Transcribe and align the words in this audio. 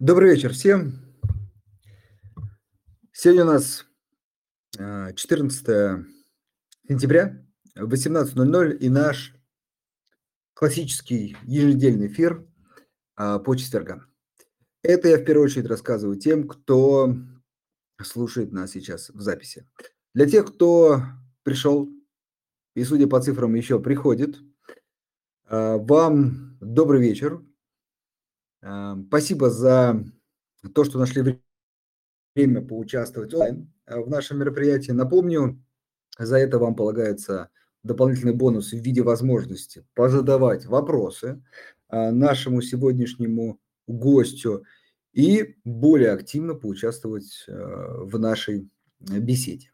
Добрый 0.00 0.34
вечер 0.34 0.54
всем. 0.54 0.94
Сегодня 3.12 3.42
у 3.44 3.48
нас 3.48 3.84
14 4.72 5.68
а, 5.68 6.02
сентября, 6.88 7.46
18.00 7.76 8.78
и 8.78 8.88
наш 8.88 9.34
классический 10.54 11.36
еженедельный 11.42 12.06
эфир 12.06 12.46
а, 13.14 13.40
по 13.40 13.54
четвергам. 13.56 14.06
Это 14.82 15.08
я 15.08 15.18
в 15.18 15.24
первую 15.26 15.44
очередь 15.44 15.66
рассказываю 15.66 16.16
тем, 16.16 16.48
кто 16.48 17.14
слушает 18.02 18.52
нас 18.52 18.70
сейчас 18.70 19.10
в 19.10 19.20
записи. 19.20 19.68
Для 20.14 20.24
тех, 20.24 20.46
кто 20.50 21.02
пришел 21.42 21.90
и, 22.74 22.84
судя 22.84 23.06
по 23.06 23.20
цифрам, 23.20 23.54
еще 23.54 23.78
приходит, 23.78 24.38
а, 25.44 25.76
вам 25.76 26.56
добрый 26.62 27.02
вечер. 27.02 27.42
Спасибо 28.60 29.50
за 29.50 30.04
то, 30.74 30.84
что 30.84 30.98
нашли 30.98 31.40
время 32.34 32.62
поучаствовать 32.62 33.32
онлайн 33.34 33.72
в 33.86 34.08
нашем 34.08 34.38
мероприятии. 34.38 34.92
Напомню, 34.92 35.62
за 36.18 36.36
это 36.36 36.58
вам 36.58 36.74
полагается 36.74 37.50
дополнительный 37.82 38.34
бонус 38.34 38.72
в 38.72 38.78
виде 38.78 39.02
возможности 39.02 39.86
позадавать 39.94 40.66
вопросы 40.66 41.42
а, 41.88 42.10
нашему 42.10 42.60
сегодняшнему 42.62 43.58
гостю 43.86 44.64
и 45.12 45.56
более 45.64 46.12
активно 46.12 46.54
поучаствовать 46.54 47.46
а, 47.48 48.04
в 48.04 48.18
нашей 48.18 48.68
беседе. 49.00 49.72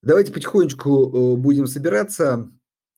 Давайте 0.00 0.32
потихонечку 0.32 1.34
э, 1.34 1.36
будем 1.36 1.66
собираться. 1.66 2.50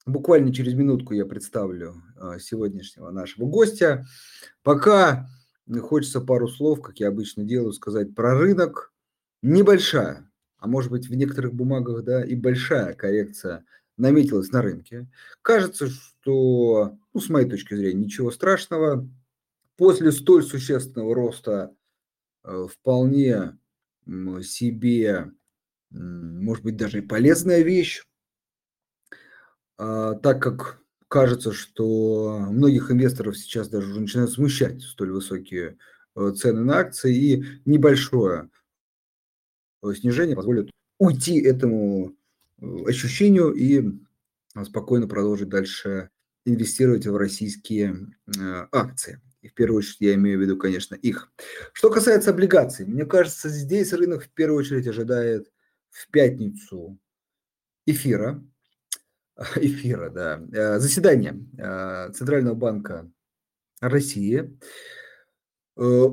Буквально 0.07 0.55
через 0.55 0.75
минутку 0.75 1.15
я 1.15 1.27
представлю 1.27 2.01
а, 2.17 2.39
сегодняшнего 2.39 3.11
нашего 3.11 3.47
гостя. 3.47 4.07
Пока 4.63 5.29
хочется 5.81 6.21
пару 6.21 6.47
слов, 6.47 6.81
как 6.81 7.01
я 7.01 7.09
обычно 7.09 7.43
делаю, 7.43 7.73
сказать 7.73 8.15
про 8.15 8.39
рынок. 8.39 8.93
Небольшая, 9.43 10.31
а 10.59 10.69
может 10.69 10.93
быть 10.93 11.09
в 11.09 11.15
некоторых 11.15 11.55
бумагах, 11.55 12.05
да, 12.05 12.25
и 12.25 12.37
большая 12.37 12.95
коррекция 12.95 13.65
наметилась 13.97 14.51
на 14.51 14.63
рынке. 14.63 15.09
Кажется, 15.43 15.89
что, 15.89 16.97
ну, 17.13 17.21
с 17.21 17.29
моей 17.29 17.49
точки 17.49 17.75
зрения, 17.75 18.05
ничего 18.05 18.31
страшного. 18.31 19.09
После 19.77 20.13
столь 20.13 20.45
существенного 20.45 21.15
роста 21.15 21.75
э, 22.45 22.67
вполне 22.73 23.59
себе, 24.43 25.33
может 25.91 26.63
быть, 26.63 26.77
даже 26.77 26.99
и 26.99 27.03
полезная 27.03 27.63
вещь. 27.63 28.05
А, 29.79 30.15
так 30.15 30.43
как 30.43 30.81
кажется, 31.09 31.53
что 31.53 32.39
многих 32.51 32.91
инвесторов 32.91 33.37
сейчас 33.37 33.69
даже 33.69 33.91
уже 33.91 34.01
начинают 34.01 34.33
смущать 34.33 34.83
столь 34.83 35.13
высокие 35.13 35.79
э, 36.15 36.33
цены 36.37 36.63
на 36.63 36.79
акции, 36.79 37.17
и 37.17 37.45
небольшое 37.65 38.51
э, 39.83 39.95
снижение 39.95 40.37
позволит 40.37 40.71
уйти 40.99 41.41
этому 41.41 42.17
э, 42.61 42.67
ощущению 42.87 43.53
и 43.53 43.85
спокойно 44.65 45.07
продолжить 45.07 45.49
дальше 45.49 46.11
инвестировать 46.47 47.07
в 47.07 47.17
российские 47.17 48.07
акции. 48.73 49.21
И 49.43 49.49
в 49.49 49.55
первую 49.55 49.79
очередь 49.79 50.01
я 50.01 50.15
имею 50.15 50.39
в 50.39 50.43
виду, 50.43 50.57
конечно, 50.57 50.95
их. 50.95 51.31
Что 51.73 51.91
касается 51.91 52.31
облигаций, 52.31 52.87
мне 52.87 53.05
кажется, 53.05 53.49
здесь 53.49 53.93
рынок 53.93 54.25
в 54.25 54.31
первую 54.31 54.61
очередь 54.61 54.87
ожидает 54.87 55.53
в 55.91 56.11
пятницу 56.11 56.99
эфира, 57.85 58.43
эфира, 59.57 60.11
да, 60.11 60.41
э, 60.53 60.79
заседание 60.79 61.39
э, 61.59 62.11
Центрального 62.13 62.55
банка 62.55 63.11
России. 63.81 64.59
Э, 65.77 66.09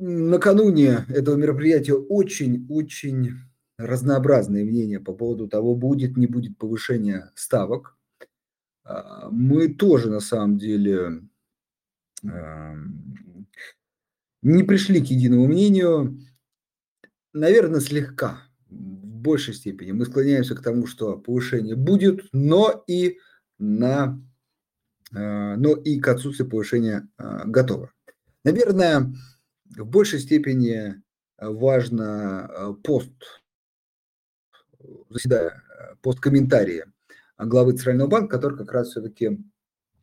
накануне 0.00 1.06
этого 1.08 1.36
мероприятия 1.36 1.94
очень-очень 1.94 3.32
разнообразные 3.78 4.64
мнения 4.64 5.00
по 5.00 5.12
поводу 5.12 5.48
того, 5.48 5.74
будет, 5.74 6.16
не 6.16 6.26
будет 6.26 6.58
повышения 6.58 7.32
ставок. 7.34 7.96
Мы 9.30 9.68
тоже, 9.68 10.08
на 10.10 10.20
самом 10.20 10.56
деле, 10.56 11.22
не 14.42 14.62
пришли 14.64 15.00
к 15.00 15.04
единому 15.04 15.46
мнению. 15.46 16.18
Наверное, 17.32 17.80
слегка 17.80 18.47
большей 19.28 19.52
степени 19.52 19.92
мы 19.92 20.06
склоняемся 20.06 20.54
к 20.54 20.62
тому, 20.62 20.86
что 20.86 21.18
повышение 21.18 21.76
будет, 21.76 22.24
но 22.32 22.82
и 22.86 23.18
на 23.58 24.18
э, 25.14 25.56
но 25.56 25.74
и 25.74 26.00
к 26.00 26.08
отсутствию 26.08 26.48
повышения 26.48 27.06
э, 27.18 27.42
готово. 27.44 27.92
Наверное, 28.42 29.12
в 29.76 29.84
большей 29.84 30.20
степени 30.20 31.02
важно 31.36 32.50
э, 32.50 32.74
пост, 32.82 33.12
заседая, 35.10 35.62
пост 36.00 36.20
комментария 36.20 36.90
главы 37.36 37.72
Центрального 37.72 38.08
банка, 38.08 38.36
который 38.36 38.56
как 38.56 38.72
раз 38.72 38.88
все-таки 38.88 39.38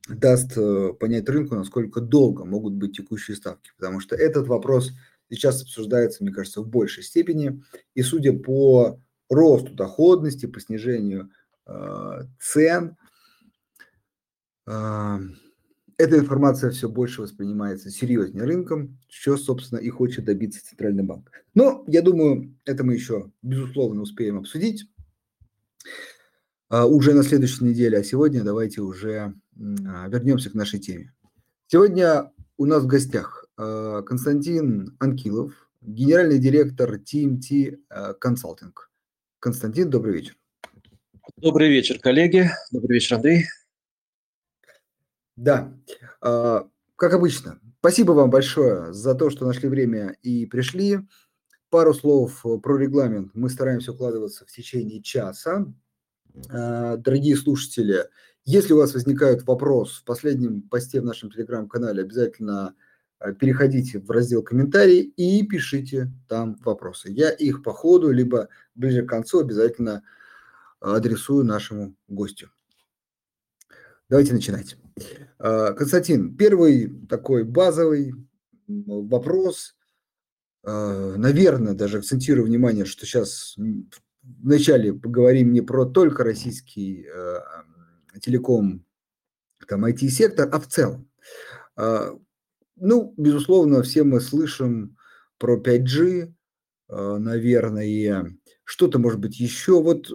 даст 0.07 0.53
понять 0.99 1.27
рынку, 1.27 1.55
насколько 1.55 1.99
долго 1.99 2.45
могут 2.45 2.73
быть 2.73 2.95
текущие 2.95 3.35
ставки. 3.35 3.71
Потому 3.75 3.99
что 3.99 4.15
этот 4.15 4.47
вопрос 4.47 4.91
сейчас 5.31 5.63
обсуждается, 5.63 6.23
мне 6.23 6.31
кажется, 6.31 6.61
в 6.61 6.67
большей 6.67 7.01
степени. 7.01 7.63
И 7.95 8.03
судя 8.03 8.33
по 8.33 9.01
росту 9.29 9.73
доходности, 9.73 10.45
по 10.45 10.59
снижению 10.59 11.31
э, 11.67 12.21
цен. 12.39 12.97
Э, 14.67 15.19
эта 15.97 16.19
информация 16.19 16.71
все 16.71 16.89
больше 16.89 17.21
воспринимается 17.21 17.89
серьезнее 17.89 18.43
рынком, 18.43 18.99
что, 19.07 19.37
собственно, 19.37 19.79
и 19.79 19.89
хочет 19.89 20.25
добиться 20.25 20.65
Центральный 20.65 21.03
банк. 21.03 21.31
Но, 21.53 21.83
я 21.87 22.01
думаю, 22.01 22.55
это 22.65 22.83
мы 22.83 22.93
еще, 22.93 23.31
безусловно, 23.41 24.01
успеем 24.01 24.37
обсудить 24.37 24.89
э, 26.69 26.83
уже 26.83 27.13
на 27.13 27.23
следующей 27.23 27.63
неделе. 27.63 27.99
А 27.99 28.03
сегодня 28.03 28.43
давайте 28.43 28.81
уже 28.81 29.33
вернемся 29.55 30.49
к 30.49 30.53
нашей 30.53 30.79
теме. 30.79 31.13
Сегодня 31.67 32.31
у 32.57 32.65
нас 32.65 32.83
в 32.83 32.87
гостях 32.87 33.45
Константин 33.55 34.97
Анкилов, 34.99 35.53
генеральный 35.81 36.39
директор 36.39 36.95
TMT 36.95 37.77
Consulting. 38.21 38.73
Константин, 39.45 39.91
добрый 39.91 40.16
вечер. 40.16 40.35
Добрый 41.38 41.69
вечер, 41.69 42.00
коллеги. 42.00 42.50
Добрый 42.72 42.95
вечер, 42.95 43.17
Андрей. 43.17 43.45
Да, 45.35 45.72
а, 46.19 46.67
как 46.95 47.13
обычно, 47.13 47.59
спасибо 47.78 48.13
вам 48.13 48.31
большое 48.31 48.91
за 48.91 49.13
то, 49.13 49.29
что 49.29 49.45
нашли 49.45 49.69
время 49.69 50.17
и 50.23 50.47
пришли. 50.47 50.97
Пару 51.69 51.94
слов 51.94 52.44
про 52.63 52.78
регламент. 52.79 53.35
Мы 53.35 53.51
стараемся 53.51 53.91
укладываться 53.91 54.47
в 54.47 54.51
течение 54.51 55.03
часа. 55.03 55.72
А, 56.50 56.97
дорогие 56.97 57.35
слушатели, 57.35 58.00
если 58.45 58.73
у 58.73 58.78
вас 58.78 58.95
возникает 58.95 59.44
вопрос 59.44 60.00
в 60.00 60.05
последнем 60.05 60.63
посте 60.63 61.01
в 61.01 61.05
нашем 61.05 61.29
телеграм-канале, 61.29 62.01
обязательно 62.01 62.73
переходите 63.33 63.99
в 63.99 64.09
раздел 64.11 64.43
комментарии 64.43 65.01
и 65.01 65.45
пишите 65.45 66.11
там 66.27 66.57
вопросы. 66.63 67.09
Я 67.11 67.29
их 67.29 67.63
по 67.63 67.73
ходу, 67.73 68.11
либо 68.11 68.49
ближе 68.75 69.03
к 69.03 69.09
концу 69.09 69.39
обязательно 69.39 70.03
адресую 70.79 71.45
нашему 71.45 71.95
гостю. 72.07 72.51
Давайте 74.09 74.33
начинать. 74.33 74.77
Э, 75.39 75.73
Константин, 75.73 76.35
первый 76.35 77.05
такой 77.07 77.43
базовый 77.43 78.13
вопрос. 78.67 79.75
Э, 80.63 81.15
наверное, 81.17 81.73
даже 81.73 81.99
акцентирую 81.99 82.45
внимание, 82.45 82.85
что 82.85 83.05
сейчас 83.05 83.55
вначале 84.21 84.93
поговорим 84.93 85.53
не 85.53 85.61
про 85.61 85.85
только 85.85 86.23
российский 86.23 87.07
телеком, 88.21 88.85
там, 89.67 89.85
IT-сектор, 89.85 90.49
а 90.51 90.59
в 90.59 90.67
целом. 90.67 91.09
Ну, 92.75 93.13
безусловно, 93.17 93.83
все 93.83 94.03
мы 94.03 94.19
слышим 94.19 94.97
про 95.37 95.59
5G, 95.59 96.33
э, 96.89 97.17
наверное, 97.17 98.37
что-то, 98.63 98.99
может 98.99 99.19
быть, 99.19 99.39
еще. 99.39 99.81
Вот 99.81 100.11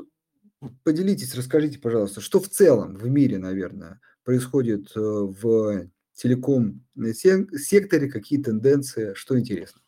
поделитесь, 0.82 1.34
расскажите, 1.34 1.78
пожалуйста, 1.78 2.20
что 2.20 2.40
в 2.40 2.48
целом 2.48 2.96
в 2.96 3.08
мире, 3.08 3.38
наверное, 3.38 4.00
происходит 4.24 4.90
э, 4.94 5.00
в 5.00 5.88
телеком-секторе, 6.14 8.10
какие 8.10 8.42
тенденции, 8.42 9.14
что 9.14 9.38
интересно? 9.38 9.80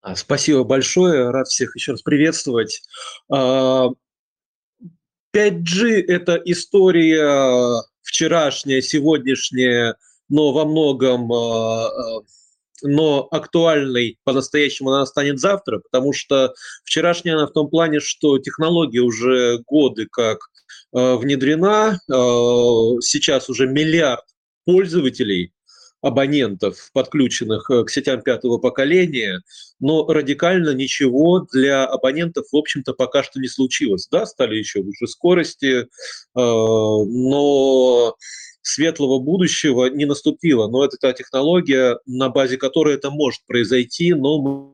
А, 0.00 0.16
спасибо 0.16 0.64
большое, 0.64 1.30
рад 1.30 1.46
всех 1.46 1.76
еще 1.76 1.92
раз 1.92 2.02
приветствовать. 2.02 2.82
5G 3.30 3.30
а,– 3.30 3.90
это 6.08 6.40
история 6.44 7.82
вчерашняя, 8.00 8.80
сегодняшняя, 8.80 9.94
но 10.32 10.50
во 10.52 10.64
многом 10.64 11.30
а, 11.30 11.86
а, 11.86 12.22
но 12.82 13.28
актуальной 13.30 14.18
по-настоящему 14.24 14.90
она 14.90 15.06
станет 15.06 15.38
завтра, 15.38 15.78
потому 15.78 16.12
что 16.12 16.54
вчерашняя 16.84 17.36
она 17.36 17.46
в 17.46 17.52
том 17.52 17.68
плане, 17.68 18.00
что 18.00 18.38
технология 18.38 19.00
уже 19.00 19.58
годы 19.66 20.08
как 20.10 20.38
э, 20.92 21.14
внедрена, 21.14 22.00
э, 22.08 22.12
сейчас 23.02 23.48
уже 23.48 23.68
миллиард 23.68 24.24
пользователей 24.64 25.52
абонентов, 26.00 26.90
подключенных 26.92 27.70
к 27.70 27.88
сетям 27.88 28.22
пятого 28.22 28.58
поколения, 28.58 29.42
но 29.78 30.04
радикально 30.08 30.70
ничего 30.70 31.46
для 31.52 31.84
абонентов, 31.84 32.46
в 32.50 32.56
общем-то, 32.56 32.94
пока 32.94 33.22
что 33.22 33.38
не 33.38 33.46
случилось. 33.46 34.08
Да, 34.10 34.26
стали 34.26 34.56
еще 34.56 34.82
выше 34.82 35.06
скорости, 35.06 35.86
но 36.34 38.16
светлого 38.62 39.18
будущего 39.18 39.86
не 39.86 40.06
наступило. 40.06 40.68
Но 40.68 40.84
это 40.84 40.96
та 40.96 41.12
технология, 41.12 41.98
на 42.06 42.28
базе 42.28 42.56
которой 42.56 42.94
это 42.94 43.10
может 43.10 43.42
произойти, 43.46 44.14
но 44.14 44.72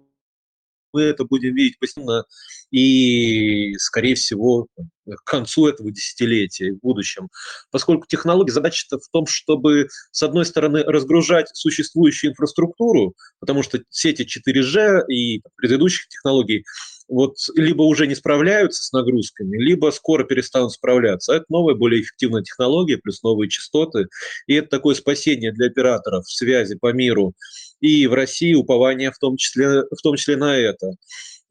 мы 0.93 1.03
это 1.03 1.25
будем 1.25 1.55
видеть 1.55 1.79
постепенно 1.79 2.25
и, 2.71 3.75
скорее 3.79 4.15
всего, 4.15 4.67
к 5.07 5.25
концу 5.25 5.69
этого 5.69 5.91
десятилетия 5.91 6.73
в 6.73 6.81
будущем. 6.81 7.29
Поскольку 7.71 8.07
технология, 8.07 8.53
задача 8.53 8.87
в 8.91 9.09
том, 9.11 9.27
чтобы, 9.27 9.89
с 10.11 10.23
одной 10.23 10.45
стороны, 10.45 10.83
разгружать 10.83 11.49
существующую 11.55 12.31
инфраструктуру, 12.31 13.15
потому 13.41 13.63
что 13.63 13.81
сети 13.91 14.23
4G 14.23 15.07
и 15.09 15.43
предыдущих 15.57 16.09
технологий 16.09 16.65
вот 17.09 17.37
либо 17.55 17.83
уже 17.83 18.07
не 18.07 18.15
справляются 18.15 18.83
с 18.83 18.93
нагрузками, 18.93 19.57
либо 19.57 19.91
скоро 19.91 20.25
перестанут 20.25 20.73
справляться. 20.73 21.35
Это 21.35 21.47
новая, 21.49 21.75
более 21.75 22.03
эффективная 22.03 22.43
технология, 22.43 22.99
плюс 22.99 23.23
новые 23.23 23.49
частоты. 23.49 24.07
И 24.47 24.55
это 24.55 24.69
такое 24.69 24.95
спасение 24.95 25.53
для 25.53 25.67
операторов 25.67 26.31
связи 26.31 26.77
по 26.77 26.93
миру 26.93 27.35
и 27.81 28.07
в 28.07 28.15
России 28.15 28.55
упование 28.55 29.11
в 29.11 29.19
том 29.19 29.37
числе, 29.37 29.83
в 29.91 30.03
том 30.03 30.17
числе 30.17 30.37
на 30.37 30.57
это. 30.57 30.93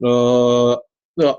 А, 0.03 0.79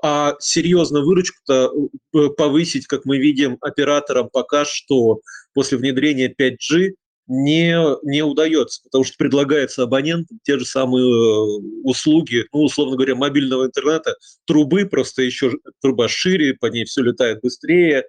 а 0.02 0.34
серьезно 0.40 1.02
выручку-то 1.02 1.72
э, 2.14 2.28
повысить, 2.36 2.86
как 2.86 3.04
мы 3.04 3.18
видим, 3.18 3.58
операторам 3.60 4.28
пока 4.28 4.64
что 4.64 5.20
после 5.54 5.78
внедрения 5.78 6.34
5G 6.36 6.94
не, 7.28 7.76
не 8.04 8.22
удается, 8.22 8.82
потому 8.84 9.04
что 9.04 9.16
предлагается 9.18 9.82
абонентам 9.82 10.38
те 10.42 10.58
же 10.58 10.64
самые 10.64 11.04
э, 11.04 11.60
услуги, 11.84 12.46
ну, 12.52 12.62
условно 12.62 12.96
говоря, 12.96 13.14
мобильного 13.14 13.66
интернета, 13.66 14.16
трубы, 14.46 14.86
просто 14.86 15.22
еще 15.22 15.52
труба 15.82 16.08
шире, 16.08 16.54
по 16.54 16.66
ней 16.66 16.86
все 16.86 17.02
летает 17.02 17.40
быстрее, 17.42 18.04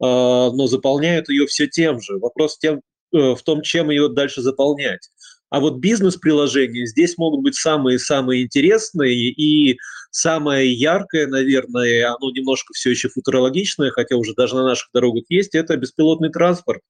а, 0.00 0.50
но 0.50 0.66
заполняют 0.66 1.28
ее 1.28 1.46
все 1.46 1.68
тем 1.68 2.00
же. 2.00 2.18
Вопрос 2.18 2.58
тем, 2.58 2.82
э, 3.14 3.34
в 3.34 3.42
том, 3.44 3.62
чем 3.62 3.90
ее 3.90 4.08
дальше 4.08 4.42
заполнять. 4.42 5.08
А 5.50 5.60
вот 5.60 5.76
бизнес-приложения 5.78 6.84
здесь 6.84 7.16
могут 7.16 7.42
быть 7.42 7.54
самые-самые 7.54 8.42
интересные 8.42 9.30
и 9.30 9.78
самое 10.10 10.72
яркое, 10.72 11.28
наверное, 11.28 12.08
оно 12.12 12.32
немножко 12.32 12.72
все 12.74 12.90
еще 12.90 13.08
футурологичное, 13.08 13.92
хотя 13.92 14.16
уже 14.16 14.34
даже 14.34 14.56
на 14.56 14.64
наших 14.64 14.88
дорогах 14.92 15.24
есть, 15.28 15.54
это 15.54 15.76
беспилотный 15.76 16.30
транспорт. 16.30 16.80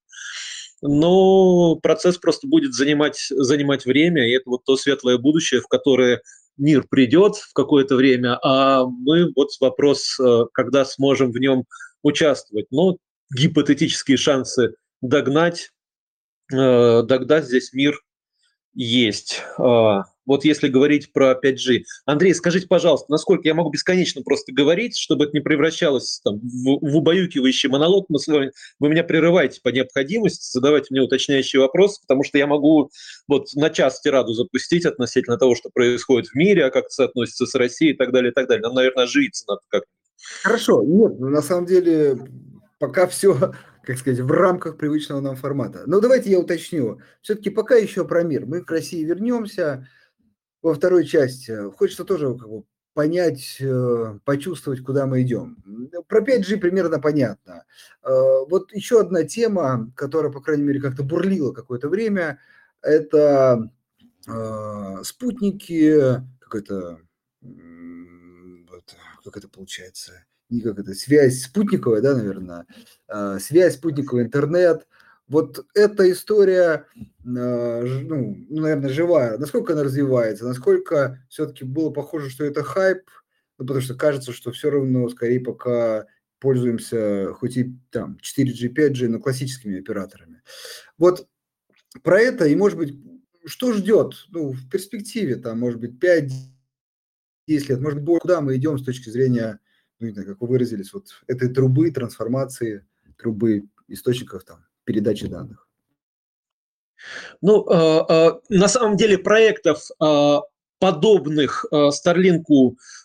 Но 0.87 1.77
процесс 1.77 2.19
просто 2.19 2.47
будет 2.47 2.75
занимать, 2.75 3.17
занимать 3.31 3.87
время, 3.87 4.29
и 4.29 4.33
это 4.33 4.51
вот 4.51 4.65
то 4.65 4.77
светлое 4.77 5.17
будущее, 5.17 5.63
в 5.63 5.67
которое 5.67 6.21
мир 6.59 6.87
придет 6.87 7.37
в 7.37 7.55
какое-то 7.55 7.97
время, 7.97 8.39
а 8.45 8.85
мы 8.85 9.33
вот 9.35 9.49
вопрос, 9.61 10.21
э, 10.21 10.45
когда 10.53 10.85
сможем 10.85 11.33
в 11.33 11.39
нем 11.39 11.65
участвовать. 12.03 12.67
Но 12.71 12.99
гипотетические 13.35 14.19
шансы 14.19 14.75
догнать, 15.01 15.71
э, 16.53 17.03
догнать 17.03 17.47
здесь 17.47 17.73
мир 17.73 17.99
есть. 18.75 19.41
Вот 20.27 20.45
если 20.45 20.69
говорить 20.69 21.13
про 21.13 21.33
5G. 21.33 21.83
Андрей, 22.07 22.35
скажите, 22.35 22.67
пожалуйста, 22.67 23.11
насколько 23.11 23.47
я 23.47 23.55
могу 23.55 23.71
бесконечно 23.71 24.23
просто 24.23 24.53
говорить, 24.53 24.97
чтобы 24.97 25.25
это 25.25 25.35
не 25.35 25.41
превращалось 25.41 26.21
там, 26.25 26.39
в, 26.39 26.79
в 26.81 26.97
убаюкивающий 26.97 27.69
монолог? 27.69 28.07
Мы 28.09 28.19
с 28.19 28.27
вами, 28.27 28.53
вы 28.79 28.89
меня 28.89 29.05
прерываете 29.05 29.61
по 29.63 29.69
необходимости, 29.69 30.51
задавайте 30.51 30.89
мне 30.91 31.03
уточняющие 31.03 31.61
вопросы, 31.61 32.01
потому 32.01 32.25
что 32.25 32.39
я 32.39 32.47
могу 32.47 32.91
вот 33.29 33.49
на 33.55 33.71
час 33.71 34.01
тираду 34.01 34.33
запустить 34.33 34.87
относительно 34.87 35.37
того, 35.37 35.55
что 35.55 35.71
происходит 35.71 36.29
в 36.29 36.35
мире, 36.35 36.67
а 36.67 36.71
как 36.71 36.85
это 36.85 36.95
соотносится 36.95 37.47
с 37.47 37.55
Россией 37.55 37.93
и 37.93 37.97
так 37.97 38.13
далее, 38.13 38.31
и 38.31 38.35
так 38.35 38.49
далее. 38.49 38.63
Нам, 38.63 38.75
наверное, 38.75 39.05
оживиться 39.05 39.45
надо 39.49 39.61
как 39.69 39.85
Хорошо, 40.43 40.83
нет, 40.83 41.19
ну, 41.19 41.29
на 41.29 41.43
самом 41.43 41.67
деле 41.67 42.17
пока 42.79 43.07
все 43.07 43.53
как 43.85 43.99
сказать, 43.99 44.21
в 44.21 44.31
рамках 44.31 44.77
привычного 44.77 45.21
нам 45.21 45.37
формата. 45.37 45.83
Но 45.87 46.01
давайте 46.01 46.31
я 46.31 46.39
уточню. 46.39 47.01
Все-таки 47.21 47.51
пока 47.51 47.77
еще 47.77 48.07
про 48.07 48.23
мир. 48.23 48.47
Мы 48.47 48.63
к 48.63 48.71
России 48.71 49.05
вернемся 49.05 49.87
во 50.65 50.75
второй 50.75 51.05
части. 51.05 51.55
Хочется 51.77 52.05
тоже 52.05 52.35
как 52.35 52.49
бы, 52.49 52.65
понять, 52.95 53.59
э, 53.61 54.19
почувствовать, 54.25 54.83
куда 54.83 55.07
мы 55.07 55.23
идем. 55.23 55.63
Про 56.09 56.23
5G 56.23 56.57
примерно 56.57 57.01
понятно. 57.01 57.65
Э, 58.03 58.09
вот 58.49 58.73
еще 58.73 59.01
одна 59.01 59.25
тема, 59.25 59.93
которая, 59.95 60.33
по 60.33 60.41
крайней 60.41 60.63
мере, 60.63 60.81
как-то 60.81 61.03
бурлила 61.03 61.53
какое-то 61.53 61.89
время, 61.89 62.39
это 62.81 63.71
э, 64.27 65.03
спутники, 65.03 66.23
какой-то, 66.41 66.99
как 69.23 69.37
это 69.37 69.49
получается, 69.49 70.25
и 70.49 70.61
как 70.61 70.79
это, 70.79 70.95
связь 70.95 71.43
спутниковая, 71.43 72.01
да, 72.01 72.15
наверное, 72.15 72.67
э, 73.09 73.39
связь 73.39 73.75
спутниковый 73.75 74.25
интернет. 74.25 74.87
Вот 75.27 75.65
эта 75.75 76.11
история, 76.11 76.87
э, 76.95 77.03
ну, 77.25 78.37
наверное, 78.51 78.91
живая. 78.91 79.39
Насколько 79.39 79.73
она 79.73 79.85
развивается, 79.85 80.47
насколько 80.47 81.19
все-таки 81.29 81.65
было 81.65 81.91
похоже, 81.91 82.31
что 82.31 82.45
это 82.45 82.63
хайп, 82.63 83.09
ну, 83.59 83.67
потому 83.67 83.81
что 83.81 83.95
кажется, 83.95 84.33
что 84.33 84.53
все 84.53 84.71
равно, 84.71 85.09
скорее, 85.09 85.41
пока 85.41 86.07
пользуемся 86.41 87.33
хоть 87.35 87.57
и 87.57 87.75
там 87.91 88.19
4G, 88.23 88.75
5G, 88.75 89.09
но 89.09 89.19
классическими 89.19 89.79
операторами. 89.79 90.43
Вот 90.99 91.27
про 92.03 92.21
это 92.21 92.47
и, 92.47 92.55
может 92.55 92.77
быть, 92.77 92.95
что 93.47 93.73
ждет? 93.73 94.27
Ну, 94.29 94.53
в 94.53 94.69
перспективе, 94.69 95.37
там, 95.37 95.61
может 95.61 95.81
быть, 95.81 95.93
5-10 96.03 96.31
лет, 97.47 97.81
может 97.81 98.03
быть, 98.03 98.21
куда 98.21 98.41
мы 98.41 98.57
идем 98.57 98.79
с 98.79 98.85
точки 98.85 99.09
зрения 99.09 99.61
ну, 100.01 100.07
не 100.09 100.13
знаю, 100.13 100.29
как 100.29 100.41
вы 100.41 100.49
выразились, 100.49 100.93
вот 100.93 101.09
этой 101.27 101.49
трубы 101.49 101.91
трансформации, 101.91 102.87
трубы 103.17 103.65
источников 103.89 104.45
там, 104.45 104.65
передачи 104.85 105.27
данных? 105.27 105.67
Ну, 107.43 107.67
э, 107.69 108.05
э, 108.09 108.33
на 108.49 108.69
самом 108.69 108.97
деле 108.97 109.19
проектов 109.19 109.83
э, 110.01 110.37
подобных 110.79 111.65
Starlink 111.73 112.45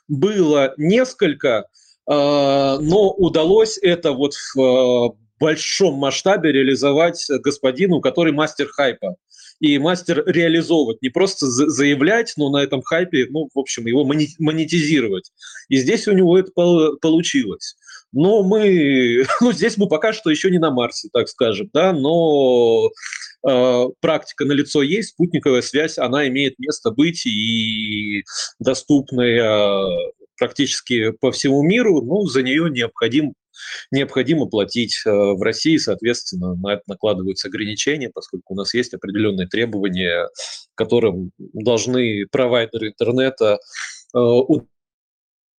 было 0.07 0.73
несколько, 0.77 1.67
но 2.07 3.13
удалось 3.17 3.77
это 3.77 4.11
вот 4.11 4.33
в 4.55 5.15
большом 5.39 5.93
масштабе 5.93 6.51
реализовать 6.51 7.25
господину, 7.29 8.01
который 8.01 8.33
мастер 8.33 8.67
хайпа 8.67 9.15
и 9.59 9.77
мастер 9.77 10.23
реализовывать, 10.25 11.01
не 11.01 11.09
просто 11.09 11.47
заявлять, 11.47 12.33
но 12.37 12.49
на 12.49 12.63
этом 12.63 12.81
хайпе, 12.81 13.27
ну, 13.29 13.49
в 13.53 13.59
общем, 13.59 13.85
его 13.85 14.03
монетизировать. 14.03 15.31
И 15.69 15.77
здесь 15.77 16.07
у 16.07 16.13
него 16.13 16.37
это 16.37 16.51
получилось. 16.51 17.77
Но 18.11 18.43
мы, 18.43 19.25
ну, 19.41 19.51
здесь 19.51 19.77
мы 19.77 19.87
пока 19.87 20.13
что 20.13 20.29
еще 20.29 20.49
не 20.49 20.59
на 20.59 20.71
Марсе, 20.71 21.09
так 21.11 21.29
скажем, 21.29 21.69
да, 21.73 21.93
но 21.93 22.89
э, 23.47 23.85
практика 24.01 24.45
на 24.45 24.53
лицо 24.53 24.81
есть, 24.81 25.09
спутниковая 25.09 25.61
связь, 25.61 25.97
она 25.97 26.27
имеет 26.27 26.57
место 26.59 26.91
быть 26.91 27.25
и 27.25 28.23
доступная 28.59 29.87
практически 30.37 31.11
по 31.11 31.31
всему 31.31 31.61
миру, 31.63 32.01
ну, 32.01 32.25
за 32.25 32.41
нее 32.41 32.69
необходим 32.69 33.33
необходимо 33.91 34.45
платить 34.45 35.01
э, 35.05 35.09
в 35.09 35.41
России, 35.41 35.77
соответственно, 35.77 36.55
на 36.55 36.73
это 36.73 36.83
накладываются 36.87 37.47
ограничения, 37.47 38.09
поскольку 38.09 38.53
у 38.53 38.57
нас 38.57 38.73
есть 38.73 38.93
определенные 38.93 39.47
требования, 39.47 40.29
которым 40.75 41.31
должны 41.37 42.25
провайдеры 42.31 42.89
интернета 42.89 43.59
э, 44.13 44.17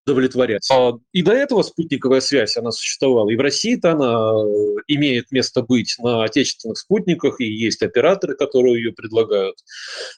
удовлетворять. 0.07 0.69
А, 0.71 0.93
и 1.13 1.23
до 1.23 1.33
этого 1.33 1.63
спутниковая 1.63 2.21
связь, 2.21 2.57
она 2.57 2.71
существовала. 2.71 3.31
И 3.31 3.37
в 3.37 3.41
России-то 3.41 3.93
она 3.93 4.33
э, 4.33 4.83
имеет 4.89 5.31
место 5.31 5.63
быть 5.63 5.97
на 5.99 6.25
отечественных 6.25 6.79
спутниках, 6.79 7.41
и 7.41 7.45
есть 7.45 7.83
операторы, 7.83 8.35
которые 8.35 8.83
ее 8.83 8.93
предлагают. 8.93 9.57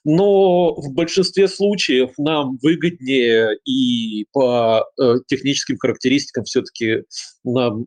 Но 0.04 0.74
в 0.74 0.92
большинстве 0.92 1.48
случаев 1.48 2.10
нам 2.18 2.58
выгоднее 2.62 3.58
и 3.64 4.26
по 4.32 4.86
э, 5.00 5.16
техническим 5.26 5.78
характеристикам 5.78 6.44
все-таки 6.44 7.04
нам 7.44 7.86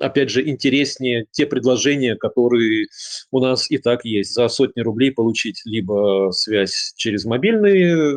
опять 0.00 0.30
же, 0.30 0.48
интереснее 0.48 1.26
те 1.32 1.44
предложения, 1.44 2.14
которые 2.14 2.86
у 3.32 3.40
нас 3.40 3.68
и 3.68 3.78
так 3.78 4.04
есть. 4.04 4.32
За 4.32 4.48
сотни 4.48 4.80
рублей 4.80 5.10
получить 5.10 5.60
либо 5.64 6.30
связь 6.32 6.92
через 6.96 7.24
мобильные, 7.24 8.14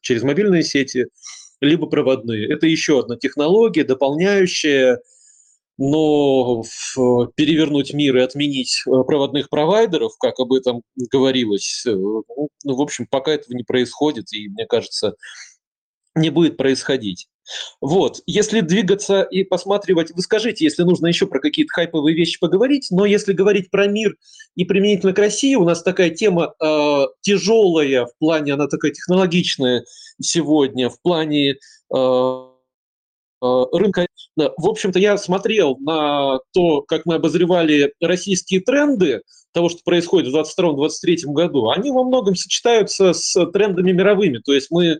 через 0.00 0.22
мобильные 0.22 0.62
сети, 0.62 1.06
либо 1.60 1.86
проводные. 1.86 2.52
Это 2.52 2.66
еще 2.66 3.00
одна 3.00 3.16
технология, 3.16 3.84
дополняющая, 3.84 5.00
но 5.78 6.62
перевернуть 7.36 7.92
мир 7.92 8.16
и 8.16 8.20
отменить 8.20 8.82
э, 8.86 8.90
проводных 9.06 9.50
провайдеров, 9.50 10.12
как 10.18 10.38
об 10.40 10.52
этом 10.52 10.82
говорилось, 11.12 11.84
э, 11.86 11.92
ну, 11.92 12.48
в 12.64 12.80
общем, 12.80 13.06
пока 13.06 13.32
этого 13.32 13.54
не 13.54 13.62
происходит, 13.62 14.32
и 14.32 14.48
мне 14.48 14.66
кажется, 14.66 15.14
не 16.14 16.30
будет 16.30 16.56
происходить. 16.56 17.28
Вот, 17.80 18.22
если 18.26 18.60
двигаться 18.60 19.22
и 19.22 19.44
посматривать, 19.44 20.10
вы 20.10 20.22
скажите, 20.22 20.64
если 20.64 20.82
нужно 20.82 21.06
еще 21.06 21.26
про 21.26 21.40
какие-то 21.40 21.72
хайповые 21.72 22.16
вещи 22.16 22.38
поговорить, 22.38 22.88
но 22.90 23.04
если 23.04 23.32
говорить 23.32 23.70
про 23.70 23.86
мир 23.86 24.16
и 24.54 24.64
применительно 24.64 25.12
к 25.12 25.18
России, 25.18 25.54
у 25.54 25.64
нас 25.64 25.82
такая 25.82 26.10
тема 26.10 26.54
э, 26.60 27.06
тяжелая 27.20 28.06
в 28.06 28.16
плане, 28.18 28.54
она 28.54 28.66
такая 28.66 28.92
технологичная 28.92 29.84
сегодня, 30.20 30.90
в 30.90 31.00
плане 31.00 31.56
э, 31.94 32.46
Э, 33.42 33.64
рынка. 33.72 34.06
В 34.36 34.68
общем-то, 34.68 34.98
я 34.98 35.16
смотрел 35.16 35.78
на 35.78 36.40
то, 36.52 36.82
как 36.82 37.06
мы 37.06 37.14
обозревали 37.14 37.94
российские 38.00 38.60
тренды 38.60 39.22
того, 39.52 39.70
что 39.70 39.80
происходит 39.82 40.30
в 40.30 40.36
2022-2023 40.36 41.32
году. 41.32 41.70
Они 41.70 41.90
во 41.90 42.04
многом 42.04 42.36
сочетаются 42.36 43.14
с 43.14 43.46
трендами 43.52 43.92
мировыми. 43.92 44.38
То 44.44 44.52
есть 44.52 44.70
мы, 44.70 44.86
э, 44.86 44.98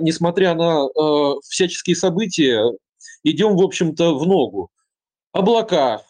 несмотря 0.00 0.54
на 0.54 0.86
э, 0.86 1.34
всяческие 1.48 1.94
события, 1.94 2.64
идем, 3.22 3.56
в 3.56 3.62
общем-то, 3.62 4.18
в 4.18 4.26
ногу. 4.26 4.70
Облака, 5.32 6.02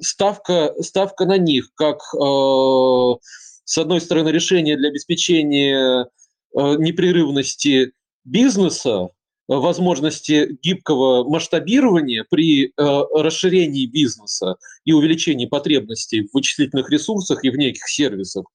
ставка, 0.00 0.74
ставка 0.80 1.24
на 1.24 1.38
них, 1.38 1.70
как, 1.74 2.02
с 2.12 3.78
одной 3.78 4.00
стороны, 4.00 4.28
решение 4.28 4.76
для 4.76 4.88
обеспечения 4.90 6.06
непрерывности 6.52 7.92
бизнеса, 8.24 9.08
возможности 9.48 10.58
гибкого 10.62 11.28
масштабирования 11.28 12.24
при 12.28 12.66
э, 12.66 12.70
расширении 12.76 13.86
бизнеса 13.86 14.56
и 14.84 14.92
увеличении 14.92 15.46
потребностей 15.46 16.22
в 16.22 16.34
вычислительных 16.34 16.90
ресурсах 16.90 17.44
и 17.44 17.50
в 17.50 17.56
неких 17.56 17.86
сервисах, 17.88 18.46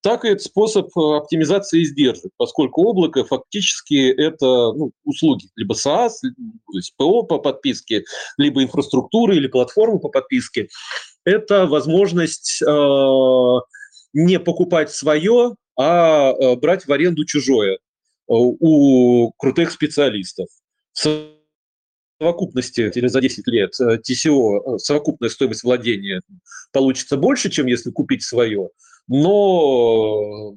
так 0.00 0.24
и 0.24 0.28
это 0.28 0.42
способ 0.42 0.88
э, 0.96 1.16
оптимизации 1.16 1.82
издержек, 1.82 2.32
поскольку 2.36 2.82
облако 2.82 3.24
фактически 3.24 4.10
это 4.10 4.72
ну, 4.72 4.92
услуги 5.04 5.48
либо 5.56 5.74
SaaS, 5.74 6.12
то 6.22 6.76
есть 6.76 6.94
ПО 6.96 7.24
по 7.24 7.38
подписке, 7.38 8.04
либо 8.36 8.62
инфраструктуры 8.62 9.36
или 9.36 9.48
платформы 9.48 9.98
по 9.98 10.08
подписке. 10.08 10.68
Это 11.24 11.66
возможность 11.66 12.62
э, 12.62 13.60
не 14.14 14.38
покупать 14.38 14.90
свое, 14.90 15.56
а 15.78 16.32
э, 16.32 16.56
брать 16.56 16.86
в 16.86 16.92
аренду 16.92 17.24
чужое 17.24 17.78
у 18.28 19.32
крутых 19.32 19.70
специалистов. 19.70 20.48
В 20.92 21.32
совокупности 22.20 23.08
за 23.08 23.20
10 23.20 23.46
лет 23.48 23.72
TCO, 23.80 24.76
э, 24.76 24.78
совокупная 24.78 25.30
стоимость 25.30 25.62
владения 25.62 26.22
получится 26.72 27.16
больше, 27.16 27.50
чем 27.50 27.66
если 27.66 27.90
купить 27.90 28.22
свое, 28.22 28.70
но 29.06 30.56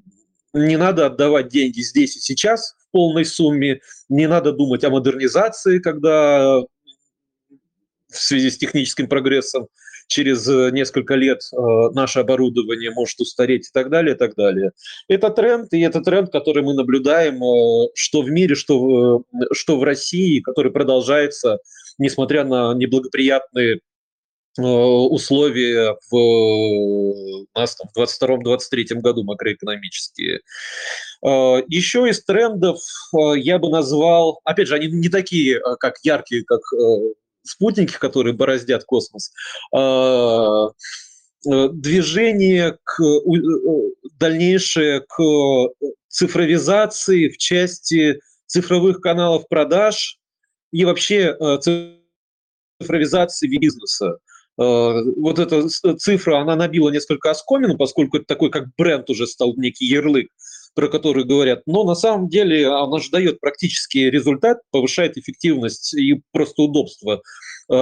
не 0.53 0.77
надо 0.77 1.05
отдавать 1.05 1.49
деньги 1.49 1.81
здесь 1.81 2.17
и 2.17 2.19
сейчас 2.19 2.75
в 2.79 2.91
полной 2.91 3.25
сумме, 3.25 3.81
не 4.09 4.27
надо 4.27 4.51
думать 4.51 4.83
о 4.83 4.89
модернизации, 4.89 5.79
когда 5.79 6.61
в 8.09 8.17
связи 8.17 8.49
с 8.49 8.57
техническим 8.57 9.07
прогрессом 9.07 9.67
через 10.11 10.47
э, 10.47 10.71
несколько 10.71 11.15
лет 11.15 11.39
э, 11.53 11.89
наше 11.93 12.19
оборудование 12.19 12.91
может 12.91 13.19
устареть 13.21 13.69
и 13.69 13.71
так 13.73 13.89
далее, 13.89 14.13
и 14.13 14.17
так 14.17 14.35
далее. 14.35 14.71
Это 15.07 15.29
тренд, 15.29 15.73
и 15.73 15.79
это 15.79 16.01
тренд, 16.01 16.31
который 16.31 16.63
мы 16.63 16.73
наблюдаем, 16.73 17.41
э, 17.41 17.89
что 17.95 18.21
в 18.21 18.29
мире, 18.29 18.55
что, 18.55 19.23
что 19.53 19.79
в 19.79 19.83
России, 19.83 20.41
который 20.41 20.71
продолжается, 20.71 21.59
несмотря 21.97 22.43
на 22.43 22.73
неблагоприятные 22.73 23.79
условия 24.57 25.95
в, 26.11 27.47
нас 27.55 27.73
там, 27.77 27.87
в 27.95 27.97
2022-2023 27.97 28.99
году 28.99 29.23
макроэкономические. 29.23 30.41
Еще 31.21 32.09
из 32.09 32.21
трендов 32.25 32.77
я 33.37 33.59
бы 33.59 33.69
назвал, 33.69 34.41
опять 34.43 34.67
же, 34.67 34.75
они 34.75 34.87
не 34.87 35.07
такие, 35.07 35.61
как 35.79 35.99
яркие, 36.03 36.43
как 36.43 36.59
спутники, 37.43 37.97
которые 37.97 38.33
бороздят 38.33 38.83
космос, 38.83 39.31
а, 39.73 40.69
э, 41.49 41.69
движение 41.73 42.77
к 42.83 43.01
э, 43.01 43.91
дальнейшее 44.19 45.01
к 45.01 45.69
цифровизации 46.07 47.29
в 47.29 47.37
части 47.37 48.19
цифровых 48.45 49.01
каналов 49.01 49.47
продаж 49.47 50.19
и 50.71 50.85
вообще 50.85 51.35
э, 51.39 51.57
цифровизации 52.79 53.47
бизнеса. 53.47 54.17
Вот 54.57 55.39
эта 55.39 55.69
цифра, 55.69 56.39
она 56.39 56.55
набила 56.55 56.89
несколько 56.89 57.31
оскомину, 57.31 57.77
поскольку 57.77 58.17
это 58.17 58.25
такой 58.27 58.51
как 58.51 58.67
бренд 58.77 59.09
уже 59.09 59.25
стал 59.25 59.55
некий 59.55 59.85
ярлык 59.85 60.27
про 60.73 60.87
которые 60.87 61.25
говорят, 61.25 61.63
но 61.65 61.83
на 61.83 61.95
самом 61.95 62.29
деле 62.29 62.67
она 62.67 62.99
же 62.99 63.09
дает 63.11 63.39
практический 63.39 64.09
результат, 64.09 64.59
повышает 64.71 65.17
эффективность 65.17 65.93
и 65.93 66.21
просто 66.31 66.63
удобство 66.63 67.21
э, 67.69 67.73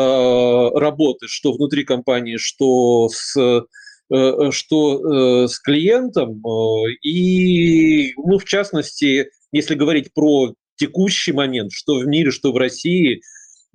работы, 0.80 1.28
что 1.28 1.54
внутри 1.54 1.84
компании, 1.84 2.38
что 2.38 3.10
с 3.10 3.38
э, 3.38 4.52
что 4.52 5.44
э, 5.44 5.48
с 5.48 5.60
клиентом. 5.60 6.42
Э, 6.44 6.92
и, 7.04 8.14
ну, 8.18 8.40
в 8.40 8.46
частности, 8.46 9.30
если 9.52 9.76
говорить 9.76 10.14
про 10.14 10.56
текущий 10.78 11.32
момент, 11.32 11.72
что 11.72 12.00
в 12.00 12.08
мире, 12.08 12.32
что 12.32 12.52
в 12.52 12.58
России, 12.58 13.22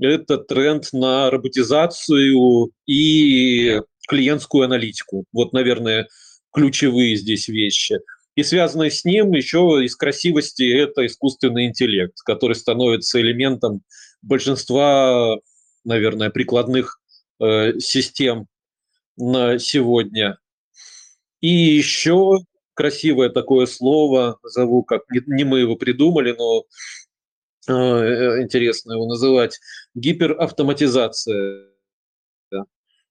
это 0.01 0.39
тренд 0.39 0.89
на 0.93 1.31
роботизацию 1.31 2.73
и 2.87 3.81
клиентскую 4.09 4.65
аналитику. 4.65 5.25
Вот, 5.33 5.53
наверное, 5.53 6.09
ключевые 6.53 7.15
здесь 7.17 7.47
вещи– 7.47 7.99
и 8.35 8.43
связанное 8.43 8.91
с 8.91 9.05
ним 9.05 9.33
еще 9.33 9.81
из 9.85 9.97
красивости 9.97 10.65
это 10.65 11.07
искусственный 11.07 11.67
интеллект, 11.67 12.19
который 12.25 12.57
становится 12.57 13.21
элементом 13.21 13.83
большинства, 14.23 15.37
наверное, 15.85 16.31
прикладных 16.31 17.01
э, 17.41 17.79
систем 17.79 18.47
на 19.17 19.59
сегодня. 19.59 20.39
И 21.41 21.49
еще 21.49 22.39
красивое 22.75 23.29
такое 23.29 23.67
слово, 23.67 24.39
назову 24.43 24.83
как 24.83 25.03
не, 25.11 25.23
не 25.27 25.45
мы 25.45 25.61
его 25.61 25.77
придумали, 25.77 26.35
но 26.37 26.65
э, 27.69 28.43
интересно 28.43 28.95
его 28.95 29.07
называть, 29.07 29.61
гиперавтоматизация. 29.95 31.69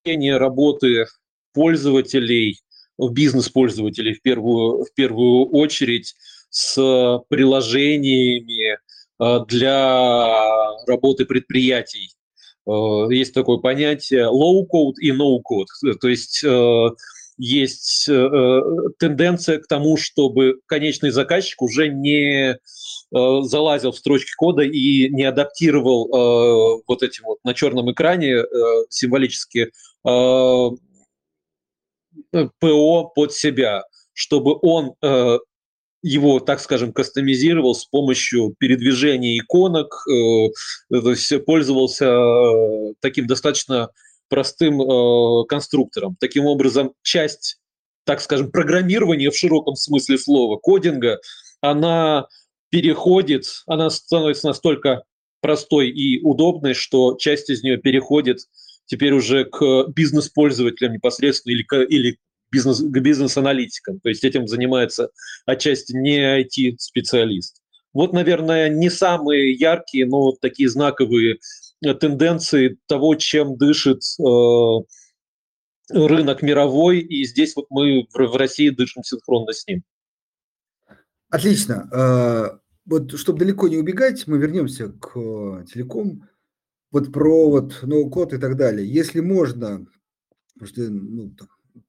Работы 0.06 1.06
пользователей– 1.53 2.60
бизнес-пользователей 3.12 4.13
в 4.13 4.22
первую, 4.22 4.86
в 4.86 4.93
первую 4.93 5.50
очередь 5.50 6.15
с 6.53 7.19
приложениями 7.29 8.77
э, 9.19 9.45
для 9.48 10.75
работы 10.86 11.25
предприятий. 11.25 12.12
Э, 12.67 13.07
есть 13.10 13.33
такое 13.33 13.57
понятие 13.57 14.25
low-code 14.25 15.00
и 15.01 15.12
no-code. 15.12 15.95
То 16.00 16.07
есть 16.07 16.43
э, 16.43 16.89
есть 17.39 18.05
тенденция 18.05 19.57
к 19.57 19.65
тому, 19.65 19.98
чтобы 19.98 20.60
конечный 20.67 21.10
заказчик 21.10 21.63
уже 21.63 21.88
не 21.89 22.60
залазил 23.12 23.91
в 23.91 23.98
строчки 23.98 24.31
кода 24.38 24.62
и 24.62 25.10
не 25.10 25.24
адаптировал 25.24 26.83
вот 26.88 27.01
этим 27.01 27.24
вот 27.25 27.39
на 27.43 27.55
черном 27.55 27.91
экране 27.91 28.43
символически 28.89 29.72
ПО 32.60 33.12
под 33.15 33.34
себя, 33.34 33.84
чтобы 34.13 34.58
он 34.62 34.93
э, 35.01 35.38
его, 36.03 36.39
так 36.39 36.60
скажем, 36.60 36.91
кастомизировал 36.91 37.74
с 37.74 37.86
помощью 37.86 38.53
передвижения 38.60 39.39
иконок, 39.39 40.05
э, 40.08 40.50
то 40.91 41.10
есть 41.10 41.46
пользовался 41.46 42.05
э, 42.05 42.93
таким 43.00 43.25
достаточно 43.25 43.89
простым 44.27 44.82
э, 44.82 45.46
конструктором. 45.48 46.17
Таким 46.20 46.46
образом, 46.46 46.93
часть, 47.03 47.60
так 48.05 48.20
скажем, 48.20 48.51
программирования 48.51 49.32
в 49.32 49.38
широком 49.38 49.75
смысле 49.75 50.17
слова, 50.17 50.58
кодинга, 50.58 51.20
она 51.62 52.27
переходит, 52.70 53.46
она 53.65 53.89
становится 53.89 54.48
настолько 54.48 55.03
простой 55.39 55.89
и 55.89 56.22
удобной, 56.22 56.74
что 56.74 57.15
часть 57.15 57.50
из 57.50 57.63
нее 57.63 57.77
переходит 57.77 58.39
теперь 58.93 59.13
уже 59.13 59.45
к 59.45 59.88
бизнес-пользователям 59.88 60.93
непосредственно 60.93 61.53
или, 61.53 61.63
к, 61.63 61.81
или 61.81 62.19
бизнес, 62.51 62.79
к 62.79 63.00
бизнес-аналитикам. 63.00 64.00
То 64.00 64.09
есть 64.09 64.23
этим 64.23 64.47
занимается 64.47 65.09
отчасти 65.47 65.93
не 65.93 66.43
IT-специалист. 66.43 67.59
Вот, 67.91 68.13
наверное, 68.13 68.69
не 68.69 68.91
самые 68.91 69.53
яркие, 69.53 70.05
но 70.05 70.21
вот 70.21 70.41
такие 70.41 70.69
знаковые 70.69 71.39
э, 71.83 71.93
тенденции 71.95 72.77
того, 72.85 73.15
чем 73.15 73.57
дышит 73.57 74.03
э, 74.19 74.77
рынок 75.89 76.43
мировой, 76.43 77.00
и 77.00 77.25
здесь 77.25 77.55
вот 77.55 77.65
мы 77.71 78.05
в, 78.13 78.38
России 78.38 78.69
дышим 78.69 79.01
синхронно 79.01 79.53
с 79.53 79.65
ним. 79.65 79.81
Отлично. 81.31 81.89
Э, 81.91 82.59
вот, 82.85 83.17
чтобы 83.17 83.39
далеко 83.39 83.67
не 83.69 83.77
убегать, 83.77 84.27
мы 84.27 84.38
вернемся 84.38 84.89
к 84.89 85.65
телеком 85.65 86.29
вот 86.93 87.12
про 87.12 87.50
вот 87.50 87.79
ноу-код 87.81 88.33
и 88.33 88.38
так 88.38 88.55
далее. 88.55 88.88
Если 88.88 89.19
можно, 89.19 89.85
потому 90.53 90.69
что, 90.69 90.81
ну, 90.89 91.33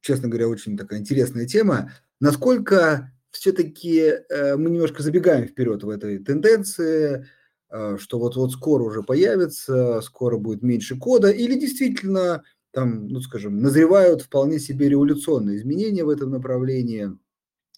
честно 0.01 0.29
говоря, 0.29 0.49
очень 0.49 0.77
такая 0.79 0.99
интересная 0.99 1.47
тема, 1.47 1.93
насколько 2.21 3.13
все-таки 3.31 3.99
э, 3.99 4.57
мы 4.57 4.71
немножко 4.71 5.03
забегаем 5.03 5.47
вперед 5.47 5.85
в 5.85 5.91
этой 5.91 6.19
тенденции, 6.19 7.27
э, 7.71 7.99
что 8.01 8.19
вот-вот 8.19 8.53
скоро 8.53 8.83
уже 8.83 9.03
появится, 9.03 10.01
скоро 10.01 10.39
будет 10.39 10.63
меньше 10.63 10.97
кода, 10.97 11.31
или 11.31 11.61
действительно 11.61 12.43
там, 12.71 13.07
ну, 13.07 13.21
скажем, 13.21 13.61
назревают 13.61 14.23
вполне 14.23 14.59
себе 14.59 14.89
революционные 14.89 15.59
изменения 15.59 16.05
в 16.05 16.09
этом 16.09 16.31
направлении? 16.31 17.09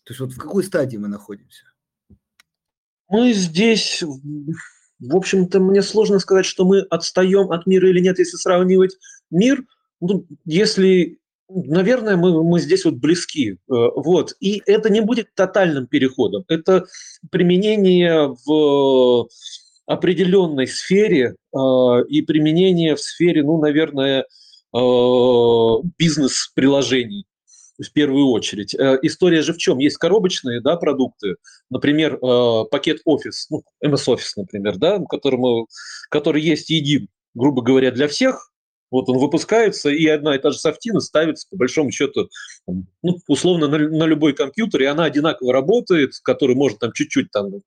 То 0.04 0.12
есть 0.12 0.20
вот 0.20 0.32
в 0.32 0.38
какой 0.38 0.62
стадии 0.62 0.96
мы 0.96 1.08
находимся? 1.08 1.64
Мы 3.08 3.32
здесь, 3.32 4.04
в 5.00 5.16
общем-то, 5.16 5.60
мне 5.60 5.82
сложно 5.82 6.18
сказать, 6.18 6.46
что 6.46 6.64
мы 6.64 6.80
отстаем 6.80 7.50
от 7.52 7.66
мира 7.66 7.88
или 7.88 8.00
нет, 8.00 8.18
если 8.18 8.36
сравнивать 8.36 8.96
мир. 9.30 9.64
Ну, 10.00 10.26
если 10.44 11.18
Наверное, 11.48 12.16
мы, 12.16 12.42
мы 12.42 12.58
здесь 12.58 12.84
вот 12.84 12.94
близки. 12.94 13.52
Э, 13.52 13.56
вот. 13.68 14.34
И 14.40 14.62
это 14.66 14.90
не 14.90 15.00
будет 15.00 15.32
тотальным 15.34 15.86
переходом. 15.86 16.44
Это 16.48 16.86
применение 17.30 18.34
в 18.44 19.28
определенной 19.86 20.66
сфере 20.66 21.36
э, 21.54 21.58
и 22.08 22.22
применение 22.22 22.96
в 22.96 23.00
сфере, 23.00 23.44
ну, 23.44 23.60
наверное, 23.60 24.26
э, 24.74 25.88
бизнес-приложений 25.96 27.26
в 27.78 27.92
первую 27.92 28.28
очередь. 28.28 28.74
История 28.74 29.42
же 29.42 29.52
в 29.52 29.58
чем? 29.58 29.78
Есть 29.78 29.98
коробочные 29.98 30.60
да, 30.60 30.76
продукты, 30.76 31.36
например, 31.70 32.18
пакет 32.70 33.00
Office, 33.06 33.46
ну, 33.50 33.62
MS 33.84 34.06
Office, 34.08 34.32
например, 34.36 34.76
да, 34.76 34.98
который, 35.08 35.66
который 36.10 36.42
есть 36.42 36.70
един, 36.70 37.08
грубо 37.34 37.62
говоря, 37.62 37.90
для 37.90 38.08
всех, 38.08 38.50
вот 38.90 39.08
он 39.08 39.18
выпускается, 39.18 39.90
и 39.90 40.06
одна 40.06 40.36
и 40.36 40.38
та 40.38 40.50
же 40.50 40.58
софтина 40.58 41.00
ставится, 41.00 41.46
по 41.50 41.56
большому 41.56 41.90
счету, 41.90 42.28
ну, 42.66 43.18
условно, 43.26 43.68
на, 43.68 43.78
на 43.78 44.04
любой 44.04 44.32
компьютер, 44.32 44.82
и 44.82 44.86
она 44.86 45.04
одинаково 45.04 45.52
работает, 45.52 46.12
который 46.22 46.54
можно 46.54 46.78
там 46.78 46.92
чуть-чуть 46.92 47.30
там 47.30 47.62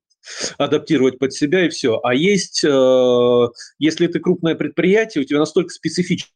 адаптировать 0.57 1.19
под 1.19 1.33
себя 1.33 1.65
и 1.65 1.69
все. 1.69 1.99
А 2.03 2.13
есть, 2.13 2.63
э, 2.63 3.47
если 3.79 4.07
это 4.07 4.19
крупное 4.19 4.55
предприятие, 4.55 5.23
у 5.23 5.25
тебя 5.25 5.39
настолько 5.39 5.69
специфически 5.69 6.33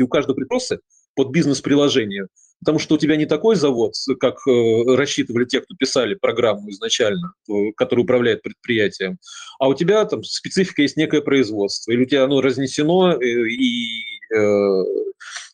у 0.00 0.08
каждого 0.08 0.34
предприятия 0.36 0.80
под 1.16 1.30
бизнес-приложение, 1.30 2.28
потому 2.60 2.78
что 2.78 2.94
у 2.94 2.98
тебя 2.98 3.16
не 3.16 3.26
такой 3.26 3.56
завод, 3.56 3.94
как 4.20 4.36
э, 4.46 4.96
рассчитывали 4.96 5.46
те, 5.46 5.60
кто 5.60 5.74
писали 5.74 6.14
программу 6.14 6.70
изначально, 6.70 7.32
который 7.76 8.00
управляет 8.00 8.42
предприятием, 8.42 9.18
а 9.58 9.68
у 9.68 9.74
тебя 9.74 10.04
там 10.04 10.22
специфика 10.22 10.82
есть 10.82 10.96
некое 10.96 11.22
производство, 11.22 11.90
или 11.90 12.02
у 12.02 12.06
тебя 12.06 12.24
оно 12.24 12.40
разнесено, 12.40 13.14
э, 13.14 13.48
и, 13.48 14.02
э, 14.34 14.84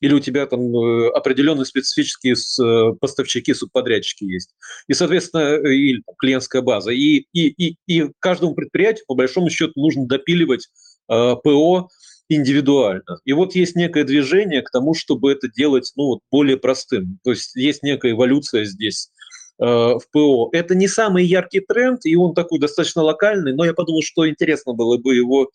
или 0.00 0.14
у 0.14 0.20
тебя 0.20 0.46
там 0.46 0.74
определенные 1.14 1.64
специфические 1.64 2.34
поставщики, 3.00 3.54
субподрядчики 3.54 4.24
есть. 4.24 4.50
И, 4.88 4.94
соответственно, 4.94 5.56
или 5.56 6.02
клиентская 6.18 6.60
база. 6.60 6.90
И, 6.90 7.26
и, 7.32 7.48
и, 7.48 7.76
и 7.86 8.10
каждому 8.18 8.54
предприятию, 8.54 9.04
по 9.06 9.14
большому 9.14 9.48
счету, 9.48 9.72
нужно 9.76 10.06
допиливать 10.06 10.68
ПО 11.06 11.88
индивидуально. 12.28 13.18
И 13.24 13.32
вот 13.32 13.54
есть 13.54 13.76
некое 13.76 14.04
движение 14.04 14.62
к 14.62 14.70
тому, 14.70 14.94
чтобы 14.94 15.32
это 15.32 15.48
делать 15.48 15.92
ну, 15.96 16.20
более 16.30 16.56
простым. 16.56 17.18
То 17.24 17.30
есть 17.30 17.54
есть 17.56 17.82
некая 17.82 18.12
эволюция 18.12 18.64
здесь 18.64 19.10
э, 19.58 19.64
в 19.64 20.02
ПО. 20.10 20.48
Это 20.52 20.74
не 20.74 20.88
самый 20.88 21.24
яркий 21.24 21.60
тренд, 21.60 22.04
и 22.04 22.16
он 22.16 22.34
такой 22.34 22.58
достаточно 22.58 23.02
локальный, 23.02 23.54
но 23.54 23.64
я 23.64 23.74
подумал, 23.74 24.02
что 24.02 24.28
интересно 24.28 24.72
было 24.72 24.98
бы 24.98 25.14
его 25.14 25.50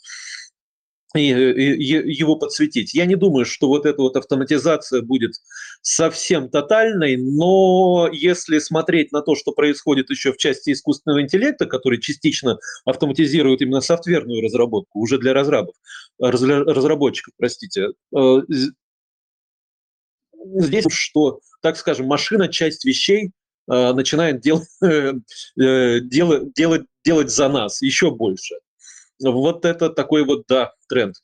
его 1.16 2.36
подсветить. 2.36 2.94
Я 2.94 3.06
не 3.06 3.16
думаю, 3.16 3.46
что 3.46 3.68
вот 3.68 3.86
эта 3.86 4.02
вот 4.02 4.16
автоматизация 4.18 5.02
будет 5.02 5.36
совсем 5.82 6.50
тотальной, 6.50 7.18
но 7.18 8.10
если 8.12 8.60
смотреть 8.60 9.12
на 9.12 9.22
то, 9.22 9.36
что 9.36 9.52
происходит 9.52 10.10
еще 10.10 10.34
в 10.34 10.38
части 10.38 10.72
искусственного 10.72 11.22
интеллекта, 11.22 11.66
который 11.66 12.00
частично 12.00 12.60
автоматизирует 12.86 13.62
именно 13.62 13.82
софтверную 13.82 14.42
разработку 14.42 15.00
уже 15.00 15.18
для 15.18 15.34
разрабов, 15.34 15.76
разработчиков, 16.20 17.34
простите, 17.38 17.94
э, 18.16 18.42
здесь 20.56 20.86
что, 20.90 21.40
так 21.62 21.78
скажем, 21.78 22.08
машина 22.08 22.48
часть 22.48 22.86
вещей 22.86 23.32
э, 23.70 23.94
начинает 23.94 24.42
дел, 24.42 24.64
э, 24.82 25.14
делать, 25.56 26.54
делать, 26.54 26.86
делать 27.04 27.32
за 27.32 27.50
нас 27.50 27.82
еще 27.82 28.12
больше. 28.12 28.56
Вот 29.24 29.66
это 29.66 29.90
такой 29.90 30.24
вот, 30.24 30.46
да, 30.48 30.74
тренд. 30.88 31.16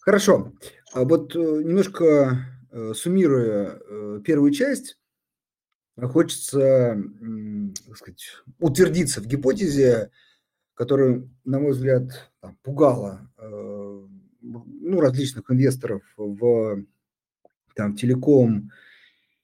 Хорошо. 0.00 0.52
А 0.92 1.04
вот 1.04 1.36
э, 1.36 1.38
немножко 1.38 2.46
э, 2.70 2.94
суммируя 2.94 3.78
э, 3.78 4.20
первую 4.24 4.50
часть, 4.52 4.96
хочется 5.96 6.96
так 7.86 7.96
сказать, 7.96 8.24
утвердиться 8.58 9.20
в 9.20 9.26
гипотезе, 9.26 10.10
которая, 10.74 11.28
на 11.44 11.58
мой 11.58 11.72
взгляд, 11.72 12.32
пугала 12.62 13.30
ну, 13.38 15.00
различных 15.00 15.50
инвесторов 15.50 16.02
в 16.16 16.86
там, 17.76 17.96
телеком 17.96 18.70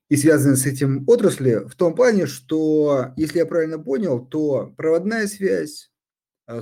и 0.09 0.17
связанные 0.17 0.57
с 0.57 0.65
этим 0.65 1.05
отрасли, 1.07 1.67
в 1.69 1.75
том 1.75 1.95
плане, 1.95 2.27
что, 2.27 3.13
если 3.17 3.39
я 3.39 3.47
правильно 3.47 3.79
понял, 3.79 4.25
то 4.25 4.73
проводная 4.79 5.27
связь, 5.27 5.91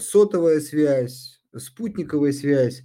сотовая 0.01 0.61
связь, 0.61 1.41
спутниковая 1.57 2.33
связь, 2.33 2.85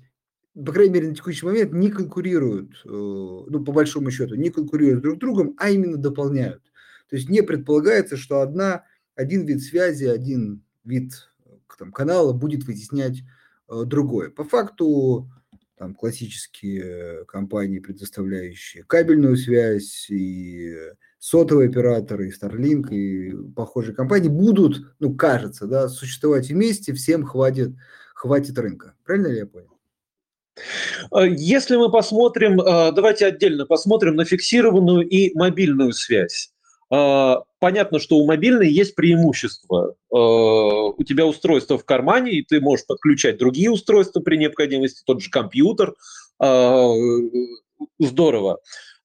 по 0.53 0.71
крайней 0.71 0.93
мере, 0.93 1.09
на 1.09 1.15
текущий 1.15 1.45
момент 1.45 1.73
не 1.73 1.89
конкурируют, 1.89 2.81
э, 2.85 2.89
ну, 2.89 3.63
по 3.63 3.71
большому 3.71 4.11
счету, 4.11 4.35
не 4.35 4.49
конкурируют 4.49 5.01
друг 5.01 5.17
с 5.17 5.19
другом, 5.19 5.55
а 5.57 5.69
именно 5.69 5.97
дополняют. 5.97 6.63
То 7.09 7.15
есть 7.15 7.29
не 7.29 7.41
предполагается, 7.41 8.17
что 8.17 8.41
одна, 8.41 8.83
один 9.15 9.45
вид 9.45 9.63
связи, 9.63 10.05
один 10.05 10.63
вид 10.83 11.29
там, 11.77 11.91
канала 11.91 12.33
будет 12.33 12.65
вытеснять 12.65 13.23
э, 13.69 13.83
другой. 13.85 14.31
По 14.31 14.43
факту 14.43 15.29
там 15.77 15.95
классические 15.95 17.25
компании, 17.25 17.79
предоставляющие 17.79 18.83
кабельную 18.83 19.37
связь 19.37 20.09
и 20.09 20.75
сотовые 21.19 21.69
операторы, 21.69 22.29
и 22.29 22.31
Starlink, 22.31 22.89
и 22.91 23.35
похожие 23.53 23.93
компании 23.93 24.29
будут, 24.29 24.81
ну, 24.99 25.13
кажется, 25.15 25.67
да, 25.67 25.89
существовать 25.89 26.49
вместе, 26.49 26.93
всем 26.93 27.25
хватит, 27.25 27.71
хватит 28.15 28.57
рынка. 28.57 28.95
Правильно 29.05 29.27
ли 29.27 29.39
я 29.39 29.45
понял? 29.45 29.77
А, 31.11 31.25
если 31.25 31.75
мы 31.75 31.91
посмотрим, 31.91 32.59
а, 32.61 32.91
давайте 32.91 33.25
отдельно 33.25 33.65
посмотрим 33.65 34.15
на 34.15 34.25
фиксированную 34.25 35.07
и 35.07 35.37
мобильную 35.37 35.91
связь. 35.93 36.51
А, 36.89 37.43
понятно, 37.59 37.99
что 37.99 38.17
у 38.17 38.25
мобильной 38.25 38.71
есть 38.71 38.95
преимущество. 38.95 39.95
У 40.09 41.03
тебя 41.03 41.25
устройство 41.25 41.77
в 41.77 41.85
кармане, 41.85 42.31
и 42.31 42.43
ты 42.43 42.61
можешь 42.61 42.85
подключать 42.85 43.37
другие 43.37 43.69
устройства 43.69 44.21
при 44.21 44.37
необходимости, 44.37 45.03
тот 45.05 45.21
же 45.21 45.29
компьютер. 45.29 45.93
Здорово. 47.99 48.59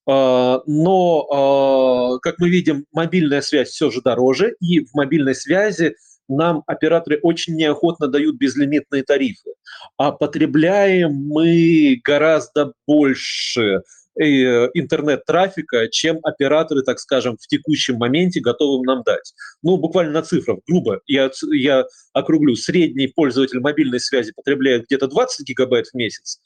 А, 0.07 0.61
но, 0.67 1.27
а, 1.31 2.19
как 2.21 2.39
мы 2.39 2.49
видим, 2.51 2.85
мобильная 2.93 3.41
связь 3.41 3.69
все 3.71 3.91
же 3.91 4.03
дороже, 4.03 4.55
и 4.61 4.81
в 4.81 4.95
мобильной 4.95 5.35
связи 5.35 5.97
нам 6.29 6.63
операторы 6.67 7.19
очень 7.23 7.55
неохотно 7.55 8.09
дают 8.09 8.37
безлимитные 8.37 9.03
тарифы. 9.03 9.51
А 9.97 10.13
потребляем 10.13 11.13
мы 11.13 12.01
гораздо 12.05 12.73
больше 12.87 13.83
интернет-трафика, 14.17 15.89
чем 15.89 16.19
операторы, 16.23 16.83
так 16.83 16.99
скажем, 17.01 17.37
в 17.41 17.47
текущем 17.47 17.97
моменте 17.97 18.41
готовы 18.41 18.85
нам 18.85 19.03
дать. 19.03 19.35
Ну, 19.63 19.77
буквально 19.77 20.13
на 20.13 20.23
цифрах, 20.23 20.59
грубо, 20.67 21.01
я, 21.07 21.31
я 21.53 21.85
округлю, 22.13 22.55
средний 22.55 23.09
пользователь 23.09 23.61
мобильной 23.61 24.01
связи 24.01 24.33
потребляет 24.35 24.85
где-то 24.87 25.09
20 25.09 25.47
гигабайт 25.47 25.87
в 25.87 25.95
месяц, 25.95 26.41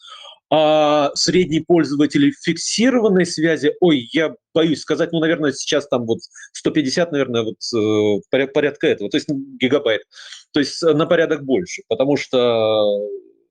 а 0.51 1.11
средний 1.15 1.61
пользователь 1.61 2.33
фиксированной 2.43 3.27
связи, 3.27 3.75
ой, 3.81 4.09
я 4.13 4.35
боюсь 4.55 4.81
сказать, 4.81 5.13
ну, 5.13 5.21
наверное, 5.21 5.53
сейчас 5.53 5.87
там 5.89 6.07
вот 6.07 6.21
150, 6.53 7.13
наверное, 7.13 7.43
вот 7.43 7.57
э, 7.77 8.47
порядка 8.53 8.87
этого, 8.87 9.11
то 9.11 9.19
есть 9.19 9.29
гигабайт, 9.29 10.03
то 10.53 10.61
есть 10.61 10.81
на 10.83 11.07
порядок 11.07 11.45
больше, 11.45 11.83
потому 11.89 12.17
что 12.17 12.99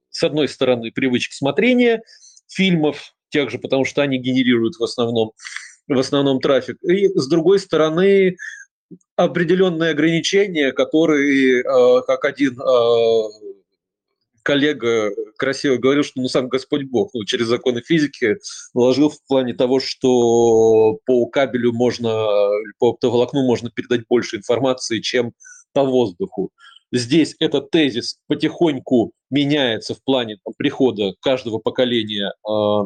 с 0.09 0.23
одной 0.23 0.47
стороны 0.47 0.91
привычка 0.91 1.35
смотрения 1.35 2.01
фильмов 2.47 3.13
тех 3.29 3.49
же, 3.49 3.59
потому 3.59 3.85
что 3.85 4.01
они 4.01 4.17
генерируют 4.17 4.75
в 4.75 4.83
основном 4.83 5.31
в 5.87 5.99
основном 5.99 6.41
трафик, 6.41 6.83
и 6.83 7.07
с 7.07 7.27
другой 7.27 7.59
стороны 7.59 8.35
определенные 9.15 9.91
ограничения, 9.91 10.71
которые, 10.73 11.61
э, 11.61 12.01
как 12.05 12.25
один 12.25 12.59
э, 12.59 13.21
коллега 14.43 15.11
красиво 15.37 15.75
говорил, 15.75 16.03
что 16.03 16.21
ну, 16.21 16.29
сам 16.29 16.47
Господь 16.47 16.83
Бог 16.83 17.13
ну, 17.13 17.25
через 17.25 17.47
законы 17.47 17.81
физики 17.81 18.37
наложил 18.73 19.09
в 19.09 19.17
плане 19.27 19.53
того, 19.53 19.79
что 19.79 20.99
по 21.05 21.25
кабелю 21.25 21.73
можно, 21.73 22.09
по 22.79 22.91
оптоволокну 22.91 23.45
можно 23.45 23.69
передать 23.69 24.07
больше 24.07 24.37
информации, 24.37 24.99
чем 24.99 25.33
по 25.73 25.83
воздуху. 25.83 26.51
Здесь 26.93 27.35
этот 27.39 27.71
тезис 27.71 28.19
потихоньку 28.27 29.11
меняется 29.29 29.93
в 29.93 30.01
плане 30.01 30.37
там, 30.45 30.53
прихода 30.57 31.13
каждого 31.19 31.57
поколения 31.57 32.33
а, 32.47 32.85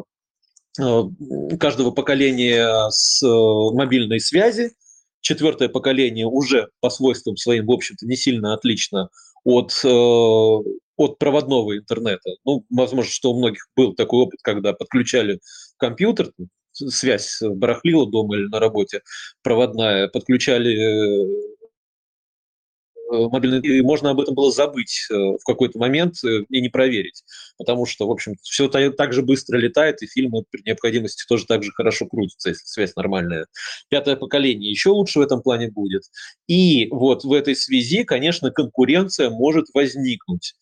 каждого 0.76 1.90
поколения 1.90 2.88
с 2.90 3.22
э, 3.22 3.74
мобильной 3.74 4.20
связи. 4.20 4.72
Четвертое 5.20 5.68
поколение 5.68 6.26
уже 6.26 6.68
по 6.80 6.90
свойствам 6.90 7.36
своим, 7.36 7.66
в 7.66 7.72
общем-то, 7.72 8.06
не 8.06 8.16
сильно 8.16 8.54
отлично 8.54 9.08
от, 9.44 9.72
от 9.84 11.18
проводного 11.18 11.76
интернета. 11.76 12.30
Ну, 12.44 12.64
возможно, 12.70 13.10
что 13.10 13.32
у 13.32 13.38
многих 13.38 13.68
был 13.76 13.94
такой 13.94 14.22
опыт, 14.22 14.40
когда 14.42 14.72
подключали 14.72 15.40
компьютер, 15.76 16.32
связь 16.72 17.38
барахлила 17.40 18.10
дома 18.10 18.36
или 18.36 18.48
на 18.48 18.58
работе 18.58 19.02
проводная, 19.42 20.08
подключали 20.08 21.22
Э, 21.61 21.61
мобильный, 23.12 23.60
и 23.60 23.82
можно 23.82 24.10
об 24.10 24.20
этом 24.20 24.34
было 24.34 24.50
забыть 24.50 25.06
э, 25.10 25.14
в 25.14 25.44
какой-то 25.44 25.78
момент 25.78 26.22
э, 26.24 26.44
и 26.48 26.60
не 26.60 26.68
проверить, 26.68 27.22
потому 27.58 27.86
что, 27.86 28.06
в 28.06 28.10
общем, 28.10 28.36
все 28.42 28.68
так 28.68 29.12
же 29.12 29.22
быстро 29.22 29.58
летает, 29.58 30.02
и 30.02 30.06
фильмы 30.06 30.44
при 30.50 30.62
необходимости 30.64 31.24
тоже 31.28 31.46
так 31.46 31.62
же 31.62 31.72
хорошо 31.72 32.06
крутятся, 32.06 32.50
если 32.50 32.64
связь 32.64 32.96
нормальная. 32.96 33.46
Пятое 33.88 34.16
поколение 34.16 34.70
еще 34.70 34.90
лучше 34.90 35.18
в 35.18 35.22
этом 35.22 35.42
плане 35.42 35.70
будет. 35.70 36.02
И 36.46 36.88
вот 36.90 37.24
в 37.24 37.32
этой 37.32 37.54
связи, 37.54 38.04
конечно, 38.04 38.50
конкуренция 38.50 39.30
может 39.30 39.66
возникнуть 39.74 40.54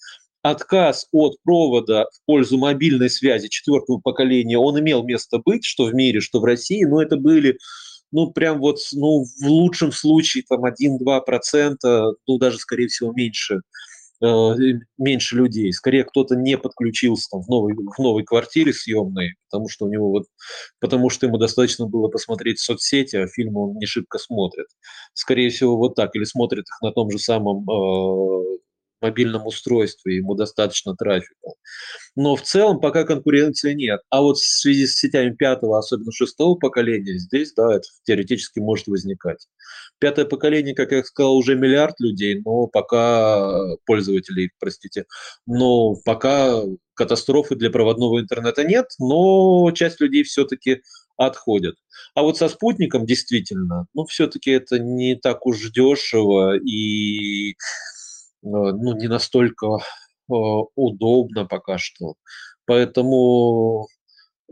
отказ 0.42 1.06
от 1.12 1.36
провода 1.42 2.06
в 2.12 2.24
пользу 2.26 2.58
мобильной 2.58 3.10
связи 3.10 3.48
четвертого 3.48 3.98
поколения, 3.98 4.58
он 4.58 4.78
имел 4.80 5.02
место 5.02 5.38
быть, 5.38 5.64
что 5.64 5.84
в 5.84 5.94
мире, 5.94 6.20
что 6.20 6.40
в 6.40 6.44
России, 6.44 6.84
но 6.84 7.02
это 7.02 7.16
были 7.16 7.58
ну, 8.12 8.30
прям 8.32 8.58
вот, 8.58 8.78
ну, 8.92 9.24
в 9.24 9.46
лучшем 9.46 9.92
случае, 9.92 10.44
там, 10.48 10.64
1-2%, 10.64 12.14
ну, 12.26 12.38
даже, 12.38 12.58
скорее 12.58 12.88
всего, 12.88 13.12
меньше, 13.12 13.60
э, 14.22 14.50
меньше 14.98 15.36
людей. 15.36 15.72
Скорее, 15.72 16.04
кто-то 16.04 16.36
не 16.36 16.58
подключился 16.58 17.28
там, 17.30 17.42
в, 17.42 17.48
новой, 17.48 17.74
в 17.74 17.98
новой 17.98 18.24
квартире 18.24 18.72
съемной, 18.72 19.34
потому 19.50 19.68
что 19.68 19.86
у 19.86 19.88
него 19.88 20.10
вот, 20.10 20.24
потому 20.80 21.10
что 21.10 21.26
ему 21.26 21.38
достаточно 21.38 21.86
было 21.86 22.08
посмотреть 22.08 22.60
соцсети, 22.60 23.16
а 23.16 23.26
фильмы 23.28 23.70
он 23.70 23.76
не 23.78 23.86
шибко 23.86 24.18
смотрит. 24.18 24.66
Скорее 25.14 25.50
всего, 25.50 25.76
вот 25.76 25.94
так. 25.94 26.14
Или 26.16 26.24
смотрит 26.24 26.64
их 26.64 26.82
на 26.82 26.92
том 26.92 27.10
же 27.10 27.18
самом 27.18 27.68
э, 27.70 28.58
мобильном 29.00 29.46
устройстве, 29.46 30.16
ему 30.16 30.34
достаточно 30.34 30.94
трафика. 30.94 31.50
Но 32.16 32.36
в 32.36 32.42
целом 32.42 32.80
пока 32.80 33.04
конкуренции 33.04 33.72
нет. 33.74 34.00
А 34.10 34.20
вот 34.20 34.38
в 34.38 34.46
связи 34.46 34.86
с 34.86 34.98
сетями 34.98 35.34
пятого, 35.34 35.78
особенно 35.78 36.12
шестого 36.12 36.54
поколения, 36.56 37.18
здесь, 37.18 37.52
да, 37.54 37.76
это 37.76 37.86
теоретически 38.04 38.58
может 38.58 38.86
возникать. 38.88 39.46
Пятое 39.98 40.24
поколение, 40.24 40.74
как 40.74 40.92
я 40.92 41.04
сказал, 41.04 41.36
уже 41.36 41.56
миллиард 41.56 42.00
людей, 42.00 42.40
но 42.44 42.66
пока 42.66 43.76
пользователей, 43.86 44.50
простите, 44.58 45.04
но 45.46 45.94
пока 46.04 46.62
катастрофы 46.94 47.54
для 47.54 47.70
проводного 47.70 48.20
интернета 48.20 48.64
нет, 48.64 48.86
но 48.98 49.70
часть 49.72 50.00
людей 50.00 50.22
все-таки 50.22 50.82
отходят. 51.16 51.76
А 52.14 52.22
вот 52.22 52.38
со 52.38 52.48
спутником 52.48 53.06
действительно, 53.06 53.86
ну, 53.94 54.04
все-таки 54.06 54.50
это 54.50 54.78
не 54.78 55.16
так 55.16 55.46
уж 55.46 55.70
дешево, 55.70 56.56
и 56.56 57.56
ну, 58.42 58.96
не 58.96 59.08
настолько 59.08 59.66
э, 59.66 59.78
удобно 60.28 61.46
пока 61.46 61.78
что. 61.78 62.14
Поэтому 62.66 63.88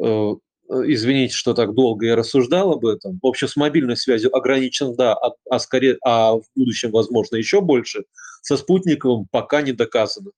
э, 0.01 0.33
извините, 0.69 1.35
что 1.35 1.55
так 1.55 1.75
долго 1.75 2.07
я 2.07 2.17
рассуждал 2.17 2.73
об 2.73 2.87
этом. 2.87 3.19
В 3.23 3.27
общем, 3.27 3.49
с 3.49 3.57
мобильной 3.57 3.97
связью 3.97 4.35
ограничен, 4.37 4.95
да, 4.95 5.15
а, 5.15 5.33
а 5.51 5.59
скорее, 5.59 5.99
а 6.05 6.35
в 6.35 6.45
будущем, 6.55 6.91
возможно, 6.91 7.37
еще 7.37 7.61
больше. 7.61 8.05
Со 8.43 8.57
спутниковым 8.57 9.27
пока 9.31 9.63
не 9.63 9.73
доказано. 9.73 10.31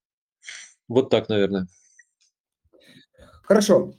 Вот 0.89 1.11
так, 1.11 1.29
наверное. 1.29 1.67
Хорошо. 3.43 3.95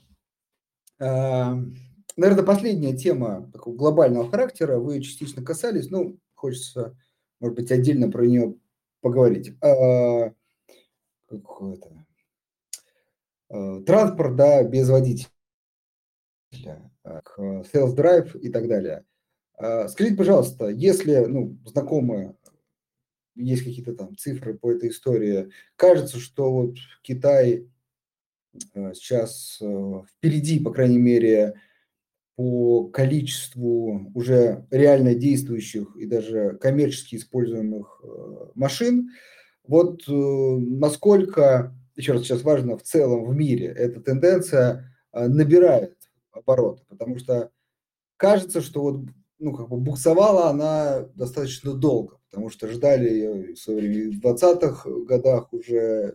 Наверное, 0.98 2.44
последняя 2.44 2.96
тема 2.96 3.50
такого 3.52 3.74
глобального 3.74 4.30
характера. 4.30 4.78
Вы 4.78 5.00
частично 5.00 5.42
касались, 5.42 5.90
ну, 5.90 6.18
хочется, 6.34 6.96
может 7.40 7.56
быть, 7.56 7.72
отдельно 7.72 8.10
про 8.10 8.26
нее 8.26 8.56
поговорить. 9.02 9.54
А, 9.60 10.32
это, 11.28 12.06
а, 13.50 13.82
транспорт, 13.82 14.36
да, 14.36 14.62
без 14.62 14.88
водителя, 14.88 15.28
sales 17.04 17.94
drive 17.94 18.38
и 18.38 18.48
так 18.48 18.68
далее. 18.68 19.04
А, 19.58 19.88
скажите, 19.88 20.16
пожалуйста, 20.16 20.68
если, 20.68 21.26
ну, 21.26 21.58
знакомые, 21.66 22.34
есть 23.34 23.64
какие-то 23.64 23.94
там 23.94 24.16
цифры 24.16 24.58
по 24.58 24.70
этой 24.70 24.90
истории, 24.90 25.50
кажется, 25.76 26.18
что 26.18 26.52
вот 26.52 26.76
Китай 27.02 27.68
сейчас 28.94 29.56
впереди, 30.16 30.60
по 30.60 30.72
крайней 30.72 30.98
мере, 30.98 31.54
по 32.36 32.84
количеству 32.84 34.10
уже 34.14 34.66
реально 34.70 35.14
действующих 35.14 35.94
и 35.96 36.06
даже 36.06 36.56
коммерчески 36.60 37.16
используемых 37.16 38.00
э, 38.02 38.46
машин. 38.54 39.10
Вот 39.66 40.02
э, 40.08 40.12
насколько, 40.12 41.74
еще 41.94 42.12
раз 42.12 42.22
сейчас 42.22 42.42
важно, 42.42 42.78
в 42.78 42.82
целом 42.82 43.24
в 43.24 43.34
мире 43.34 43.66
эта 43.66 44.00
тенденция 44.00 44.94
э, 45.12 45.28
набирает 45.28 45.96
обороты, 46.32 46.82
потому 46.88 47.18
что 47.18 47.50
кажется, 48.16 48.60
что 48.60 48.82
вот 48.82 49.00
ну, 49.38 49.54
как 49.54 49.68
бы 49.68 49.76
буксовала 49.76 50.48
она 50.48 51.00
достаточно 51.14 51.74
долго, 51.74 52.18
потому 52.30 52.48
что 52.48 52.68
ждали 52.68 53.10
ее 53.10 53.54
в 53.54 53.58
свое 53.58 53.80
время 53.80 54.16
в 54.16 54.24
20-х 54.24 54.88
годах 55.06 55.52
уже 55.52 56.14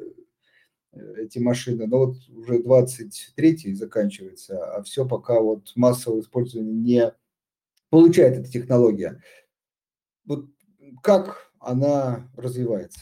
эти 0.94 1.40
машины, 1.40 1.88
но 1.88 2.08
вот 2.08 2.16
уже 2.30 2.60
23-й 2.60 3.74
заканчивается, 3.74 4.76
а 4.76 4.84
все 4.84 5.08
пока 5.08 5.40
вот 5.40 5.72
массовое 5.76 6.22
использование 6.22 6.74
не 6.74 7.14
получает 7.90 8.38
эта 8.38 8.52
технология. 8.52 9.22
Вот 10.26 10.46
как 11.02 11.52
она 11.60 12.30
развивается? 12.36 13.02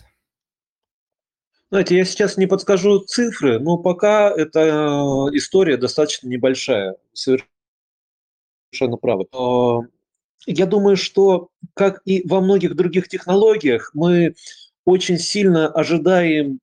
Знаете, 1.71 1.97
я 1.97 2.05
сейчас 2.05 2.37
не 2.37 2.45
подскажу 2.45 2.99
цифры, 2.99 3.59
но 3.59 3.77
пока 3.77 4.29
эта 4.29 4.59
э, 4.59 5.35
история 5.35 5.77
достаточно 5.77 6.27
небольшая. 6.27 6.95
Совершенно 7.13 7.47
правы. 9.01 9.25
А, 9.33 9.79
я 10.45 10.67
думаю, 10.67 10.95
что, 10.95 11.49
как 11.73 12.01
и 12.05 12.25
во 12.27 12.39
многих 12.39 12.75
других 12.75 13.07
технологиях, 13.07 13.91
мы 13.93 14.35
очень 14.85 15.17
сильно 15.17 15.67
ожидаем 15.67 16.59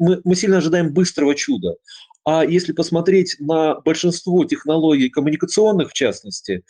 мы, 0.00 0.20
мы 0.24 0.34
сильно 0.34 0.58
ожидаем 0.58 0.92
быстрого 0.92 1.34
чуда. 1.36 1.76
А 2.24 2.44
если 2.44 2.72
посмотреть 2.72 3.36
на 3.38 3.80
большинство 3.80 4.44
технологий 4.44 5.10
коммуникационных, 5.10 5.90
в 5.90 5.92
частности, 5.92 6.64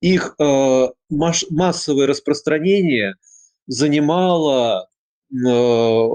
их 0.00 0.34
э, 0.38 0.88
маш, 1.10 1.44
массовое 1.50 2.06
распространение 2.06 3.14
занимало 3.66 4.88
э, 5.30 6.08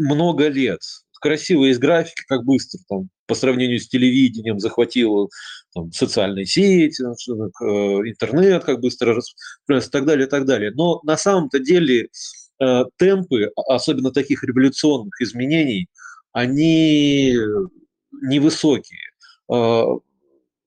много 0.00 0.48
лет. 0.48 0.80
Красиво 1.20 1.64
есть 1.64 1.80
графики, 1.80 2.22
как 2.28 2.44
быстро 2.44 2.78
там, 2.88 3.08
по 3.26 3.34
сравнению 3.34 3.80
с 3.80 3.88
телевидением 3.88 4.60
захватило 4.60 5.28
там, 5.74 5.90
социальные 5.90 6.46
сети, 6.46 7.02
э, 7.02 7.64
интернет, 8.08 8.64
как 8.64 8.80
быстро 8.80 9.20
и 9.68 9.80
так 9.80 10.06
далее, 10.06 10.26
и 10.26 10.30
так 10.30 10.46
далее. 10.46 10.70
Но 10.74 11.00
на 11.02 11.16
самом-то 11.16 11.58
деле 11.58 12.08
Э, 12.60 12.84
темпы, 12.96 13.52
а, 13.54 13.76
особенно 13.76 14.10
таких 14.10 14.42
революционных 14.42 15.20
изменений, 15.20 15.88
они 16.32 17.36
невысокие. 18.10 18.98
Э, 19.52 19.84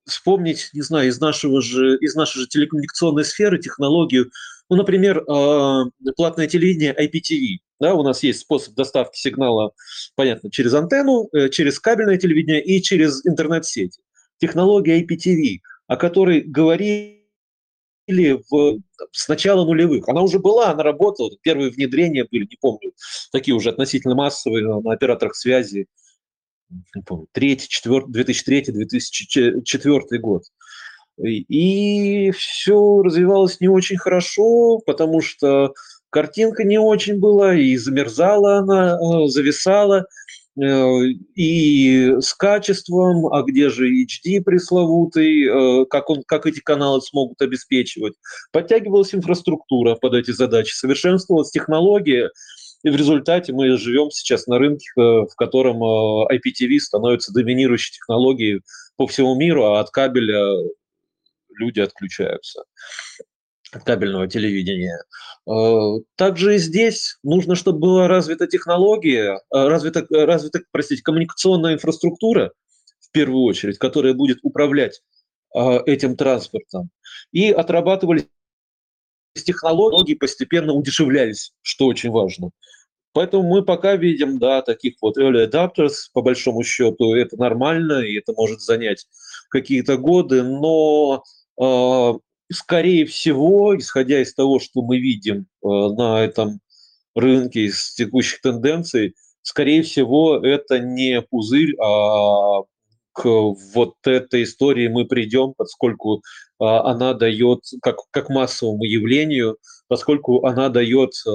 вспомнить, 0.06 0.70
не 0.74 0.82
знаю, 0.82 1.10
из, 1.10 1.20
нашего 1.20 1.62
же, 1.62 1.98
из 1.98 2.16
нашей 2.16 2.40
же 2.40 2.48
телекоммуникационной 2.48 3.26
сферы 3.26 3.60
технологию, 3.60 4.32
ну, 4.70 4.78
например, 4.78 5.20
э, 5.20 5.84
платное 6.16 6.48
телевидение 6.48 6.96
IPTV. 6.98 7.58
Да, 7.82 7.94
у 7.94 8.04
нас 8.04 8.24
есть 8.24 8.40
способ 8.40 8.74
доставки 8.76 9.18
сигнала, 9.18 9.74
понятно, 10.16 10.50
через 10.50 10.74
антенну, 10.74 11.30
через 11.52 11.80
кабельное 11.80 12.18
телевидение 12.18 12.64
и 12.64 12.82
через 12.82 13.26
интернет-сети. 13.26 14.00
Технология 14.40 15.04
IPTV, 15.04 15.60
о 15.88 15.98
которой 15.98 16.42
говорили 16.42 17.21
или 18.12 18.42
в, 18.50 18.80
с 19.12 19.28
начала 19.28 19.66
нулевых. 19.66 20.08
Она 20.08 20.22
уже 20.22 20.40
была, 20.40 20.72
она 20.72 20.84
работала, 20.84 21.30
первые 21.42 21.72
внедрения 21.72 22.26
были, 22.30 22.44
не 22.44 22.58
помню, 22.60 22.94
такие 23.32 23.56
уже 23.56 23.70
относительно 23.70 24.14
массовые 24.16 24.82
на 24.82 24.94
операторах 24.94 25.36
связи, 25.36 25.88
не 26.96 27.02
помню, 27.02 27.28
2003-2004 27.36 30.18
год. 30.20 30.44
И 31.18 32.32
все 32.32 33.02
развивалось 33.02 33.60
не 33.60 33.68
очень 33.68 33.98
хорошо, 33.98 34.80
потому 34.86 35.22
что 35.22 35.74
картинка 36.10 36.64
не 36.64 36.80
очень 36.80 37.20
была, 37.20 37.54
и 37.56 37.76
замерзала 37.78 38.58
она, 38.58 38.98
э, 38.98 39.28
зависала. 39.28 40.06
Э, 40.60 41.04
и 41.36 42.16
с 42.20 42.34
качеством, 42.34 43.28
а 43.34 43.42
где 43.44 43.70
же 43.70 43.90
HD 43.90 44.42
пресловутый, 44.42 45.46
э, 45.46 45.86
как, 45.86 46.10
он, 46.10 46.24
как 46.24 46.46
эти 46.46 46.60
каналы 46.60 47.02
смогут 47.02 47.42
обеспечивать. 47.42 48.16
Подтягивалась 48.52 49.16
инфраструктура 49.16 49.96
под 49.96 50.14
эти 50.14 50.32
задачи, 50.32 50.74
совершенствовалась 50.74 51.52
технология, 51.52 52.32
и 52.84 52.90
в 52.90 52.96
результате 52.96 53.54
мы 53.54 53.78
живем 53.78 54.12
сейчас 54.12 54.48
на 54.48 54.58
рынке, 54.58 54.88
э, 54.98 55.02
в 55.02 55.36
котором 55.38 55.82
IPTV 55.84 56.80
становится 56.80 57.32
доминирующей 57.32 57.94
технологией 57.94 58.62
по 58.98 59.08
всему 59.08 59.36
миру, 59.36 59.64
а 59.64 59.80
от 59.80 59.90
кабеля 59.90 60.44
люди 61.58 61.80
отключаются. 61.80 62.64
Кабельного 63.80 64.28
телевидения. 64.28 65.04
Э, 65.50 66.02
также 66.16 66.56
и 66.56 66.60
здесь 66.60 67.18
нужно, 67.24 67.56
чтобы 67.56 67.80
была 67.80 68.08
развита 68.08 68.48
технология, 68.48 69.36
э, 69.36 69.40
развита, 69.52 70.06
развита 70.10 70.60
простите, 70.72 71.02
коммуникационная 71.04 71.76
инфраструктура, 71.76 72.52
в 73.00 73.12
первую 73.12 73.44
очередь, 73.44 73.78
которая 73.78 74.14
будет 74.14 74.40
управлять 74.44 75.02
этим 75.54 76.16
транспортом. 76.16 76.92
И 77.34 77.52
отрабатывались 77.52 78.26
технологии, 79.34 80.14
постепенно 80.14 80.72
удешевлялись, 80.74 81.52
что 81.62 81.88
очень 81.88 82.10
важно. 82.10 82.52
Поэтому 83.14 83.44
мы 83.44 83.64
пока 83.64 83.96
видим, 83.96 84.40
да, 84.40 84.62
таких 84.62 84.96
вот 85.02 85.18
early 85.18 85.50
adapters, 85.50 86.10
по 86.14 86.22
большому 86.22 86.64
счету, 86.64 87.14
это 87.14 87.38
нормально, 87.38 88.00
и 88.00 88.18
это 88.18 88.34
может 88.34 88.62
занять 88.62 89.06
какие-то 89.50 89.98
годы, 89.98 90.44
но 90.44 91.24
э, 91.62 92.14
скорее 92.52 93.06
всего, 93.06 93.78
исходя 93.78 94.22
из 94.22 94.34
того, 94.34 94.60
что 94.60 94.82
мы 94.82 95.00
видим 95.00 95.48
э, 95.64 95.68
на 95.68 96.24
этом 96.24 96.60
рынке 97.16 97.66
из 97.66 97.94
текущих 97.94 98.42
тенденций, 98.42 99.16
скорее 99.42 99.84
всего, 99.84 100.38
это 100.38 100.80
не 100.80 101.22
пузырь, 101.22 101.76
а 101.82 102.62
к 103.14 103.26
вот 103.26 103.96
этой 104.06 104.44
истории 104.44 104.88
мы 104.88 105.06
придем, 105.06 105.54
поскольку 105.58 106.22
а, 106.60 106.92
она 106.92 107.14
дает, 107.14 107.60
как, 107.82 107.98
как 108.12 108.30
массовому 108.30 108.84
явлению, 108.84 109.58
поскольку 109.88 110.46
она 110.46 110.70
дает 110.70 111.12
а, 111.28 111.32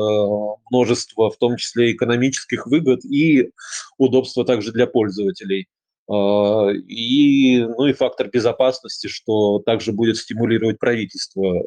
множество, 0.71 1.31
в 1.31 1.37
том 1.37 1.57
числе 1.57 1.93
экономических 1.93 2.67
выгод 2.67 3.05
и 3.05 3.51
удобства 3.99 4.45
также 4.45 4.73
для 4.73 4.87
пользователей. 4.87 5.67
А, 6.09 6.71
и, 6.71 7.61
ну 7.61 7.87
и 7.87 7.93
фактор 7.93 8.29
безопасности, 8.29 9.09
что 9.09 9.59
также 9.61 9.93
будет 9.93 10.17
стимулировать 10.17 10.79
правительство 10.79 11.63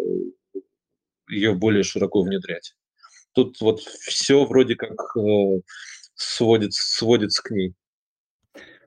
ее 1.29 1.53
более 1.53 1.83
широко 1.83 2.21
внедрять. 2.21 2.75
Тут 3.33 3.59
вот 3.61 3.81
все 3.81 4.45
вроде 4.45 4.75
как 4.75 5.15
э, 5.15 5.61
сводится, 6.15 6.97
сводится 6.97 7.43
к 7.43 7.51
ней. 7.51 7.73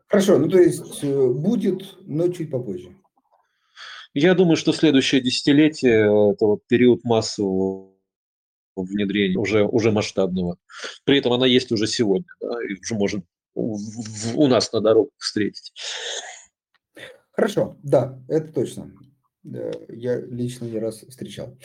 Хорошо, 0.09 0.39
ну 0.39 0.49
то 0.49 0.59
есть 0.59 1.03
э, 1.03 1.29
будет, 1.29 1.97
но 2.01 2.29
чуть 2.29 2.51
попозже. 2.51 2.97
Я 4.15 4.35
думаю, 4.35 4.57
что 4.57 4.73
следующее 4.73 5.21
десятилетие– 5.21 6.01
это 6.33 6.45
вот 6.45 6.67
период 6.67 7.03
массового 7.05 7.93
внедрения, 8.77 9.39
уже, 9.39 9.65
уже 9.65 9.91
масштабного. 9.91 10.59
При 11.05 11.19
этом 11.19 11.33
она 11.33 11.47
есть 11.47 11.73
уже 11.73 11.87
сегодня, 11.87 12.29
да, 12.41 12.63
и 12.69 12.75
уже 12.75 12.95
можно 12.95 13.23
у 13.55 14.47
нас 14.47 14.73
на 14.73 14.81
дорогах 14.81 15.13
встретить. 15.19 15.73
Хорошо, 17.33 17.77
да, 17.83 18.21
это 18.29 18.53
точно. 18.53 18.93
Я 19.43 20.21
лично 20.21 20.67
не 20.67 20.79
раз 20.79 21.01
встречал. 21.01 21.57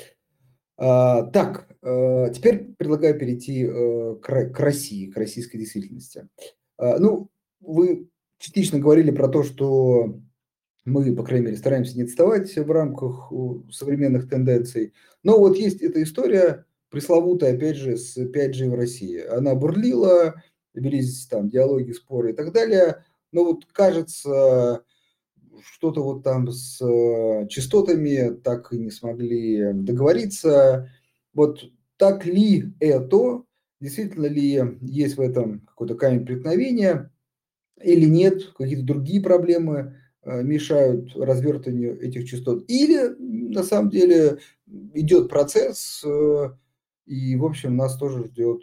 А, 0.78 1.23
так, 1.23 1.67
э, 1.82 2.32
теперь 2.34 2.76
предлагаю 2.78 3.17
перейти 3.17 3.65
э, 3.65 4.15
к 4.21 4.60
России, 4.60 5.10
к 5.10 5.17
российской 5.17 5.58
действительности. 5.58 6.28
А, 6.78 7.00
ну, 7.00 7.30
вы 7.60 8.10
частично 8.38 8.80
говорили 8.80 9.12
про 9.12 9.28
то, 9.28 9.43
что 9.43 10.19
мы, 10.86 11.15
по 11.15 11.23
крайней 11.23 11.47
мере, 11.47 11.58
стараемся 11.58 11.97
не 11.97 12.04
отставать 12.04 12.56
в 12.56 12.71
рамках 12.71 13.32
современных 13.71 14.30
тенденций. 14.30 14.93
Но 15.23 15.38
вот 15.39 15.58
есть 15.58 15.82
эта 15.82 16.02
история 16.04 16.65
пресловутая, 16.89 17.56
опять 17.56 17.76
же, 17.76 17.97
с 17.97 18.17
5G 18.17 18.69
в 18.69 18.76
России. 18.76 19.19
Она 19.19 19.56
бурлила, 19.56 20.41
велись 20.73 21.27
там 21.27 21.49
диалоги, 21.49 21.91
споры 21.91 22.32
и 22.32 22.34
так 22.34 22.53
далее. 22.53 23.03
Но 23.32 23.45
вот 23.45 23.65
кажется, 23.65 24.84
что-то 25.63 26.03
вот 26.03 26.23
там 26.23 26.49
с 26.51 26.82
э, 26.82 27.47
частотами 27.47 28.36
так 28.36 28.71
и 28.73 28.77
не 28.77 28.91
смогли 28.91 29.73
договориться. 29.73 30.89
Вот 31.34 31.63
так 31.97 32.25
ли 32.25 32.73
это? 32.80 33.43
Действительно 33.80 34.25
ли 34.25 34.62
есть 34.82 35.17
в 35.17 35.21
этом 35.21 35.62
какой-то 35.62 35.95
камень 35.95 36.25
преткновения? 36.25 37.12
или 37.84 38.06
нет, 38.06 38.53
какие-то 38.58 38.84
другие 38.84 39.21
проблемы 39.21 39.95
э, 40.23 40.41
мешают 40.43 41.15
развертыванию 41.15 41.99
этих 42.01 42.27
частот, 42.30 42.63
или 42.67 43.15
на 43.19 43.63
самом 43.63 43.89
деле 43.89 44.39
идет 44.93 45.30
процесс, 45.30 46.03
э, 46.06 46.49
и, 47.06 47.36
в 47.36 47.45
общем, 47.45 47.75
нас 47.75 47.97
тоже 47.97 48.25
ждет 48.25 48.62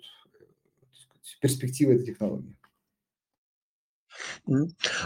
перспектива 1.44 1.92
этой 1.92 2.06
технологии. 2.06 2.56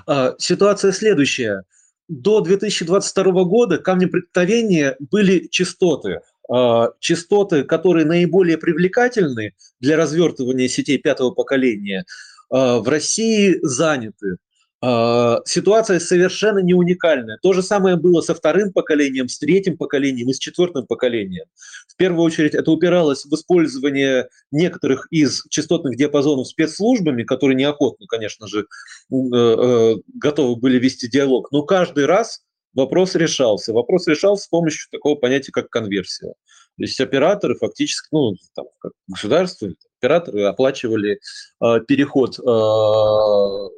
А, 0.06 0.36
ситуация 0.38 0.92
следующая. 0.92 1.64
До 2.06 2.40
2022 2.40 3.44
года 3.44 3.78
камнем 3.78 4.10
преткновения 4.10 4.96
были 5.10 5.48
частоты. 5.48 6.20
А, 6.48 6.92
частоты, 7.00 7.64
которые 7.64 8.06
наиболее 8.06 8.56
привлекательны 8.56 9.54
для 9.80 9.96
развертывания 9.96 10.68
сетей 10.68 10.98
пятого 10.98 11.32
поколения– 11.32 12.06
а, 12.50 12.78
в 12.80 12.88
России 12.88 13.58
заняты. 13.62 14.36
А, 14.80 15.40
ситуация 15.44 15.98
совершенно 15.98 16.60
не 16.60 16.72
уникальная. 16.72 17.38
То 17.42 17.52
же 17.52 17.62
самое 17.62 17.96
было 17.96 18.20
со 18.20 18.34
вторым 18.34 18.72
поколением, 18.72 19.28
с 19.28 19.38
третьим 19.38 19.76
поколением 19.76 20.30
и 20.30 20.32
с 20.32 20.38
четвертым 20.38 20.86
поколением. 20.86 21.46
В 21.88 21.96
первую 21.96 22.24
очередь 22.24 22.54
это 22.54 22.70
упиралось 22.70 23.24
в 23.24 23.34
использование 23.34 24.28
некоторых 24.52 25.08
из 25.10 25.44
частотных 25.50 25.96
диапазонов 25.96 26.46
спецслужбами, 26.46 27.24
которые 27.24 27.56
неохотно, 27.56 28.06
конечно 28.06 28.46
же, 28.46 28.66
э, 29.10 29.16
э, 29.16 29.94
готовы 30.14 30.56
были 30.56 30.78
вести 30.78 31.08
диалог. 31.08 31.50
Но 31.50 31.62
каждый 31.62 32.06
раз 32.06 32.42
вопрос 32.72 33.16
решался. 33.16 33.72
Вопрос 33.72 34.06
решался 34.06 34.44
с 34.44 34.48
помощью 34.48 34.88
такого 34.92 35.16
понятия, 35.16 35.50
как 35.50 35.70
конверсия. 35.70 36.34
То 36.78 36.84
есть 36.84 37.00
операторы 37.00 37.56
фактически, 37.56 38.06
ну, 38.12 38.34
там, 38.54 38.66
как 38.78 38.92
государство, 39.08 39.68
операторы 40.00 40.44
оплачивали 40.44 41.18
э, 41.60 41.80
переход, 41.88 42.38
э, 42.38 43.68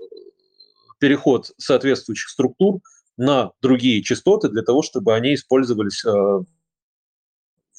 переход 1.01 1.51
соответствующих 1.59 2.29
структур 2.29 2.81
на 3.17 3.51
другие 3.61 4.03
частоты 4.03 4.49
для 4.49 4.63
того, 4.63 4.83
чтобы 4.83 5.15
они 5.15 5.35
использовались 5.35 6.05
э, 6.05 6.09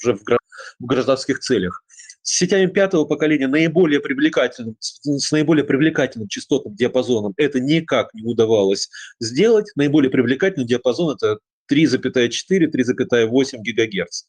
уже 0.04 0.16
в, 0.16 0.22
гражданских 0.80 1.40
целях. 1.40 1.84
С 2.24 2.38
сетями 2.38 2.68
пятого 2.68 3.06
поколения 3.06 3.48
наиболее 3.48 4.00
привлекательным, 4.00 4.76
с 4.80 5.32
наиболее 5.32 5.64
привлекательным 5.64 6.28
частотным 6.28 6.76
диапазоном 6.76 7.34
это 7.38 7.60
никак 7.60 8.14
не 8.14 8.24
удавалось 8.24 8.90
сделать. 9.20 9.72
Наиболее 9.76 10.12
привлекательный 10.12 10.68
диапазон– 10.68 11.16
это 11.20 11.40
3,4-3,8 11.72 13.58
ГГц. 13.58 14.24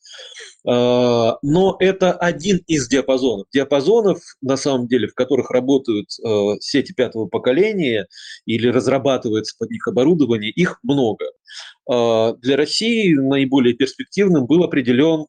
А, 0.65 1.39
но 1.43 1.77
это 1.81 2.13
один 2.13 2.59
из 2.69 2.89
диапазонов. 2.89 3.47
Диапазонов, 3.53 4.21
на 4.41 4.57
самом 4.57 4.87
деле, 4.87 5.09
в 5.09 5.15
которых 5.15 5.51
работают 5.51 6.09
а, 6.25 6.55
сети 6.61 6.93
пятого 6.93 7.27
поколения 7.27 8.07
или 8.47 8.69
разрабатывается 8.69 9.57
под 9.59 9.71
них 9.71 9.89
оборудование, 9.89 10.51
их 10.51 10.79
много. 10.83 11.27
А, 11.91 12.35
для 12.35 12.57
России 12.57 13.15
наиболее 13.15 13.75
перспективным 13.75 14.47
был 14.47 14.63
определен 14.63 15.27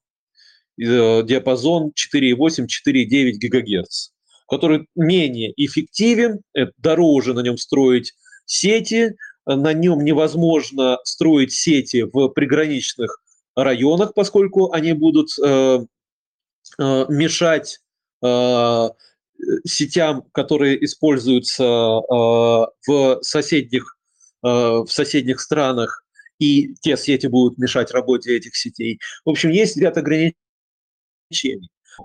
э, 0.80 1.24
диапазон 1.24 1.92
4,8-4,9 2.16 3.34
ГГц, 3.40 4.10
который 4.48 4.88
менее 4.96 5.54
эффективен, 5.58 6.42
дороже 6.78 7.34
на 7.34 7.40
нем 7.42 7.58
строить 7.58 8.14
сети, 8.46 9.16
на 9.46 9.74
нем 9.74 10.04
невозможно 10.04 11.00
строить 11.04 11.54
сети 11.54 12.04
в 12.04 12.30
приграничных 12.30 13.22
районах, 13.56 14.14
поскольку 14.14 14.72
они 14.72 14.94
будут 14.94 15.30
э, 15.44 15.80
э, 16.80 17.06
мешать 17.10 17.80
э, 18.24 18.90
сетям, 19.66 20.24
которые 20.32 20.84
используются 20.86 21.64
в 21.64 23.20
соседних 23.22 23.98
в 24.42 24.88
соседних 24.90 25.40
странах, 25.40 26.04
и 26.38 26.76
те 26.82 26.98
сети 26.98 27.28
будут 27.28 27.58
мешать 27.58 27.92
работе 27.92 28.36
этих 28.36 28.58
сетей. 28.58 29.00
В 29.24 29.30
общем, 29.30 29.52
есть 29.52 29.78
ряд 29.78 29.98
ограничений. 29.98 30.36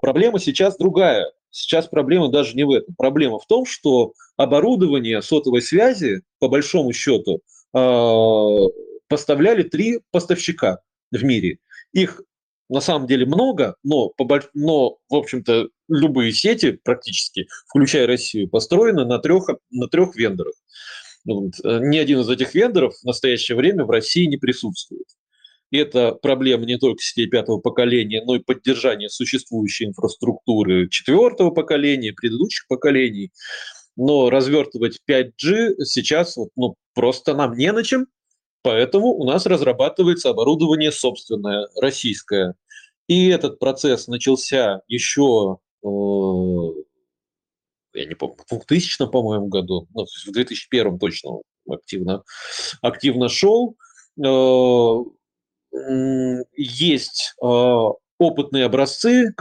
Проблема 0.01 0.39
сейчас 0.39 0.77
другая. 0.77 1.27
Сейчас 1.51 1.89
проблема 1.89 2.29
даже 2.29 2.55
не 2.55 2.65
в 2.65 2.71
этом. 2.71 2.95
Проблема 2.97 3.39
в 3.39 3.47
том, 3.47 3.65
что 3.65 4.13
оборудование 4.37 5.23
сотовой 5.23 5.63
связи, 5.63 6.23
по 6.39 6.49
большому 6.49 6.93
счету, 6.93 7.41
а, 7.73 8.67
поставляли 9.09 9.63
три 9.63 10.01
поставщика 10.11 10.81
в 11.11 11.25
мире. 11.25 11.59
Их 11.93 12.23
на 12.69 12.81
самом 12.81 13.07
деле 13.07 13.25
много, 13.25 13.77
но, 13.83 14.13
но 14.55 14.99
в 15.09 15.15
общем-то, 15.15 15.69
любые 15.89 16.33
сети 16.33 16.73
практически, 16.85 17.49
включая 17.67 18.07
Россию, 18.07 18.49
построены 18.49 19.07
на 19.07 19.19
трех, 19.19 19.49
на 19.71 19.89
трех 19.89 20.15
вендорах. 20.17 20.55
Вот. 21.25 21.55
Э, 21.65 21.81
ни 21.83 21.97
один 21.97 22.21
из 22.21 22.29
этих 22.29 22.55
вендоров 22.55 22.95
в 22.95 23.05
настоящее 23.05 23.57
время 23.57 23.85
в 23.85 23.91
России 23.91 24.27
не 24.27 24.37
присутствует. 24.37 25.07
Это 25.71 26.13
проблема 26.13 26.65
не 26.65 26.79
только 26.79 27.03
сетей 27.03 27.27
пятого 27.27 27.61
поколения, 27.61 28.23
но 28.25 28.37
и 28.37 28.39
поддержания 28.39 29.09
существующей 29.11 29.87
инфраструктуры 29.87 30.89
четвертого 30.89 31.51
поколения, 31.51 32.13
предыдущих 32.13 32.67
поколений. 32.69 33.33
Но 33.97 34.31
развертывать 34.31 35.01
5G 35.09 35.85
сейчас 35.85 36.39
ну, 36.57 36.77
просто 36.95 37.35
нам 37.35 37.55
не 37.55 37.71
на 37.73 37.85
чем, 37.85 38.07
поэтому 38.63 39.09
у 39.09 39.25
нас 39.25 39.45
разрабатывается 39.45 40.31
оборудование 40.31 40.93
собственное, 40.93 41.69
российское. 41.77 42.55
И 43.07 43.29
этот 43.29 43.59
процесс 43.59 44.07
начался 44.07 44.83
еще, 44.87 45.59
э, 45.83 45.89
я 47.95 48.05
не 48.07 48.15
помню, 48.15 48.37
в 48.49 48.49
2000, 48.49 49.11
по-моему, 49.11 49.49
году, 49.49 49.87
ну, 49.95 50.05
в 50.05 50.33
2001 50.33 50.99
точно 50.99 51.41
активно, 51.69 52.23
активно 52.81 53.29
шел. 53.29 53.77
Есть 56.57 57.35
опытные 57.39 58.65
образцы, 58.65 59.33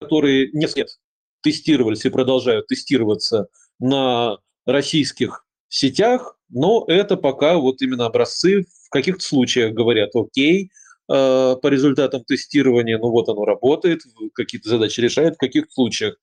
которые 0.00 0.50
нет 0.52 0.98
тестировались 1.42 2.04
и 2.04 2.10
продолжают 2.10 2.66
тестироваться 2.66 3.48
на 3.78 4.38
российских 4.66 5.44
сетях, 5.68 6.38
но 6.48 6.84
это 6.88 7.16
пока 7.16 7.56
вот 7.56 7.82
именно 7.82 8.06
образцы 8.06 8.64
в 8.86 8.90
каких-то 8.90 9.22
случаях 9.22 9.74
говорят, 9.74 10.10
окей, 10.14 10.70
э, 11.12 11.56
по 11.60 11.66
результатам 11.66 12.24
тестирования, 12.24 12.98
ну 12.98 13.10
вот 13.10 13.28
оно 13.28 13.44
работает, 13.44 14.02
какие-то 14.34 14.68
задачи 14.68 15.00
решает, 15.00 15.34
в 15.34 15.38
каких-то 15.38 15.70
случаях 15.72 16.16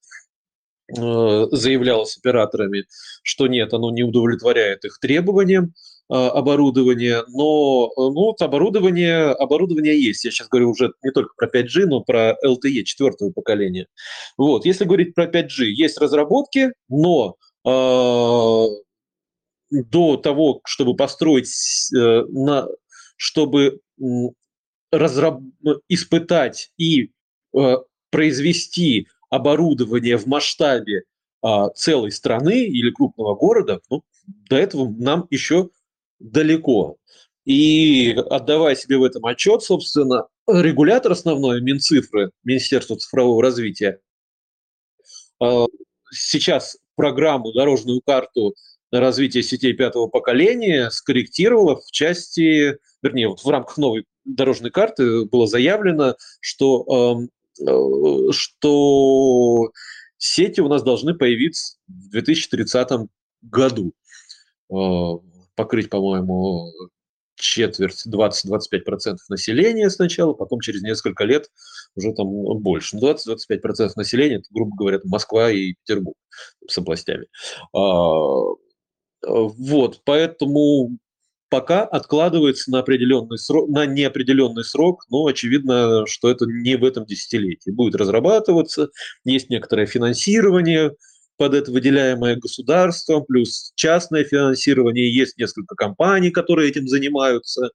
э, 0.90 1.46
заявлялось 1.52 2.18
операторами, 2.18 2.86
что 3.24 3.48
нет, 3.48 3.74
оно 3.74 3.92
не 3.92 4.04
удовлетворяет 4.04 4.86
их 4.86 5.00
требованиям 5.00 5.74
э, 6.10 6.14
оборудования, 6.14 7.24
но 7.30 7.92
ну, 7.96 8.12
вот 8.14 8.42
оборудование, 8.42 9.32
оборудование 9.32 10.02
есть. 10.02 10.24
Я 10.26 10.32
сейчас 10.32 10.48
говорю 10.48 10.72
уже 10.72 10.94
не 11.04 11.12
только 11.12 11.34
про 11.36 11.48
5G, 11.48 11.86
но 11.86 12.02
про 12.02 12.36
LTE 12.46 12.84
четвертого 12.84 13.32
поколения. 13.32 13.88
Вот, 14.38 14.66
если 14.66 14.86
говорить 14.86 15.14
про 15.14 15.26
5G, 15.26 15.66
есть 15.66 16.00
разработки, 16.00 16.74
но 16.90 17.38
до 19.72 20.18
того, 20.18 20.62
чтобы 20.66 20.96
построить, 20.96 21.50
э, 21.96 22.26
на, 22.30 22.68
чтобы 23.16 23.80
разраб, 24.92 25.40
испытать 25.88 26.72
и 26.78 27.12
э, 27.58 27.76
произвести 28.10 29.08
оборудование 29.30 30.18
в 30.18 30.28
масштабе 30.28 31.04
э, 31.44 31.48
целой 31.76 32.12
страны 32.12 32.66
или 32.66 32.92
крупного 32.92 33.36
города, 33.36 33.80
ну, 33.90 34.04
до 34.50 34.58
этого 34.58 34.94
нам 34.98 35.28
еще 35.30 35.70
далеко. 36.22 36.98
И 37.46 38.14
отдавая 38.30 38.76
себе 38.76 38.98
в 38.98 39.04
этом 39.04 39.26
отчет, 39.26 39.64
собственно, 39.64 40.28
регулятор 40.48 41.14
основной 41.14 41.62
Минцифры, 41.62 42.32
Министерство 42.44 42.96
цифрового 42.98 43.42
развития, 43.42 44.00
э, 45.44 45.66
сейчас 46.12 46.78
программу, 46.96 47.52
дорожную 47.52 48.02
карту 48.06 48.54
развития 48.92 49.42
сетей 49.42 49.74
пятого 49.74 50.08
поколения 50.08 50.92
скорректировала 50.92 51.78
в 51.78 51.92
части, 51.92 52.78
вернее, 53.02 53.30
вот 53.30 53.44
в 53.44 53.50
рамках 53.50 53.78
новой 53.78 54.06
дорожной 54.26 54.70
карты 54.70 55.26
было 55.26 55.48
заявлено, 55.48 56.16
что, 56.42 56.86
эм, 56.88 57.30
э, 57.68 58.32
что 58.32 59.72
сети 60.18 60.62
у 60.62 60.68
нас 60.68 60.84
должны 60.84 61.16
появиться 61.16 61.78
в 61.88 62.10
2030 62.10 63.10
году. 63.42 63.94
Покрыть, 65.56 65.90
по-моему, 65.90 66.72
четверть, 67.36 68.06
20-25% 68.08 69.18
населения 69.30 69.90
сначала, 69.90 70.34
потом 70.34 70.62
через 70.62 70.82
несколько 70.82 71.24
лет 71.26 71.50
уже 71.96 72.14
там 72.14 72.28
больше. 72.60 72.98
20-25% 72.98 73.92
населения, 73.96 74.36
это, 74.36 74.46
грубо 74.52 74.76
говоря, 74.76 75.00
Москва 75.04 75.52
и 75.52 75.74
Петербург 75.74 76.16
с 76.68 76.78
областями. 76.78 77.28
А, 77.74 77.80
вот, 79.24 80.02
поэтому 80.06 80.98
пока 81.50 81.84
откладывается 81.84 82.72
на 82.72 82.80
определенный 82.80 83.38
срок, 83.38 83.70
на 83.70 83.86
неопределенный 83.86 84.64
срок, 84.64 85.06
но 85.10 85.26
очевидно, 85.26 86.06
что 86.08 86.32
это 86.32 86.46
не 86.46 86.78
в 86.78 86.86
этом 86.86 87.06
десятилетии. 87.06 87.72
Будет 87.72 87.96
разрабатываться, 87.96 88.90
есть 89.26 89.50
некоторое 89.50 89.86
финансирование 89.86 90.96
под 91.42 91.56
это 91.56 91.72
выделяемое 91.72 92.36
государством, 92.36 93.26
плюс 93.26 93.72
частное 93.74 94.24
финансирование, 94.24 95.12
есть 95.12 95.40
несколько 95.40 95.74
компаний, 95.74 96.30
которые 96.30 96.70
этим 96.70 96.88
занимаются, 96.88 97.72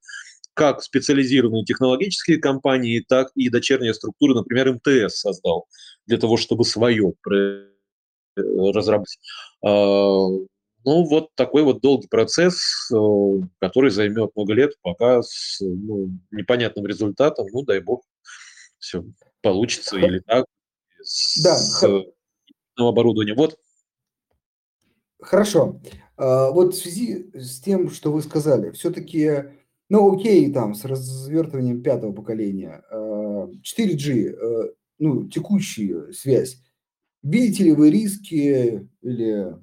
как 0.55 0.85
специализированные 0.85 1.65
технологические 1.65 2.39
компании, 2.39 3.05
так 3.09 3.33
и 3.35 3.49
дочерняя 3.49 3.93
структура, 3.93 4.35
например, 4.35 4.75
МТС 4.75 5.19
создал 5.19 5.67
для 6.07 6.17
того, 6.17 6.37
чтобы 6.37 6.65
свое 6.65 7.13
разработать. 8.37 9.19
А, 9.65 9.69
ну, 9.69 10.47
вот 10.85 11.31
такой 11.35 11.65
вот 11.65 11.81
долгий 11.81 12.07
процесс, 12.07 12.89
э, 12.95 12.97
который 13.59 13.91
займет 13.91 14.31
много 14.37 14.53
лет, 14.53 14.75
пока 14.81 15.23
с 15.23 15.59
ну, 15.61 16.11
непонятным 16.31 16.87
результатом, 16.87 17.49
ну, 17.53 17.63
дай 17.63 17.81
бог, 17.81 18.05
все 18.79 19.05
получится 19.43 19.97
или 19.97 20.21
так, 20.21 20.47
с 21.03 21.43
да. 21.43 22.05
Оборудованием. 22.77 23.37
Вот. 23.37 23.59
Хорошо. 25.21 25.81
А, 26.17 26.51
вот 26.51 26.75
в 26.75 26.79
связи 26.79 27.31
с 27.35 27.61
тем, 27.61 27.91
что 27.91 28.13
вы 28.13 28.23
сказали, 28.23 28.71
все-таки, 28.71 29.45
ну, 29.89 30.15
окей, 30.15 30.53
там, 30.53 30.75
с 30.75 30.85
развертыванием 30.85 31.83
пятого 31.83 32.13
поколения, 32.13 32.83
4G, 32.91 34.31
а, 34.31 34.67
э, 34.67 34.73
ну, 34.99 35.29
текущая 35.29 36.13
связь, 36.13 36.63
видите 37.23 37.65
ли 37.65 37.73
вы 37.73 37.91
риски 37.91 38.89
или 39.03 39.57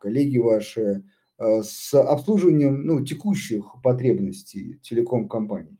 коллеги 0.00 0.38
ваши, 0.38 1.04
с 1.38 1.94
обслуживанием 1.94 2.84
ну, 2.86 3.04
текущих 3.04 3.64
потребностей 3.82 4.78
телеком-компаний? 4.82 5.78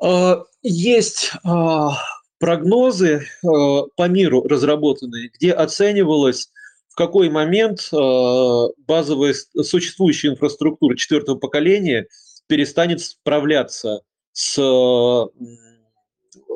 А, 0.00 0.44
есть 0.62 1.32
а, 1.44 1.96
прогнозы 2.42 3.28
а, 3.44 3.82
по 3.94 4.08
миру 4.08 4.42
разработанные, 4.42 5.30
где 5.32 5.52
оценивалось, 5.52 6.50
в 6.88 6.96
какой 6.96 7.30
момент 7.30 7.88
базовая 7.92 9.32
существующая 9.62 10.30
инфраструктура 10.30 10.96
четвертого 10.96 11.38
поколения 11.38 12.08
перестанет 12.48 13.00
справляться 13.00 14.02
с, 14.32 14.56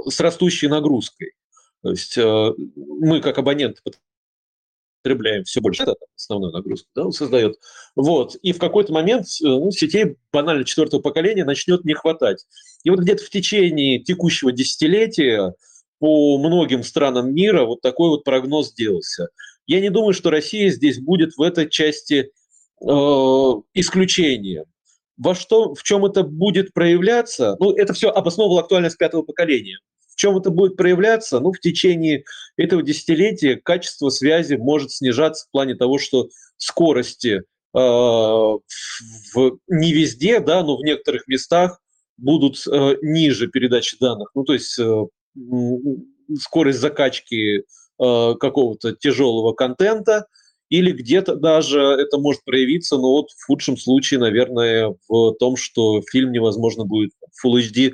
с 0.09 0.21
растущей 0.21 0.67
нагрузкой. 0.67 1.35
То 1.83 1.91
есть 1.91 2.19
мы, 2.19 3.21
как 3.21 3.39
абоненты, 3.39 3.81
потребляем 5.07 5.45
все 5.45 5.61
больше, 5.61 5.85
это 5.85 5.95
основную 6.17 6.53
нагрузку, 6.53 6.89
да, 6.97 7.05
он 7.05 7.13
создает. 7.13 7.57
Вот. 7.95 8.35
И 8.43 8.53
в 8.53 8.59
какой-то 8.59 8.93
момент 8.93 9.27
э, 9.41 9.47
ну, 9.47 9.71
сетей 9.71 10.17
банально 10.33 10.65
четвертого 10.65 11.01
поколения 11.01 11.45
начнет 11.45 11.85
не 11.85 11.95
хватать. 11.95 12.45
И 12.83 12.91
вот 12.91 12.99
где-то 12.99 13.23
в 13.23 13.31
течение 13.31 14.03
текущего 14.03 14.51
десятилетия 14.51 15.55
по 15.99 16.39
многим 16.39 16.83
странам 16.83 17.35
мира 17.35 17.65
вот 17.65 17.81
такой 17.81 18.11
вот 18.11 18.25
прогноз 18.25 18.73
делался. 18.73 19.29
Я 19.67 19.81
не 19.81 19.91
думаю, 19.91 20.15
что 20.15 20.31
Россия 20.31 20.71
здесь 20.71 21.01
будет 21.01 21.37
в 21.37 21.43
этой 21.43 21.69
части 21.69 22.31
э, 22.81 22.87
исключением. 23.75 24.65
Во 25.17 25.35
что, 25.35 25.75
в 25.75 25.83
чем 25.83 26.05
это 26.05 26.23
будет 26.23 26.73
проявляться? 26.73 27.57
Ну, 27.59 27.73
это 27.73 27.95
все 27.95 28.11
обосновывало 28.11 28.61
актуальность 28.61 28.99
пятого 28.99 29.23
поколения. 29.23 29.79
В 30.13 30.17
чем 30.17 30.37
это 30.37 30.51
будет 30.51 30.77
проявляться? 30.77 31.41
Ну, 31.41 31.53
в 31.53 31.61
течение 31.61 32.25
этого 32.57 32.83
десятилетия 32.83 33.57
качество 33.57 34.11
связи 34.11 34.55
может 34.55 34.93
снижаться 34.93 35.47
в 35.47 35.51
плане 35.51 35.75
того, 35.75 35.99
что 35.99 36.29
скорости 36.59 37.43
э, 37.43 37.43
в, 37.75 38.59
не 39.69 39.93
везде, 39.93 40.41
да, 40.41 40.63
но 40.63 40.77
в 40.77 40.83
некоторых 40.83 41.27
местах 41.29 41.81
будут 42.17 42.67
э, 42.67 42.97
ниже 43.03 43.49
передачи 43.49 43.97
данных. 43.99 44.31
Ну, 44.35 44.45
то 44.45 44.53
есть 44.53 44.79
э, 44.79 45.07
скорость 46.39 46.81
закачки 46.81 47.59
э, 47.59 47.65
какого-то 47.99 48.93
тяжелого 48.93 49.53
контента, 49.53 50.27
или 50.69 50.91
где-то 50.91 51.37
даже 51.37 51.81
это 51.81 52.19
может 52.19 52.45
проявиться, 52.45 52.97
но 52.97 53.13
вот 53.13 53.31
в 53.31 53.47
худшем 53.47 53.77
случае, 53.77 54.19
наверное, 54.19 54.97
в 55.09 55.35
том, 55.35 55.57
что 55.57 56.03
фильм 56.11 56.33
невозможно 56.33 56.85
будет 56.85 57.13
в 57.33 57.47
Full 57.47 57.61
HD 57.61 57.93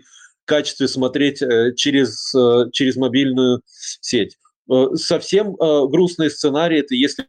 качестве 0.52 0.86
смотреть 0.88 1.40
э, 1.42 1.72
через, 1.74 2.34
э, 2.34 2.70
через 2.72 2.96
мобильную 2.96 3.62
сеть. 3.66 4.36
Э, 4.70 4.88
совсем 4.94 5.54
грустный 5.54 6.30
сценарий– 6.30 6.78
это 6.80 6.94
если 6.94 7.26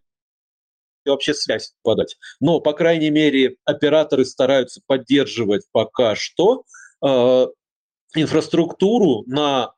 вообще 1.06 1.34
связь 1.34 1.74
подать. 1.84 2.18
Но, 2.40 2.60
по 2.62 2.74
крайней 2.74 3.10
мере, 3.10 3.56
операторы 3.66 4.26
стараются 4.26 4.82
поддерживать 4.88 5.64
пока 5.72 6.16
что 6.16 6.64
инфраструктуру 8.16 9.24
на 9.28 9.74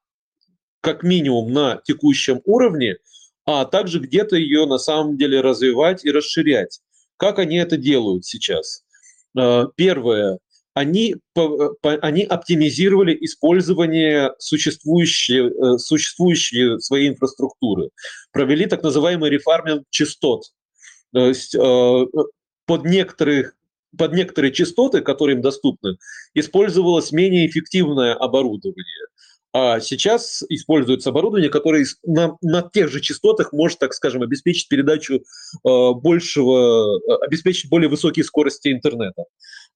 как 0.85 1.01
минимум 1.01 1.51
на 1.51 1.81
текущем 1.83 2.41
уровне, 2.45 2.97
а 3.43 3.65
также 3.65 3.99
где-то 3.99 4.35
ее 4.35 4.67
на 4.67 4.77
самом 4.77 5.17
деле 5.17 5.41
развивать 5.41 6.05
и 6.05 6.11
расширять. 6.11 6.79
Как 7.17 7.39
они 7.39 7.57
это 7.57 7.75
делают 7.75 8.25
сейчас? 8.25 8.83
Первое 9.75 10.37
они, 10.75 11.15
они 12.01 12.23
оптимизировали 12.23 13.17
использование 13.21 14.33
существующей, 14.39 15.47
э, 15.47 15.77
существующей 15.77 16.79
своей 16.81 17.07
инфраструктуры, 17.07 17.89
провели 18.33 18.65
так 18.65 18.83
называемый 18.83 19.29
рефарминг 19.29 19.85
частот. 19.89 20.43
То 21.13 21.27
есть 21.27 21.55
э, 21.55 22.05
под 22.65 22.85
некоторых 22.85 23.55
под 23.97 24.13
некоторые 24.13 24.51
частоты, 24.51 24.99
которые 24.99 25.37
им 25.37 25.41
доступны, 25.41 25.95
использовалось 26.33 27.13
менее 27.13 27.47
эффективное 27.47 28.13
оборудование. 28.13 29.07
А 29.57 29.79
сейчас 29.79 30.43
используется 30.49 31.11
оборудование, 31.11 31.49
которое 31.49 31.85
на, 32.03 32.35
на 32.41 32.61
тех 32.61 32.89
же 32.89 32.99
частотах 32.99 33.53
может, 33.53 33.79
так 33.79 33.93
скажем, 33.93 34.21
обеспечить 34.21 34.67
передачу 34.67 35.13
э, 35.15 35.91
большего, 35.93 36.97
э, 36.97 37.25
обеспечить 37.25 37.69
более 37.69 37.87
высокие 37.87 38.25
скорости 38.25 38.67
интернета. 38.67 39.23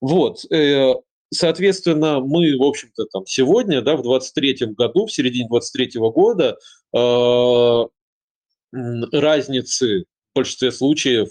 Вот. 0.02 0.44
Э, 0.52 0.96
соответственно, 1.32 2.20
мы, 2.20 2.58
в 2.58 2.62
общем-то, 2.62 3.06
там 3.06 3.24
сегодня, 3.24 3.80
да, 3.80 3.96
в 3.96 4.02
23 4.02 4.74
году, 4.76 5.06
в 5.06 5.12
середине 5.12 5.48
23 5.48 5.92
года, 6.10 6.58
э, 6.94 7.84
разницы 9.12 10.04
в 10.32 10.36
большинстве 10.36 10.72
случаев 10.72 11.30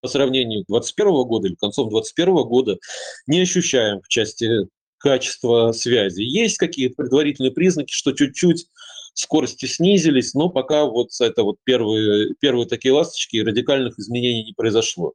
по 0.00 0.08
сравнению 0.08 0.62
с 0.62 0.66
2021 0.68 1.24
года 1.24 1.48
или 1.48 1.54
концом 1.56 1.90
2021 1.90 2.48
года 2.48 2.78
не 3.26 3.42
ощущаем 3.42 4.00
в 4.00 4.08
части 4.08 4.68
качества 5.04 5.72
связи. 5.72 6.22
Есть 6.22 6.56
какие-то 6.56 6.94
предварительные 6.96 7.52
признаки, 7.52 7.92
что 7.92 8.12
чуть-чуть 8.12 8.66
скорости 9.12 9.66
снизились, 9.66 10.32
но 10.32 10.48
пока 10.48 10.86
вот 10.86 11.10
это 11.20 11.42
вот 11.42 11.58
первые, 11.62 12.34
первые 12.40 12.66
такие 12.66 12.94
ласточки, 12.94 13.36
радикальных 13.36 13.98
изменений 13.98 14.44
не 14.44 14.54
произошло. 14.54 15.12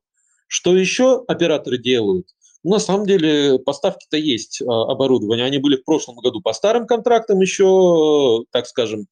Что 0.47 0.75
еще 0.75 1.23
операторы 1.27 1.79
делают? 1.79 2.27
Ну, 2.63 2.73
на 2.73 2.79
самом 2.79 3.07
деле 3.07 3.57
поставки-то 3.57 4.17
есть 4.17 4.61
а, 4.61 4.91
оборудование. 4.91 5.45
Они 5.45 5.57
были 5.57 5.77
в 5.77 5.85
прошлом 5.85 6.17
году 6.17 6.39
по 6.41 6.53
старым 6.53 6.85
контрактам 6.85 7.39
еще, 7.39 8.43
так 8.51 8.67
скажем, 8.67 9.07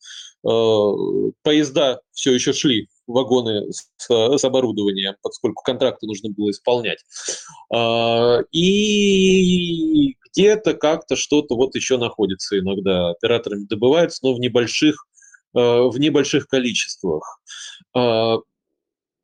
Э, 0.47 0.91
поезда 1.43 1.99
все 2.13 2.33
еще 2.33 2.53
шли, 2.53 2.87
вагоны 3.05 3.71
с, 3.71 3.89
с 4.07 4.43
оборудованием, 4.43 5.15
поскольку 5.21 5.61
контракты 5.63 6.05
нужно 6.05 6.29
было 6.29 6.51
исполнять. 6.51 6.99
А, 7.73 8.39
и 8.51 10.15
где-то 10.31 10.73
как-то 10.73 11.15
что-то 11.15 11.55
вот 11.55 11.75
еще 11.75 11.97
находится 11.97 12.59
иногда. 12.59 13.11
Операторами 13.11 13.65
добывается, 13.65 14.19
но 14.23 14.33
в 14.33 14.39
небольших, 14.39 15.07
э, 15.55 15.59
в 15.59 15.97
небольших 15.99 16.47
количествах. 16.47 17.39
А, 17.95 18.37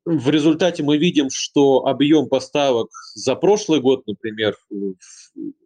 в 0.05 0.29
результате 0.29 0.83
мы 0.83 0.97
видим, 0.97 1.29
что 1.31 1.85
объем 1.85 2.27
поставок 2.27 2.89
за 3.15 3.35
прошлый 3.35 3.79
год, 3.79 4.05
например, 4.05 4.55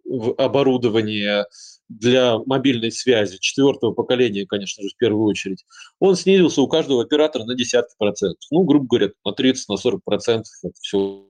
в 0.06 0.34
оборудование 0.38 1.46
для 1.90 2.38
мобильной 2.46 2.92
связи 2.92 3.38
четвертого 3.40 3.94
поколения, 3.94 4.46
конечно 4.46 4.84
же, 4.84 4.90
в 4.90 4.98
первую 4.98 5.24
очередь, 5.26 5.66
он 6.00 6.16
снизился 6.16 6.62
у 6.62 6.68
каждого 6.68 7.02
оператора 7.02 7.46
на 7.46 7.56
десятки 7.56 7.96
процентов. 7.98 8.44
Ну, 8.52 8.64
грубо 8.64 8.86
говоря, 8.86 9.12
на 9.26 9.32
30, 9.32 9.70
на 9.70 9.78
40 9.78 10.04
процентов 10.04 10.52
это 10.64 10.76
все 10.82 11.26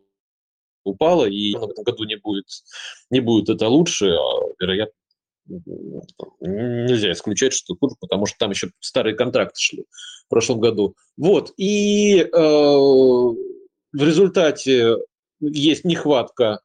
упало, 0.88 1.26
и 1.26 1.54
в 1.56 1.64
этом 1.64 1.84
году 1.84 2.04
не 2.06 2.16
будет, 2.16 2.46
не 3.10 3.20
будет 3.20 3.50
это 3.50 3.68
лучше, 3.68 4.08
а, 4.08 4.42
вероятно, 4.60 4.94
нельзя 6.42 7.12
исключать, 7.12 7.54
что 7.54 7.76
хуже, 7.76 7.96
потому 8.00 8.26
что 8.26 8.38
там 8.38 8.52
еще 8.52 8.72
старые 8.80 9.16
контракты 9.16 9.60
шли 9.60 9.86
в 10.26 10.30
прошлом 10.30 10.60
году. 10.60 10.96
Вот, 11.16 11.54
и 11.58 12.20
э, 12.20 12.28
в 12.34 13.36
результате 13.94 14.98
есть 15.40 15.86
нехватка 15.86 16.60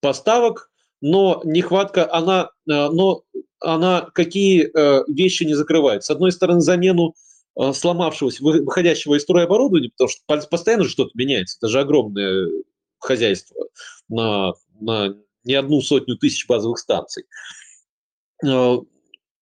поставок, 0.00 0.70
но 1.00 1.40
нехватка, 1.44 2.12
она, 2.12 2.50
э, 2.68 2.88
но 2.88 3.24
она 3.60 4.08
какие 4.14 4.70
э, 4.72 5.04
вещи 5.08 5.44
не 5.44 5.54
закрывает? 5.54 6.04
С 6.04 6.10
одной 6.10 6.32
стороны, 6.32 6.60
замену 6.60 7.14
э, 7.56 7.72
сломавшегося, 7.72 8.42
выходящего 8.42 9.16
из 9.16 9.22
строя 9.22 9.44
оборудования, 9.44 9.90
потому 9.90 10.08
что 10.08 10.48
постоянно 10.48 10.84
что-то 10.84 11.10
меняется. 11.14 11.58
Это 11.60 11.68
же 11.68 11.80
огромное 11.80 12.48
хозяйство 13.02 13.66
на, 14.08 14.52
на 14.80 15.14
не 15.44 15.54
одну 15.54 15.80
сотню 15.80 16.16
тысяч 16.16 16.46
базовых 16.46 16.78
станций. 16.78 17.24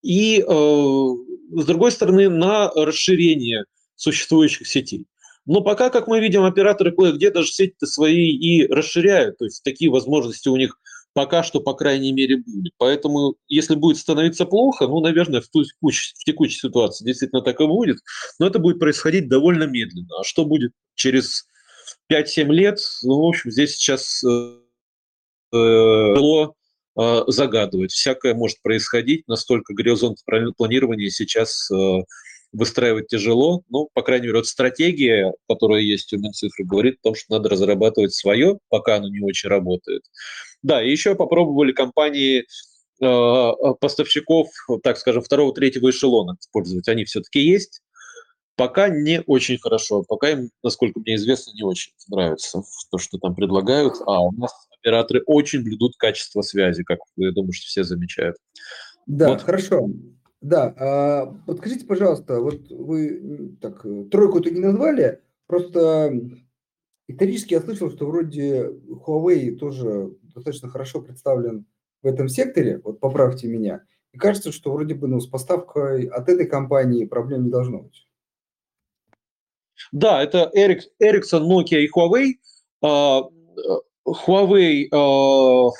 И, 0.03 0.43
с 0.43 1.65
другой 1.65 1.93
стороны, 1.93 2.29
на 2.29 2.71
расширение 2.71 3.65
существующих 3.97 4.67
сетей. 4.67 5.07
Но 5.47 5.63
пока, 5.63 5.91
как 5.91 6.07
мы 6.07 6.21
видим, 6.21 6.45
операторы 6.45 6.93
кое-где 6.93 7.31
даже 7.31 7.51
сети 7.51 7.85
свои 7.85 8.31
и 8.31 8.67
расширяют, 8.67 9.39
то 9.39 9.45
есть 9.45 9.63
такие 9.63 9.91
возможности 9.91 10.49
у 10.49 10.57
них 10.57 10.79
пока 11.13 11.43
что, 11.43 11.61
по 11.61 11.75
крайней 11.75 12.13
мере, 12.13 12.39
будет. 12.39 12.73
Поэтому, 12.79 13.37
если 13.49 13.75
будет 13.75 13.97
становиться 13.97 14.47
плохо, 14.47 14.87
ну, 14.87 15.01
наверное, 15.01 15.41
в, 15.41 15.51
текущей, 15.51 16.15
в 16.17 16.25
текущей 16.25 16.59
ситуации 16.59 17.05
действительно 17.05 17.43
так 17.43 17.61
и 17.61 17.67
будет, 17.67 17.99
но 18.39 18.47
это 18.47 18.59
будет 18.59 18.79
происходить 18.79 19.29
довольно 19.29 19.65
медленно. 19.65 20.21
А 20.21 20.25
что 20.25 20.45
будет 20.45 20.73
через 20.95 21.47
5-7 22.11 22.45
лет, 22.53 22.79
ну, 23.03 23.21
в 23.21 23.29
общем, 23.29 23.51
здесь 23.51 23.77
сейчас 23.77 24.23
э, 24.25 24.59
тяжело 25.53 26.55
э, 26.99 27.23
загадывать. 27.29 27.93
Всякое 27.93 28.35
может 28.35 28.61
происходить, 28.63 29.29
настолько 29.29 29.75
горизонт 29.75 30.19
планирования 30.57 31.11
сейчас 31.11 31.71
э, 31.71 31.99
выстраивать 32.53 33.09
тяжело. 33.09 33.63
Ну, 33.69 33.89
по 33.93 34.03
крайней 34.03 34.27
мере, 34.27 34.39
вот 34.39 34.47
стратегия, 34.47 35.33
которая 35.49 35.83
есть 35.83 36.13
у 36.13 36.19
Минцифры, 36.19 36.65
говорит 36.65 36.97
о 37.01 37.09
том, 37.09 37.15
что 37.15 37.35
надо 37.35 37.49
разрабатывать 37.49 38.13
свое, 38.13 38.59
пока 38.69 38.97
оно 38.97 39.09
не 39.09 39.21
очень 39.21 39.49
работает. 39.49 40.03
Да, 40.63 40.83
и 40.83 40.91
еще 40.91 41.15
попробовали 41.15 41.73
компании 41.73 42.41
э, 42.41 43.05
э, 43.05 43.75
поставщиков, 43.81 44.49
так 44.83 44.99
скажем, 44.99 45.23
второго, 45.23 45.55
третьего 45.55 45.91
эшелона 45.91 46.37
использовать. 46.41 46.89
Они 46.89 47.05
все-таки 47.05 47.41
есть. 47.41 47.83
Пока 48.61 48.91
не 48.91 49.23
очень 49.27 49.57
хорошо. 49.57 50.05
Пока 50.07 50.29
им, 50.29 50.51
насколько 50.63 51.01
мне 51.01 51.15
известно, 51.15 51.53
не 51.55 51.63
очень 51.63 51.93
нравится 52.11 52.63
то, 52.91 52.99
что 52.99 53.17
там 53.17 53.35
предлагают. 53.35 53.95
А 54.05 54.21
у 54.21 54.33
нас 54.33 54.53
операторы 54.79 55.23
очень 55.25 55.63
блюдут 55.63 55.97
качество 55.97 56.43
связи, 56.43 56.83
как 56.83 56.99
я 57.17 57.33
думаю, 57.33 57.53
что 57.53 57.67
все 57.67 57.85
замечают. 57.85 58.37
Да, 59.07 59.31
вот. 59.31 59.41
хорошо. 59.41 59.89
Да, 60.43 60.75
а, 60.77 61.27
подскажите, 61.47 61.87
пожалуйста, 61.87 62.41
вот 62.41 62.71
вы 62.71 63.57
так 63.63 63.83
тройку-то 64.11 64.51
не 64.51 64.61
назвали, 64.61 65.23
просто 65.47 66.13
исторически 67.09 67.55
я 67.55 67.61
слышал, 67.63 67.91
что 67.91 68.07
вроде 68.07 68.71
Huawei 69.07 69.57
тоже 69.57 70.13
достаточно 70.35 70.69
хорошо 70.69 71.01
представлен 71.01 71.65
в 72.03 72.07
этом 72.07 72.29
секторе, 72.29 72.81
вот 72.85 73.01
поправьте 73.01 73.49
меня, 73.49 73.85
и 74.13 74.19
кажется, 74.19 74.53
что 74.53 74.73
вроде 74.73 74.95
бы 74.95 75.09
ну, 75.09 75.21
с 75.21 75.27
поставкой 75.27 76.07
от 76.07 76.29
этой 76.29 76.47
компании 76.47 77.05
проблем 77.05 77.45
не 77.45 77.51
должно 77.51 77.81
быть. 77.81 78.07
Да, 79.93 80.22
это 80.22 80.51
Ericsson, 80.55 81.43
Nokia 81.43 81.80
и 81.80 81.88
Huawei. 81.88 82.34
А, 82.82 83.22
Huawei, 84.07 84.88
а, 84.93 85.70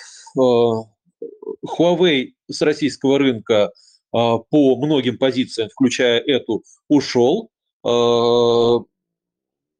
Huawei 1.66 2.32
с 2.48 2.62
российского 2.62 3.18
рынка 3.18 3.72
а, 4.12 4.38
по 4.38 4.76
многим 4.76 5.18
позициям, 5.18 5.68
включая 5.70 6.20
эту, 6.20 6.62
ушел. 6.88 7.50
А, 7.84 8.78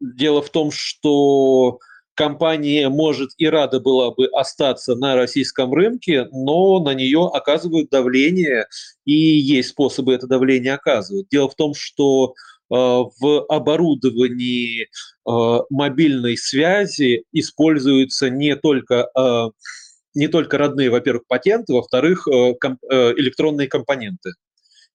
дело 0.01 0.43
в 0.43 0.51
том, 0.51 0.71
что 0.71 1.79
компания 2.15 2.89
может 2.89 3.31
и 3.39 3.47
рада 3.47 3.81
была 3.81 4.11
бы 4.13 4.27
остаться 4.27 4.95
на 4.95 5.15
российском 5.17 5.73
рынке, 5.73 6.29
но 6.33 6.79
на 6.81 6.95
нее 6.95 7.31
оказывают 7.33 7.91
давление, 7.91 8.67
и 9.05 9.15
есть 9.15 9.71
способы 9.71 10.15
это 10.15 10.27
давление 10.27 10.75
оказывать. 10.75 11.29
Дело 11.31 11.49
в 11.49 11.55
том, 11.55 11.75
что 11.75 12.35
а, 12.35 12.35
в 12.71 13.45
оборудовании 13.49 14.89
мобильной 15.27 16.37
связи 16.37 17.25
используются 17.33 18.31
не 18.31 18.55
только 18.55 19.09
не 20.15 20.29
только 20.29 20.59
родные, 20.59 20.91
во-первых, 20.91 21.27
патенты, 21.27 21.73
во-вторых, 21.73 22.27
э, 22.29 22.55
э, 22.91 23.13
электронные 23.17 23.69
компоненты. 23.69 24.33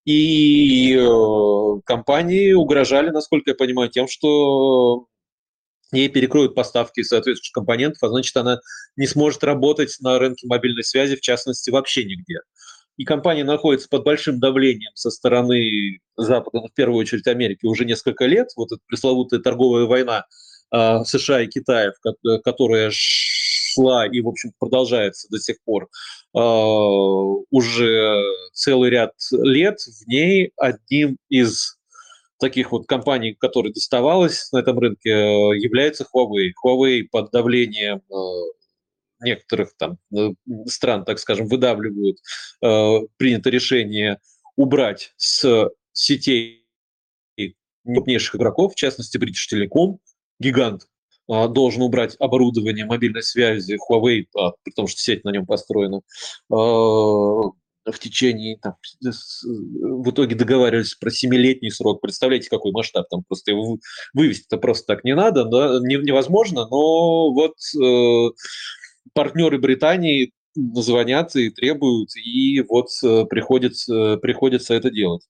И 0.05 0.95
э, 0.95 1.81
компании 1.85 2.53
угрожали, 2.53 3.09
насколько 3.09 3.51
я 3.51 3.55
понимаю, 3.55 3.89
тем, 3.89 4.07
что 4.07 5.07
ей 5.91 6.09
перекроют 6.09 6.53
поставки 6.53 7.01
соответствующих 7.01 7.53
компонентов, 7.53 8.03
а 8.03 8.09
значит, 8.09 8.35
она 8.35 8.59
не 8.97 9.07
сможет 9.07 9.43
работать 9.43 9.95
на 10.01 10.19
рынке 10.19 10.47
мобильной 10.47 10.83
связи, 10.83 11.15
в 11.15 11.21
частности, 11.21 11.69
вообще 11.69 12.03
нигде. 12.03 12.39
И 12.97 13.03
компания 13.03 13.43
находится 13.43 13.87
под 13.89 14.03
большим 14.03 14.39
давлением 14.39 14.91
со 14.95 15.11
стороны 15.11 15.99
Запада, 16.15 16.61
ну, 16.61 16.67
в 16.67 16.73
первую 16.73 16.99
очередь 16.99 17.27
Америки, 17.27 17.65
уже 17.65 17.85
несколько 17.85 18.25
лет. 18.25 18.49
Вот 18.55 18.71
эта 18.71 18.81
пресловутая 18.87 19.39
торговая 19.39 19.85
война 19.85 20.25
США 20.71 21.41
и 21.41 21.47
Китая, 21.47 21.93
которая 22.43 22.89
шла 23.75 24.07
и, 24.07 24.21
в 24.21 24.27
общем, 24.27 24.51
продолжается 24.57 25.27
до 25.29 25.39
сих 25.39 25.57
пор 25.63 25.89
э, 26.33 26.39
уже 26.39 28.23
целый 28.53 28.89
ряд 28.89 29.11
лет, 29.31 29.79
в 29.79 30.07
ней 30.07 30.51
одним 30.57 31.17
из 31.29 31.77
таких 32.39 32.71
вот 32.71 32.87
компаний, 32.87 33.35
которые 33.37 33.73
доставалось 33.73 34.51
на 34.51 34.59
этом 34.59 34.79
рынке, 34.79 35.09
э, 35.09 35.57
является 35.57 36.05
Huawei. 36.13 36.51
Huawei 36.63 37.03
под 37.09 37.31
давлением 37.31 38.01
э, 38.09 38.15
некоторых 39.25 39.75
там 39.77 39.97
э, 40.17 40.29
стран, 40.67 41.03
так 41.03 41.19
скажем, 41.19 41.47
выдавливают, 41.47 42.19
э, 42.61 42.99
принято 43.17 43.49
решение 43.49 44.19
убрать 44.55 45.13
с 45.17 45.69
сетей 45.91 46.65
крупнейших 47.85 48.35
игроков, 48.35 48.73
в 48.73 48.75
частности, 48.75 49.17
British 49.17 49.51
Telecom, 49.51 49.97
гигант 50.39 50.87
должен 51.27 51.81
убрать 51.81 52.15
оборудование 52.19 52.85
мобильной 52.85 53.23
связи 53.23 53.77
Huawei, 53.89 54.25
при 54.63 54.71
том, 54.71 54.87
что 54.87 54.99
сеть 54.99 55.23
на 55.23 55.31
нем 55.31 55.45
построена, 55.45 56.01
в 57.91 57.99
течение, 57.99 58.57
там, 58.57 58.75
в 59.01 60.09
итоге 60.09 60.35
договаривались 60.35 60.95
про 60.95 61.11
семилетний 61.11 61.71
срок. 61.71 62.01
Представляете, 62.01 62.49
какой 62.49 62.71
масштаб 62.71 63.07
там 63.09 63.23
просто 63.23 63.51
его 63.51 63.77
вывести-то 64.13 64.57
просто 64.57 64.95
так 64.95 65.03
не 65.03 65.15
надо, 65.15 65.45
да, 65.45 65.79
невозможно, 65.81 66.67
но 66.67 67.31
вот 67.31 67.55
э, 67.79 68.29
партнеры 69.13 69.57
Британии 69.57 70.31
звонят 70.55 71.35
и 71.35 71.49
требуют, 71.49 72.15
и 72.15 72.61
вот 72.61 72.89
э, 73.03 73.25
приходится, 73.25 74.17
приходится 74.17 74.73
это 74.73 74.89
делать. 74.89 75.23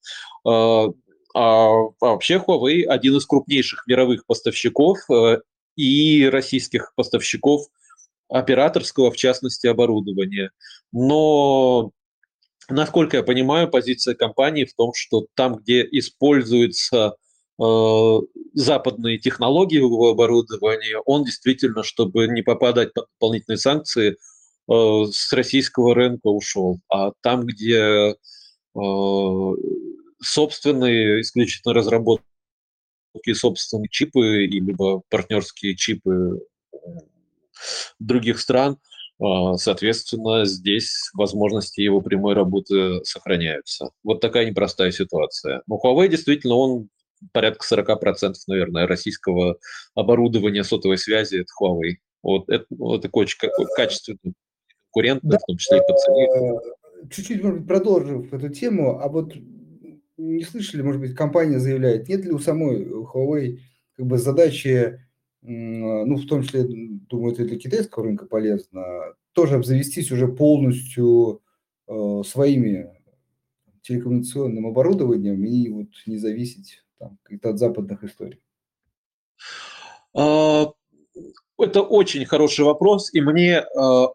А, 0.46 0.88
а 1.34 1.70
вообще 2.00 2.36
Huawei 2.36 2.84
один 2.84 3.18
из 3.18 3.26
крупнейших 3.26 3.86
мировых 3.88 4.26
поставщиков 4.26 5.00
э, 5.10 5.40
и 5.76 6.30
российских 6.32 6.94
поставщиков 6.96 7.68
операторского, 8.30 9.12
в 9.12 9.18
частности, 9.18 9.68
оборудования. 9.68 10.52
Но 10.92 11.92
Насколько 12.70 13.18
я 13.18 13.24
понимаю, 13.24 13.70
позиция 13.70 14.16
компании 14.16 14.66
в 14.66 14.74
том, 14.74 14.92
что 14.96 15.28
там, 15.36 15.58
где 15.58 15.88
используются 15.92 16.98
э, 16.98 17.12
западные 17.58 19.18
технологии 19.18 19.80
в 19.80 20.10
оборудовании, 20.10 20.98
он 21.06 21.24
действительно, 21.24 21.84
чтобы 21.84 22.28
не 22.28 22.42
попадать 22.42 22.94
под 22.94 23.08
дополнительные 23.14 23.58
санкции, 23.58 24.18
э, 24.70 25.06
с 25.12 25.32
российского 25.32 25.96
рынка 25.96 26.28
ушел. 26.28 26.80
А 26.90 27.12
там, 27.22 27.46
где 27.46 28.16
э, 28.16 28.16
собственные 30.22 31.22
исключительно 31.22 31.74
разработки, 31.74 32.24
собственные 33.34 33.90
чипы, 33.90 34.46
либо 34.46 35.02
партнерские 35.10 35.76
чипы 35.76 36.42
других 38.00 38.40
стран– 38.40 38.78
соответственно, 39.18 40.46
здесь 40.46 41.10
возможности 41.14 41.82
его 41.82 42.02
прямой 42.02 42.34
работы 42.34 43.04
сохраняются. 43.06 43.92
Вот 44.04 44.20
такая 44.20 44.46
непростая 44.46 44.92
ситуация. 44.92 45.62
Но 45.68 45.80
Huawei 45.82 46.08
действительно, 46.08 46.56
он 46.56 46.90
порядка 47.32 47.66
40%, 47.70 48.34
наверное, 48.48 48.88
российского 48.88 49.58
оборудования 49.94 50.64
сотовой 50.64 50.98
связи– 50.98 51.36
это 51.38 51.52
Huawei. 51.62 51.96
Вот 52.24 52.50
это, 52.50 52.66
вот 52.70 53.02
такой 53.02 53.24
очень 53.24 53.38
качественный 53.76 54.34
конкурент, 54.92 55.22
да, 55.24 55.38
в 55.38 55.46
том 55.46 55.58
числе 55.58 55.78
и 55.78 55.82
по 55.88 55.98
цене. 55.98 56.28
Э, 56.28 57.10
чуть-чуть, 57.12 57.44
может 57.44 57.60
быть, 57.60 57.68
продолжив 57.68 58.34
эту 58.34 58.50
тему, 58.50 59.00
а 59.00 59.08
вот 59.08 59.34
не 60.18 60.44
слышали, 60.44 60.82
может 60.82 61.02
быть, 61.02 61.16
компания 61.16 61.60
заявляет, 61.60 62.08
нет 62.08 62.26
ли 62.26 62.32
у 62.32 62.40
самой 62.40 62.86
Huawei 62.86 63.60
как 63.96 64.08
бы 64.08 64.18
задачи 64.18 65.00
ну, 65.48 66.16
в 66.16 66.26
том 66.26 66.42
числе, 66.42 66.64
думаю, 66.64 67.34
это 67.34 67.46
для 67.46 67.58
китайского 67.58 68.06
рынка 68.06 68.26
полезно, 68.26 68.84
тоже 69.34 69.56
обзавестись 69.56 70.12
уже 70.12 70.28
полностью 70.28 71.42
э, 71.88 72.22
своими 72.26 72.90
телекоммуникационным 73.84 74.66
оборудованием 74.66 75.44
и 75.46 75.70
вот 75.70 75.90
не 76.08 76.18
зависеть 76.18 76.84
там, 77.00 77.18
от 77.44 77.60
западных 77.60 78.04
историй? 78.04 78.40
А, 80.14 80.72
это 81.58 81.82
очень 81.82 82.26
хороший 82.26 82.66
вопрос, 82.66 83.14
и 83.14 83.22
мне 83.22 83.60
э, 83.60 83.66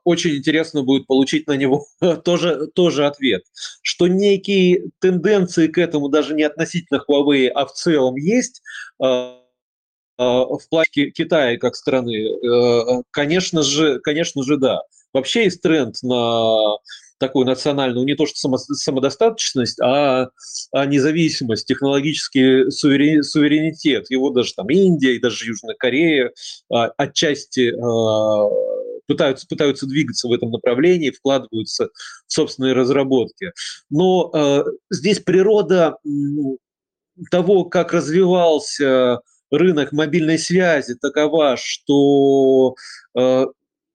очень 0.05 0.37
интересно 0.37 0.83
будет 0.83 1.07
получить 1.07 1.47
на 1.47 1.57
него 1.57 1.87
тоже, 2.25 2.69
тоже 2.75 3.07
ответ. 3.07 3.45
Что 3.83 4.09
некие 4.09 4.91
тенденции 4.99 5.69
к 5.69 5.79
этому 5.79 6.09
даже 6.09 6.35
не 6.35 6.43
относительно 6.43 7.03
Huawei, 7.09 7.49
а 7.49 7.67
в 7.67 7.73
целом 7.73 8.17
есть, 8.17 8.63
а, 9.01 9.39
в 10.19 10.61
плане 10.69 11.11
Китая 11.13 11.57
как 11.59 11.77
страны? 11.77 12.15
Э, 12.15 13.03
конечно 13.11 13.63
же, 13.63 14.01
конечно 14.01 14.43
же, 14.43 14.59
да. 14.59 14.83
Вообще 15.15 15.45
есть 15.45 15.63
тренд 15.63 15.97
на 16.03 16.77
такую 17.21 17.47
национальную, 17.47 18.07
не 18.07 18.17
то 18.17 18.27
что 18.27 18.37
само, 18.37 18.57
самодостаточность, 18.57 19.79
а, 19.81 20.31
а 20.73 20.87
независимость, 20.87 21.67
технологический 21.67 22.71
суверен, 22.71 23.23
суверенитет. 23.23 24.11
Его 24.11 24.31
даже 24.31 24.55
там 24.55 24.69
Индия 24.71 25.15
и 25.15 25.21
даже 25.21 25.47
Южная 25.47 25.75
Корея 25.79 26.33
а, 26.73 26.87
отчасти 26.97 27.75
а, 27.79 28.49
пытаются, 29.07 29.47
пытаются 29.47 29.87
двигаться 29.87 30.29
в 30.29 30.33
этом 30.33 30.51
направлении, 30.51 31.11
вкладываются 31.11 31.91
в 32.27 32.33
собственные 32.33 32.73
разработки. 32.73 33.53
Но 33.91 34.65
здесь 34.89 35.19
природа 35.19 35.97
того, 37.31 37.65
как 37.65 37.93
развивался 37.93 39.21
рынок 39.51 39.91
мобильной 39.91 40.39
связи 40.39 40.95
такова, 40.95 41.57
что 41.59 42.77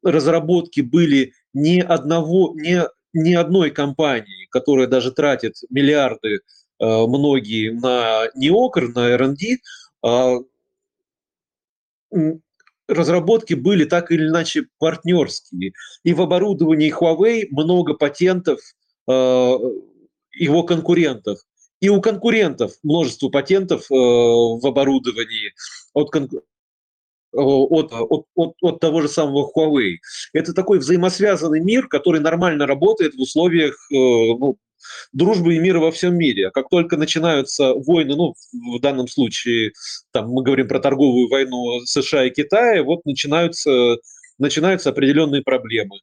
разработки 0.03 0.81
были 0.81 1.31
не 1.53 1.81
одного, 1.81 2.53
не, 2.53 2.83
не 3.15 3.33
одной 3.33 3.71
компании, 3.71 4.47
которая 4.51 4.87
даже 4.87 5.11
тратит 5.11 5.55
миллиарды 5.69 6.35
э, 6.35 6.39
многие 6.79 7.71
на 7.71 8.27
неокр, 8.35 8.89
на 8.89 9.09
R&D, 9.09 9.57
э, 10.05 10.35
разработки 12.87 13.53
были 13.53 13.85
так 13.85 14.11
или 14.11 14.27
иначе 14.27 14.67
партнерские. 14.77 15.73
И 16.03 16.13
в 16.13 16.21
оборудовании 16.21 16.93
Huawei 16.93 17.47
много 17.49 17.93
патентов 17.93 18.59
э, 19.07 19.11
его 19.11 20.63
конкурентов. 20.63 21.39
И 21.79 21.89
у 21.89 22.01
конкурентов 22.01 22.73
множество 22.83 23.29
патентов 23.29 23.81
э, 23.91 23.95
в 23.95 24.65
оборудовании 24.65 25.53
от, 25.93 26.11
от, 27.35 27.93
от, 27.93 28.25
от, 28.35 28.53
от 28.61 28.79
того 28.79 29.01
же 29.01 29.09
самого 29.09 29.51
Huawei. 29.55 29.97
Это 30.33 30.53
такой 30.53 30.79
взаимосвязанный 30.79 31.59
мир, 31.59 31.87
который 31.87 32.21
нормально 32.21 32.65
работает 32.65 33.15
в 33.15 33.21
условиях 33.21 33.75
э, 33.91 33.95
ну, 33.95 34.57
дружбы 35.13 35.55
и 35.55 35.59
мира 35.59 35.79
во 35.79 35.91
всем 35.91 36.15
мире. 36.15 36.47
А 36.47 36.51
как 36.51 36.69
только 36.69 36.97
начинаются 36.97 37.73
войны, 37.73 38.15
ну, 38.15 38.33
в 38.53 38.79
данном 38.79 39.07
случае, 39.07 39.73
там, 40.11 40.29
мы 40.29 40.43
говорим 40.43 40.67
про 40.67 40.79
торговую 40.79 41.29
войну 41.29 41.81
США 41.85 42.25
и 42.25 42.29
Китая, 42.31 42.83
вот 42.83 43.05
начинаются, 43.05 43.97
начинаются 44.37 44.89
определенные 44.89 45.41
проблемы. 45.41 45.99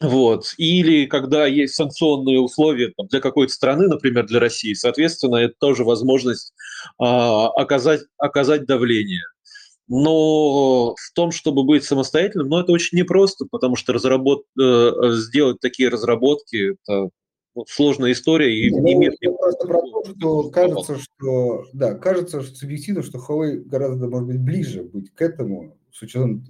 Вот. 0.00 0.54
Или 0.56 1.06
когда 1.06 1.46
есть 1.46 1.74
санкционные 1.74 2.40
условия 2.40 2.92
там, 2.96 3.06
для 3.06 3.20
какой-то 3.20 3.52
страны, 3.52 3.86
например, 3.86 4.26
для 4.26 4.40
России, 4.40 4.74
соответственно, 4.74 5.36
это 5.36 5.54
тоже 5.58 5.84
возможность 5.84 6.52
а, 6.98 7.46
оказать, 7.48 8.00
оказать 8.18 8.66
давление. 8.66 9.22
Но 9.88 10.94
в 10.94 11.12
том, 11.14 11.32
чтобы 11.32 11.64
быть 11.64 11.84
самостоятельным, 11.84 12.48
ну, 12.48 12.58
это 12.58 12.72
очень 12.72 12.98
непросто, 12.98 13.46
потому 13.50 13.76
что 13.76 13.92
разработ... 13.92 14.44
Э, 14.60 15.12
сделать 15.12 15.60
такие 15.60 15.88
разработки 15.88 16.76
это 16.86 17.10
сложная 17.66 18.12
история. 18.12 18.56
И 18.58 18.70
ну, 18.70 18.82
не 18.82 19.10
просто 19.10 19.66
про 19.66 19.80
то, 19.80 20.04
что 20.04 20.50
кажется, 20.50 20.98
что 20.98 21.64
да, 21.72 21.94
кажется, 21.94 22.42
что 22.42 22.54
субъективно, 22.54 23.02
что 23.02 23.18
Huawei 23.18 23.56
гораздо, 23.56 24.08
может 24.08 24.28
быть, 24.28 24.40
ближе 24.40 24.82
быть 24.82 25.10
к 25.10 25.20
этому, 25.20 25.76
с 25.92 26.02
учетом 26.02 26.44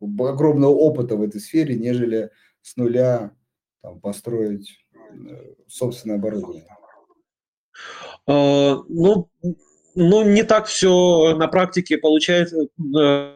э, 0.00 0.04
огромного 0.04 0.72
опыта 0.72 1.16
в 1.16 1.22
этой 1.22 1.40
сфере, 1.40 1.76
нежели 1.76 2.30
с 2.62 2.76
нуля 2.76 3.32
там, 3.82 4.00
построить 4.00 4.78
э, 4.94 5.54
собственное 5.66 6.16
оборудование? 6.16 6.66
А, 8.26 8.76
ну, 8.88 9.28
ну, 9.94 10.22
не 10.22 10.42
так 10.42 10.66
все 10.66 11.34
на 11.36 11.48
практике 11.48 11.98
получается, 11.98 12.66
э, 12.96 13.34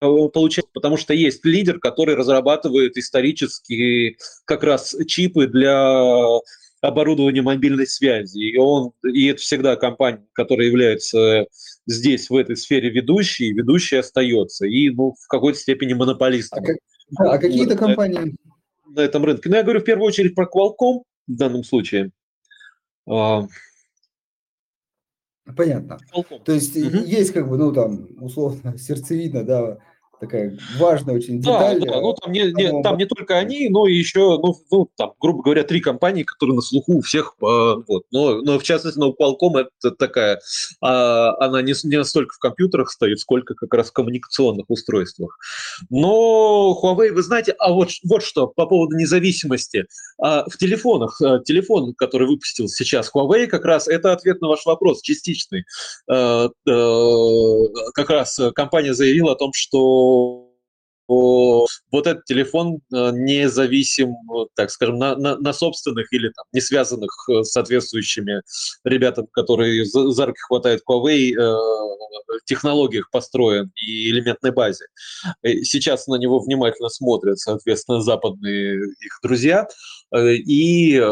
получается, 0.00 0.70
потому 0.72 0.96
что 0.96 1.14
есть 1.14 1.44
лидер, 1.44 1.78
который 1.78 2.14
разрабатывает 2.14 2.96
исторические 2.96 4.16
как 4.44 4.62
раз 4.62 4.96
чипы 5.06 5.46
для 5.46 6.40
оборудования 6.80 7.42
мобильной 7.42 7.86
связи. 7.86 8.38
И, 8.38 8.56
он, 8.56 8.92
и 9.04 9.26
это 9.26 9.40
всегда 9.40 9.76
компания, 9.76 10.26
которая 10.32 10.66
является 10.66 11.46
здесь, 11.86 12.30
в 12.30 12.36
этой 12.36 12.56
сфере 12.56 12.90
ведущей, 12.90 13.48
и 13.48 13.52
ведущей 13.52 13.96
остается. 13.96 14.66
И 14.66 14.90
ну, 14.90 15.12
в 15.12 15.26
какой-то 15.28 15.58
степени 15.58 15.92
монополистом. 15.92 16.64
А, 16.64 16.66
как, 16.66 16.76
а 17.18 17.38
какие-то 17.38 17.76
компании 17.76 18.34
на 18.86 19.00
этом 19.00 19.24
рынке. 19.24 19.48
Но 19.48 19.56
я 19.56 19.62
говорю 19.62 19.80
в 19.80 19.84
первую 19.84 20.06
очередь 20.06 20.34
про 20.34 20.46
Qualcomm 20.46 21.02
в 21.26 21.36
данном 21.36 21.64
случае. 21.64 22.10
Понятно. 25.56 25.98
Qualcomm. 26.14 26.42
То 26.44 26.52
есть 26.52 26.76
угу. 26.76 26.98
есть 26.98 27.32
как 27.32 27.48
бы, 27.48 27.56
ну 27.56 27.72
там, 27.72 28.08
условно, 28.20 28.76
сердцевина, 28.78 29.44
да, 29.44 29.78
такая 30.20 30.58
важная 30.78 31.16
очень 31.16 31.40
деталь. 31.40 31.80
Да, 31.80 31.86
да, 31.86 32.00
ну 32.00 32.12
там 32.14 32.32
не, 32.32 32.52
не, 32.52 32.82
там 32.82 32.96
не 32.98 33.06
только 33.06 33.38
они, 33.38 33.68
но 33.68 33.86
и 33.86 33.94
еще, 33.94 34.38
ну, 34.42 34.54
ну, 34.70 34.88
там, 34.96 35.12
грубо 35.20 35.42
говоря, 35.42 35.64
три 35.64 35.80
компании, 35.80 36.22
которые 36.22 36.56
на 36.56 36.62
слуху 36.62 36.98
у 36.98 37.00
всех, 37.00 37.34
вот, 37.40 38.04
но, 38.10 38.42
но 38.42 38.58
в 38.58 38.62
частности, 38.62 38.98
на 38.98 39.10
Qualcomm 39.10 39.66
это 39.82 39.90
такая, 39.96 40.40
а, 40.80 41.34
она 41.44 41.62
не, 41.62 41.74
не 41.84 41.96
настолько 41.96 42.34
в 42.34 42.38
компьютерах 42.38 42.90
стоит, 42.90 43.20
сколько 43.20 43.54
как 43.54 43.72
раз 43.74 43.88
в 43.88 43.92
коммуникационных 43.92 44.66
устройствах. 44.68 45.38
Но 45.88 46.78
Huawei, 46.82 47.12
вы 47.12 47.22
знаете, 47.22 47.52
а 47.58 47.72
вот, 47.72 47.90
вот 48.04 48.22
что 48.22 48.46
по 48.46 48.66
поводу 48.66 48.96
независимости. 48.96 49.86
А, 50.22 50.44
в 50.48 50.56
телефонах, 50.58 51.20
а, 51.22 51.38
телефон, 51.40 51.94
который 51.94 52.28
выпустил 52.28 52.68
сейчас 52.68 53.10
Huawei, 53.14 53.46
как 53.46 53.64
раз 53.64 53.88
это 53.88 54.12
ответ 54.12 54.40
на 54.40 54.48
ваш 54.48 54.66
вопрос, 54.66 55.02
частичный. 55.02 55.64
А, 56.10 56.48
а, 56.68 57.68
как 57.94 58.10
раз 58.10 58.38
компания 58.54 58.94
заявила 58.94 59.32
о 59.32 59.36
том, 59.36 59.52
что 59.54 60.09
вот 61.10 62.06
этот 62.06 62.24
телефон 62.24 62.80
э, 62.94 63.10
не 63.12 63.48
зависим, 63.48 64.14
так 64.54 64.70
скажем, 64.70 64.96
на, 64.96 65.16
на, 65.16 65.36
на 65.36 65.52
собственных 65.52 66.12
или 66.12 66.28
там, 66.28 66.44
не 66.52 66.60
связанных 66.60 67.10
э, 67.28 67.42
с 67.42 67.50
соответствующими 67.50 68.42
ребятам, 68.84 69.26
которые 69.32 69.84
за, 69.86 70.08
за 70.12 70.26
руки 70.26 70.38
хватает 70.40 70.82
Huawei, 70.88 71.32
э, 71.36 72.40
технологиях 72.44 73.10
построен 73.10 73.72
и 73.74 74.10
элементной 74.10 74.52
базе. 74.52 74.86
Сейчас 75.42 76.06
на 76.06 76.14
него 76.14 76.38
внимательно 76.38 76.88
смотрят, 76.88 77.38
соответственно, 77.38 78.02
западные 78.02 78.76
их 78.76 79.18
друзья, 79.22 79.66
и 80.16 81.02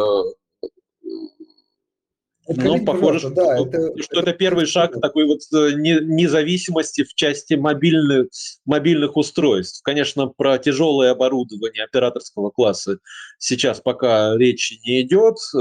ну, 2.57 2.84
похоже, 2.84 3.18
что, 3.18 3.30
да, 3.30 3.59
это, 3.59 3.92
что 4.03 4.20
это, 4.20 4.30
это 4.30 4.32
первый 4.32 4.66
шаг 4.66 4.99
такой 5.01 5.26
вот 5.26 5.40
э, 5.55 5.72
независимости 5.74 7.05
в 7.05 7.14
части 7.14 7.55
мобильных, 7.55 8.28
мобильных 8.64 9.16
устройств. 9.16 9.82
Конечно, 9.82 10.28
про 10.28 10.59
тяжелое 10.59 11.11
оборудование 11.11 11.84
операторского 11.84 12.51
класса 12.51 12.99
сейчас 13.38 13.80
пока 13.80 14.36
речи 14.36 14.80
не 14.86 15.03
идет. 15.03 15.36
Э, 15.55 15.59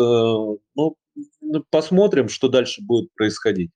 ну, 0.75 0.95
посмотрим, 1.69 2.29
что 2.29 2.47
дальше 2.47 2.81
будет 2.81 3.13
происходить. 3.15 3.71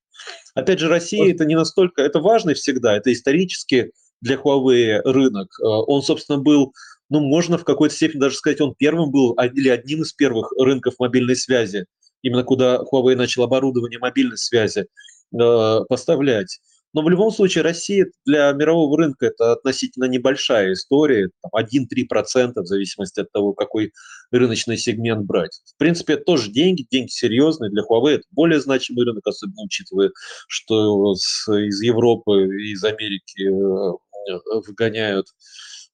Опять 0.55 0.80
же, 0.80 0.88
Россия 0.88 1.34
это 1.34 1.45
не 1.45 1.55
настолько, 1.55 2.01
это 2.01 2.20
важно 2.20 2.53
всегда, 2.53 2.95
это 2.95 3.12
исторически 3.12 3.91
для 4.22 4.36
Huawei 4.36 5.01
рынок. 5.03 5.49
Э, 5.59 5.66
он, 5.66 6.01
собственно, 6.01 6.39
был 6.39 6.74
ну, 7.09 7.20
можно 7.20 7.57
в 7.57 7.66
какой-то 7.66 7.93
степени 7.93 8.22
даже 8.22 8.36
сказать, 8.36 8.62
он 8.62 8.74
первым 8.74 9.12
был 9.12 9.34
или 9.34 9.68
одним 9.68 10.03
из 10.03 10.14
первых 10.14 10.53
рынков 10.57 10.93
мобильной 10.97 11.36
связи 11.36 11.86
именно 12.22 12.44
куда 12.44 12.82
Huawei 12.92 13.16
начал 13.16 13.44
оборудование 13.44 14.00
мобильной 14.00 14.38
связи 14.38 14.86
э, 15.34 15.80
поставлять. 15.88 16.60
Но 16.94 17.02
в 17.04 17.10
любом 17.10 17.32
случае 17.32 17.64
Россия 17.64 18.08
для 18.26 18.52
мирового 18.52 18.98
рынка 18.98 19.28
это 19.28 19.54
относительно 19.54 20.06
небольшая 20.06 20.74
история, 20.74 21.30
1-3% 21.56 22.54
в 22.56 22.66
зависимости 22.66 23.22
от 23.22 23.32
того, 23.32 23.54
какой 23.54 23.94
рыночный 24.32 24.78
сегмент 24.78 25.26
брать. 25.26 25.62
В 25.74 25.78
принципе, 25.78 26.14
это 26.14 26.26
тоже 26.26 26.52
деньги, 26.52 26.86
деньги 26.90 27.10
серьезные. 27.10 27.72
Для 27.72 27.84
Huawei 27.84 28.16
это 28.16 28.24
более 28.32 28.60
значимый 28.60 29.06
рынок, 29.06 29.26
особенно 29.26 29.64
учитывая, 29.64 30.12
что 30.48 31.14
из 31.14 31.82
Европы 31.82 32.48
из 32.72 32.84
Америки 32.84 33.48
э, 33.48 34.40
выгоняют 34.68 35.28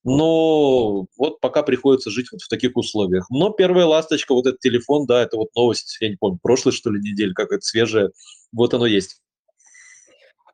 но 0.03 1.07
вот 1.17 1.39
пока 1.41 1.63
приходится 1.63 2.09
жить 2.09 2.31
вот 2.31 2.41
в 2.41 2.47
таких 2.47 2.75
условиях. 2.77 3.29
Но 3.29 3.49
первая 3.49 3.85
ласточка, 3.85 4.33
вот 4.33 4.47
этот 4.47 4.59
телефон, 4.59 5.05
да, 5.05 5.23
это 5.23 5.37
вот 5.37 5.49
новость, 5.55 5.97
я 5.99 6.09
не 6.09 6.15
помню, 6.15 6.39
прошлой, 6.41 6.71
что 6.71 6.89
ли, 6.91 6.99
недели, 6.99 7.33
как 7.33 7.51
это 7.51 7.61
свежая, 7.61 8.11
вот 8.51 8.73
оно 8.73 8.85
есть. 8.85 9.21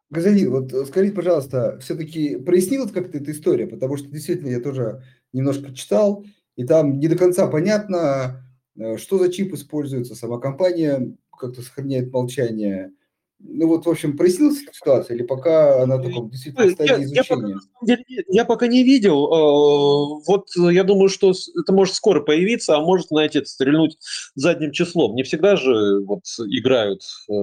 Газанин, 0.09 0.51
вот 0.51 0.71
э, 0.71 0.85
скажите, 0.85 1.15
пожалуйста, 1.15 1.79
все-таки 1.81 2.37
прояснилась 2.37 2.91
как-то 2.91 3.17
эта 3.17 3.31
история, 3.31 3.65
потому 3.65 3.97
что 3.97 4.07
действительно 4.09 4.49
я 4.49 4.59
тоже 4.59 5.03
немножко 5.33 5.73
читал, 5.73 6.23
и 6.55 6.65
там 6.65 6.99
не 6.99 7.07
до 7.07 7.17
конца 7.17 7.47
понятно, 7.47 8.47
э, 8.77 8.97
что 8.97 9.17
за 9.17 9.31
чип 9.31 9.53
используется, 9.53 10.13
сама 10.13 10.39
компания 10.39 11.15
как-то 11.35 11.63
сохраняет 11.63 12.13
молчание, 12.13 12.91
ну 13.39 13.67
вот, 13.67 13.85
в 13.85 13.89
общем, 13.89 14.15
прояснилась 14.15 14.59
ситуация 14.71 15.15
или 15.15 15.23
пока 15.23 15.83
она 15.83 15.97
только 15.97 16.29
действительно 16.29 16.67
в 16.67 16.71
стадии 16.71 17.03
изучения? 17.03 17.59
Я, 17.85 17.97
я, 18.07 18.23
я 18.27 18.45
пока 18.45 18.67
не 18.67 18.83
видел. 18.83 19.25
Э, 19.25 20.21
вот 20.25 20.47
я 20.55 20.83
думаю, 20.83 21.09
что 21.09 21.33
это 21.59 21.73
может 21.73 21.95
скоро 21.95 22.21
появиться, 22.21 22.75
а 22.75 22.81
может, 22.81 23.07
знаете, 23.07 23.45
стрельнуть 23.45 23.97
задним 24.35 24.71
числом. 24.71 25.15
Не 25.15 25.23
всегда 25.23 25.55
же 25.55 25.99
вот 26.05 26.21
играют 26.39 27.01
э, 27.29 27.33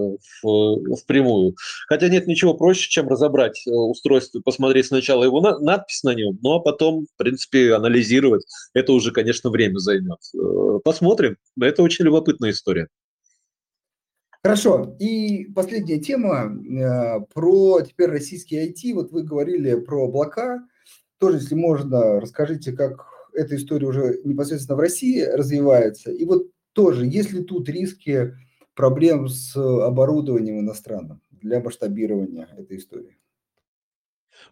в, 0.43 0.97
в 0.97 1.07
прямую. 1.07 1.55
Хотя 1.86 2.09
нет 2.09 2.26
ничего 2.26 2.55
проще, 2.55 2.88
чем 2.88 3.09
разобрать 3.09 3.62
э, 3.66 3.70
устройство 3.70 4.41
посмотреть 4.41 4.86
сначала 4.86 5.24
его 5.24 5.41
на, 5.41 5.59
надпись 5.59 6.03
на 6.03 6.14
нем, 6.14 6.38
ну 6.43 6.55
а 6.55 6.61
потом, 6.61 7.07
в 7.14 7.16
принципе, 7.18 7.74
анализировать. 7.74 8.45
Это 8.72 8.93
уже, 8.93 9.12
конечно, 9.12 9.51
время 9.51 9.78
займет. 9.78 10.18
Посмотрим. 10.82 11.36
Это 11.61 11.82
очень 11.82 12.07
любопытная 12.07 12.51
история. 12.51 12.88
Хорошо. 14.43 14.97
И 14.99 15.47
последняя 15.55 15.99
тема 15.99 16.51
э, 16.51 17.20
про 17.34 17.82
теперь 17.82 18.09
российский 18.09 18.57
IT. 18.57 18.95
Вот 18.95 19.12
вы 19.12 19.22
говорили 19.22 19.74
про 19.74 20.07
облака. 20.07 20.66
Тоже, 21.18 21.38
если 21.38 21.55
можно, 21.55 22.20
расскажите, 22.20 22.72
как 22.72 23.07
эта 23.34 23.57
история 23.57 23.86
уже 23.86 24.20
непосредственно 24.24 24.76
в 24.76 24.80
России 24.80 25.20
развивается. 25.20 26.11
И 26.11 26.24
вот 26.24 26.47
тоже, 26.72 27.07
есть 27.07 27.32
ли 27.32 27.45
тут 27.45 27.68
риски 27.68 28.34
проблем 28.74 29.28
с 29.28 29.55
оборудованием 29.57 30.61
иностранным 30.61 31.20
для 31.30 31.61
масштабирования 31.61 32.49
этой 32.57 32.78
истории? 32.78 33.18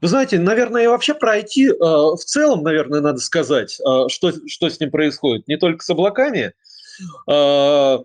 Вы 0.03 0.09
знаете, 0.09 0.39
наверное, 0.39 0.89
вообще 0.91 1.15
про 1.15 1.39
IT 1.39 1.67
э, 1.67 1.75
в 1.81 2.19
целом, 2.19 2.63
наверное, 2.63 3.01
надо 3.01 3.21
сказать, 3.21 3.81
э, 3.81 4.09
что, 4.09 4.33
что 4.47 4.69
с 4.69 4.79
ним 4.79 4.91
происходит. 4.91 5.49
Не 5.49 5.57
только 5.57 5.83
с 5.83 5.89
облаками. 5.89 6.53
Э, 7.27 7.99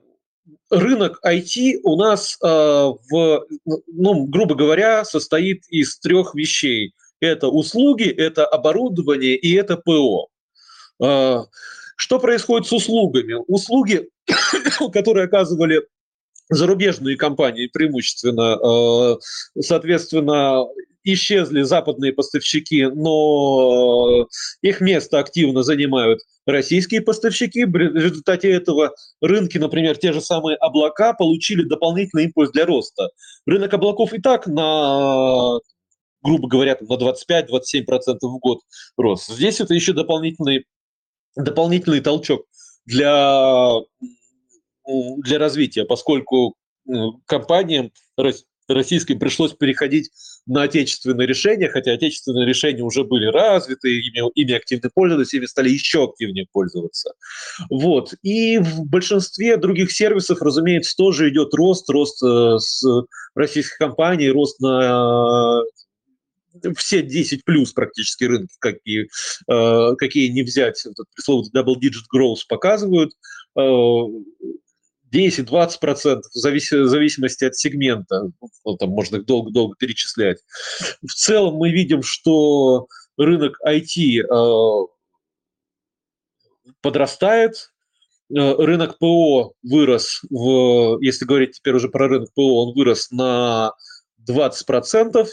рынок 0.70 1.20
IT 1.26 1.80
у 1.84 1.96
нас, 1.96 2.38
э, 2.42 2.48
в, 2.48 3.46
ну, 3.88 4.26
грубо 4.26 4.56
говоря, 4.56 5.06
состоит 5.06 5.64
из 5.70 6.00
трех 6.00 6.36
вещей. 6.36 6.94
Это 7.20 7.48
услуги, 7.48 8.10
это 8.10 8.46
оборудование 8.46 9.36
и 9.36 9.54
это 9.56 9.78
ПО. 9.78 10.28
Э, 11.02 11.44
что 11.96 12.20
происходит 12.20 12.68
с 12.68 12.74
услугами? 12.74 13.36
Услуги, 13.48 14.10
которые 14.94 15.26
оказывали 15.26 15.88
зарубежные 16.50 17.18
компании 17.18 17.68
преимущественно, 17.68 18.58
э, 18.62 19.62
соответственно, 19.62 20.66
исчезли 21.04 21.62
западные 21.62 22.14
поставщики, 22.14 22.86
но 22.86 24.28
их 24.62 24.82
место 24.82 25.20
активно 25.20 25.64
занимают 25.64 26.22
российские 26.46 27.02
поставщики. 27.02 27.66
В 27.66 27.76
результате 27.76 28.52
этого 28.52 28.94
рынки, 29.22 29.58
например, 29.58 29.98
те 29.98 30.14
же 30.14 30.22
самые 30.22 30.58
облака, 30.58 31.14
получили 31.14 31.64
дополнительный 31.64 32.26
импульс 32.26 32.52
для 32.52 32.66
роста. 32.66 33.10
Рынок 33.46 33.74
облаков 33.74 34.14
и 34.14 34.22
так 34.22 34.48
на 34.48 35.60
грубо 36.24 36.48
говоря, 36.48 36.78
на 36.80 36.94
25-27% 36.96 38.18
в 38.22 38.40
год 38.40 38.62
рос. 38.98 39.28
Здесь 39.28 39.60
это 39.60 39.74
еще 39.74 39.94
дополнительный, 39.94 40.66
дополнительный 41.36 42.00
толчок 42.00 42.46
для, 42.86 43.74
для 44.86 45.38
развития, 45.38 45.84
поскольку 45.84 46.56
компаниям 47.26 47.92
российским 48.68 49.20
пришлось 49.20 49.54
переходить 49.54 50.10
на 50.46 50.64
отечественные 50.64 51.28
решения, 51.28 51.70
хотя 51.70 51.94
отечественные 51.94 52.46
решения 52.46 52.84
уже 52.84 53.04
были 53.04 53.26
развиты, 53.28 54.00
ими, 54.00 54.30
ими 54.36 54.54
активно 54.54 54.90
пользовались, 54.94 55.34
ими 55.34 55.46
стали 55.46 55.70
еще 55.70 56.06
активнее 56.06 56.48
пользоваться. 56.52 57.14
Вот. 57.70 58.14
И 58.24 58.58
в 58.58 58.86
большинстве 58.86 59.58
других 59.58 59.92
сервисов, 59.92 60.42
разумеется, 60.42 60.96
тоже 60.96 61.30
идет 61.30 61.54
рост, 61.54 61.90
рост 61.90 62.22
э, 62.24 62.58
с 62.60 62.84
российских 63.36 63.78
компаний, 63.78 64.30
рост 64.30 64.60
на 64.60 65.64
э, 66.64 66.74
все 66.78 67.02
10 67.02 67.46
плюс 67.46 67.74
практически 67.74 68.26
рынки, 68.26 68.56
какие, 68.60 69.08
э, 69.50 69.96
какие 69.98 70.28
не 70.30 70.44
взять, 70.44 70.86
этот 70.86 71.08
пресловутый 71.16 71.52
double-digit 71.60 72.06
growth 72.14 72.42
показывают. 72.48 73.12
Э, 75.14 75.18
10-20% 75.18 76.22
в 76.34 76.38
зависимости 76.38 77.46
от 77.46 77.56
сегмента. 77.56 78.32
Ну, 78.66 78.78
там 78.78 78.90
можно 78.90 79.18
их 79.18 79.26
долго-долго 79.26 79.76
перечислять. 79.78 80.40
В 81.02 81.14
целом 81.14 81.56
мы 81.56 81.72
видим, 81.72 82.02
что 82.02 82.88
рынок 83.18 83.60
IT 83.66 84.22
э, 84.22 84.88
подрастает, 86.82 87.72
э, 88.30 88.54
рынок 88.56 88.98
ПО 88.98 89.54
вырос, 89.62 90.22
в, 90.30 91.00
если 91.02 91.26
говорить 91.26 91.58
теперь 91.58 91.76
уже 91.76 91.90
про 91.90 92.08
рынок 92.08 92.34
ПО, 92.34 92.66
он 92.66 92.76
вырос 92.76 93.12
на 93.12 93.74
20% 94.28 95.28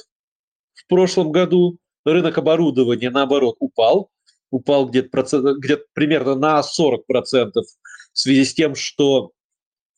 в 0.74 0.86
прошлом 0.88 1.32
году. 1.32 1.78
Рынок 2.04 2.38
оборудования, 2.38 3.10
наоборот, 3.10 3.56
упал. 3.60 4.10
Упал 4.50 4.88
где-то, 4.88 5.52
где 5.58 5.78
примерно 5.92 6.34
на 6.34 6.60
40% 6.60 7.52
в 7.54 8.18
связи 8.18 8.44
с 8.44 8.54
тем, 8.54 8.74
что 8.74 9.30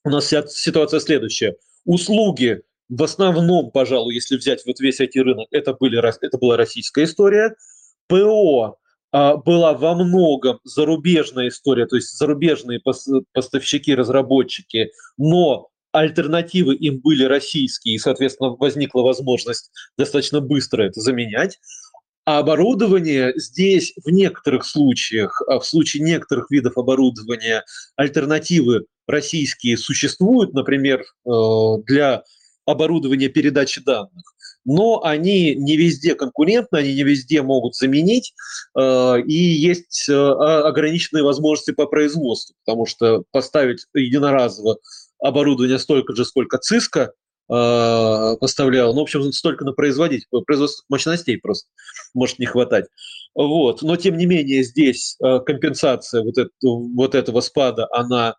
у 0.04 0.10
нас 0.10 0.28
ситуация 0.28 1.00
следующая. 1.00 1.56
Услуги 1.84 2.62
в 2.88 3.02
основном, 3.02 3.70
пожалуй, 3.70 4.14
если 4.14 4.36
взять 4.36 4.64
вот 4.66 4.78
весь 4.80 5.00
IT 5.00 5.18
рынок, 5.20 5.48
это, 5.50 5.72
были, 5.72 5.98
это 5.98 6.38
была 6.38 6.56
российская 6.56 7.04
история. 7.04 7.54
ПО 8.06 8.76
а, 9.12 9.36
была 9.36 9.72
во 9.72 9.94
многом 9.94 10.60
зарубежная 10.64 11.48
история, 11.48 11.86
то 11.86 11.96
есть 11.96 12.16
зарубежные 12.18 12.80
поставщики, 13.32 13.94
разработчики, 13.94 14.90
но 15.16 15.68
альтернативы 15.92 16.74
им 16.74 17.00
были 17.00 17.24
российские, 17.24 17.94
и, 17.94 17.98
соответственно, 17.98 18.50
возникла 18.50 19.02
возможность 19.02 19.70
достаточно 19.96 20.40
быстро 20.40 20.82
это 20.82 21.00
заменять. 21.00 21.60
А 22.24 22.38
оборудование 22.38 23.32
здесь 23.36 23.94
в 24.04 24.08
некоторых 24.10 24.64
случаях, 24.64 25.42
а 25.48 25.58
в 25.58 25.66
случае 25.66 26.04
некоторых 26.04 26.50
видов 26.50 26.78
оборудования 26.78 27.64
альтернативы 27.96 28.86
российские 29.08 29.76
существуют, 29.76 30.54
например, 30.54 31.02
э, 31.02 31.30
для 31.86 32.22
оборудования 32.64 33.28
передачи 33.28 33.82
данных, 33.82 34.22
но 34.64 35.02
они 35.02 35.56
не 35.56 35.76
везде 35.76 36.14
конкурентны, 36.14 36.76
они 36.76 36.94
не 36.94 37.02
везде 37.02 37.42
могут 37.42 37.74
заменить, 37.74 38.34
э, 38.78 39.20
и 39.26 39.34
есть 39.34 40.08
э, 40.08 40.14
ограниченные 40.14 41.24
возможности 41.24 41.72
по 41.72 41.86
производству, 41.86 42.54
потому 42.64 42.86
что 42.86 43.24
поставить 43.32 43.86
единоразово 43.94 44.78
оборудование 45.18 45.78
столько 45.78 46.14
же, 46.14 46.24
сколько 46.24 46.58
э, 46.58 47.10
поставлял. 48.40 48.94
Ну, 48.94 49.00
в 49.00 49.02
общем, 49.02 49.30
столько 49.32 49.64
на 49.64 49.72
производить, 49.72 50.26
производственных 50.46 50.88
мощностей 50.88 51.38
просто 51.38 51.68
может 52.14 52.38
не 52.38 52.46
хватать. 52.46 52.86
Вот. 53.34 53.82
Но, 53.82 53.96
тем 53.96 54.16
не 54.16 54.26
менее, 54.26 54.62
здесь 54.62 55.16
э, 55.22 55.40
компенсация 55.40 56.22
вот, 56.22 56.38
это, 56.38 56.50
вот 56.62 57.14
этого 57.14 57.40
спада, 57.40 57.88
она 57.92 58.36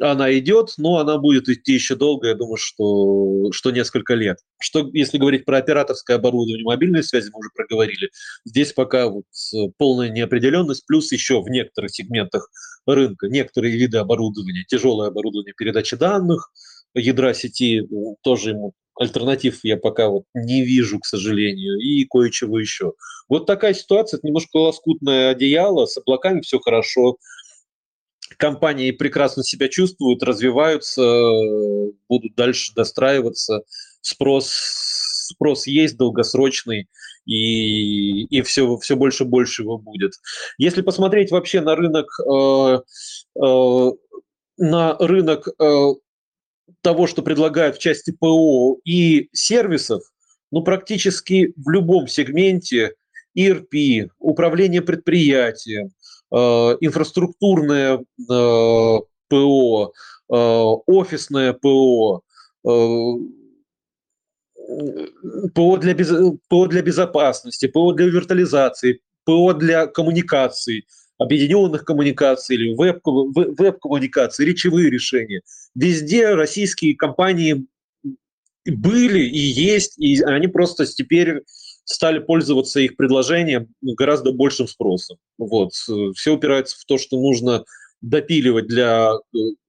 она 0.00 0.36
идет, 0.36 0.74
но 0.76 0.98
она 0.98 1.18
будет 1.18 1.48
идти 1.48 1.74
еще 1.74 1.94
долго, 1.94 2.28
я 2.28 2.34
думаю, 2.34 2.56
что, 2.56 3.52
что 3.52 3.70
несколько 3.70 4.14
лет. 4.14 4.38
Что, 4.60 4.90
если 4.92 5.18
говорить 5.18 5.44
про 5.44 5.58
операторское 5.58 6.16
оборудование 6.16 6.64
мобильной 6.64 7.04
связи, 7.04 7.30
мы 7.32 7.38
уже 7.38 7.50
проговорили, 7.54 8.10
здесь 8.44 8.72
пока 8.72 9.08
вот 9.08 9.24
полная 9.78 10.08
неопределенность, 10.08 10.84
плюс 10.86 11.12
еще 11.12 11.40
в 11.40 11.48
некоторых 11.48 11.92
сегментах 11.92 12.50
рынка 12.86 13.28
некоторые 13.28 13.76
виды 13.76 13.98
оборудования, 13.98 14.64
тяжелое 14.66 15.08
оборудование 15.08 15.54
передачи 15.56 15.96
данных, 15.96 16.50
ядра 16.94 17.34
сети, 17.34 17.82
тоже 18.22 18.50
ему 18.50 18.74
альтернатив 18.96 19.60
я 19.64 19.76
пока 19.76 20.08
вот 20.08 20.24
не 20.34 20.62
вижу, 20.62 21.00
к 21.00 21.06
сожалению, 21.06 21.78
и 21.78 22.04
кое-чего 22.04 22.58
еще. 22.58 22.92
Вот 23.28 23.46
такая 23.46 23.74
ситуация, 23.74 24.18
это 24.18 24.26
немножко 24.26 24.56
лоскутное 24.56 25.30
одеяло, 25.30 25.86
с 25.86 25.98
облаками 25.98 26.40
все 26.40 26.60
хорошо, 26.60 27.18
компании 28.36 28.90
прекрасно 28.90 29.42
себя 29.42 29.68
чувствуют, 29.68 30.22
развиваются, 30.22 31.02
будут 32.08 32.34
дальше 32.34 32.72
достраиваться. 32.74 33.62
Спрос, 34.00 34.50
спрос 34.50 35.66
есть 35.66 35.96
долгосрочный, 35.96 36.88
и, 37.26 38.24
и 38.24 38.42
все, 38.42 38.76
все 38.78 38.96
больше 38.96 39.24
и 39.24 39.26
больше 39.26 39.62
его 39.62 39.78
будет. 39.78 40.12
Если 40.58 40.82
посмотреть 40.82 41.30
вообще 41.30 41.60
на 41.60 41.74
рынок, 41.74 42.06
э, 42.20 42.80
э, 43.42 43.92
на 44.58 44.96
рынок 44.98 45.48
э, 45.48 45.86
того, 46.80 47.06
что 47.06 47.22
предлагают 47.22 47.76
в 47.76 47.80
части 47.80 48.10
ПО 48.10 48.78
и 48.84 49.28
сервисов, 49.32 50.02
ну, 50.50 50.62
практически 50.62 51.52
в 51.56 51.70
любом 51.70 52.08
сегменте 52.08 52.94
ERP, 53.36 54.10
управление 54.18 54.82
предприятием, 54.82 55.90
Э, 56.34 56.76
инфраструктурное 56.80 57.98
э, 57.98 58.98
ПО, 59.28 59.92
э, 60.28 60.34
офисное 60.34 61.52
ПО, 61.52 62.22
ПО 65.54 65.76
для, 65.76 65.94
без, 65.94 66.10
ПО 66.48 66.66
для 66.66 66.82
безопасности, 66.82 67.68
ПО 67.68 67.92
для 67.92 68.06
виртуализации, 68.06 69.00
ПО 69.24 69.52
для 69.52 69.86
коммуникаций, 69.86 70.86
объединенных 71.18 71.84
коммуникаций 71.84 72.56
или 72.56 72.74
веб, 72.74 73.00
веб-коммуникаций, 73.04 74.44
речевые 74.44 74.90
решения. 74.90 75.42
Везде 75.74 76.34
российские 76.34 76.96
компании 76.96 77.66
были 78.66 79.20
и 79.20 79.38
есть, 79.38 79.98
и 79.98 80.22
они 80.22 80.48
просто 80.48 80.86
теперь 80.86 81.42
стали 81.84 82.18
пользоваться 82.18 82.80
их 82.80 82.96
предложением 82.96 83.68
гораздо 83.82 84.32
большим 84.32 84.66
спросом. 84.66 85.18
Вот. 85.38 85.72
Все 85.72 86.32
упирается 86.32 86.78
в 86.78 86.84
то, 86.86 86.98
что 86.98 87.20
нужно 87.20 87.64
допиливать 88.00 88.66
для, 88.66 89.12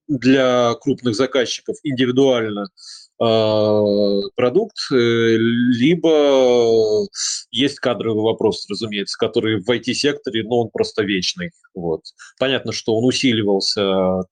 для 0.07 0.73
крупных 0.75 1.15
заказчиков 1.15 1.77
индивидуально 1.83 2.69
продукт, 3.17 4.77
э, 4.91 4.95
либо 5.37 7.07
есть 7.49 7.79
кадровый 7.79 8.23
вопрос, 8.23 8.65
разумеется, 8.69 9.17
который 9.17 9.61
в 9.61 9.69
IT-секторе, 9.69 10.43
но 10.43 10.61
он 10.61 10.69
просто 10.69 11.03
вечный. 11.03 11.51
Вот. 11.73 12.01
Понятно, 12.39 12.71
что 12.73 12.95
он 12.95 13.05
усиливался 13.05 14.23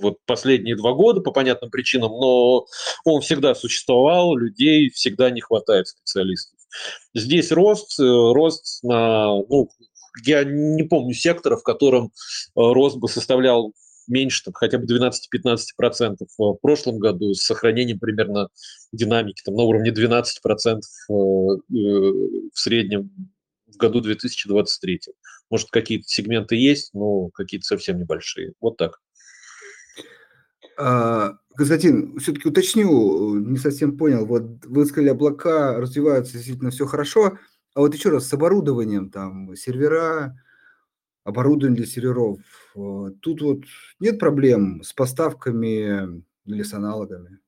вот 0.00 0.18
последние 0.26 0.76
два 0.76 0.92
года 0.92 1.20
по 1.20 1.32
понятным 1.32 1.70
причинам, 1.70 2.12
но 2.12 2.66
он 3.04 3.20
всегда 3.20 3.54
существовал, 3.54 4.36
людей 4.36 4.90
всегда 4.90 5.30
не 5.30 5.40
хватает 5.40 5.88
специалистов. 5.88 6.58
Здесь 7.14 7.50
рост, 7.50 7.98
э, 7.98 8.04
рост 8.04 8.84
на, 8.84 9.34
ну, 9.34 9.68
я 10.24 10.44
не 10.44 10.84
помню 10.84 11.14
сектора, 11.14 11.56
в 11.56 11.62
котором 11.64 12.06
э, 12.06 12.10
рост 12.54 12.96
бы 12.98 13.08
составлял 13.08 13.72
меньше 14.08 14.44
там, 14.44 14.54
хотя 14.54 14.78
бы 14.78 14.86
12-15% 14.86 16.16
в 16.36 16.54
прошлом 16.60 16.98
году 16.98 17.34
с 17.34 17.42
сохранением 17.42 17.98
примерно 17.98 18.48
динамики 18.92 19.42
там, 19.44 19.54
на 19.54 19.62
уровне 19.62 19.90
12% 19.90 20.78
э, 20.78 20.82
в 21.08 22.54
среднем 22.54 23.10
в 23.66 23.76
году 23.76 24.00
2023. 24.00 25.00
Может, 25.50 25.70
какие-то 25.70 26.04
сегменты 26.06 26.56
есть, 26.56 26.94
но 26.94 27.28
какие-то 27.28 27.66
совсем 27.66 27.98
небольшие. 27.98 28.52
Вот 28.60 28.76
так. 28.76 29.00
А, 30.78 31.34
Константин, 31.56 32.18
все-таки 32.18 32.48
уточню, 32.48 33.36
не 33.38 33.58
совсем 33.58 33.98
понял. 33.98 34.24
Вот 34.26 34.64
вы 34.64 34.86
сказали, 34.86 35.10
облака 35.10 35.74
развиваются 35.78 36.34
действительно 36.34 36.70
все 36.70 36.86
хорошо, 36.86 37.38
а 37.74 37.80
вот 37.80 37.94
еще 37.94 38.10
раз 38.10 38.26
с 38.26 38.32
оборудованием, 38.32 39.10
там, 39.10 39.54
сервера, 39.56 40.36
оборудование 41.30 41.78
для 41.78 41.86
серверов, 41.86 42.38
э, 42.76 43.10
тут 43.20 43.42
вот 43.42 43.60
нет 43.98 44.18
проблем 44.18 44.82
с 44.82 44.92
поставками 44.92 46.22
или 46.46 46.62
с 46.62 46.74
аналогами? 46.74 47.38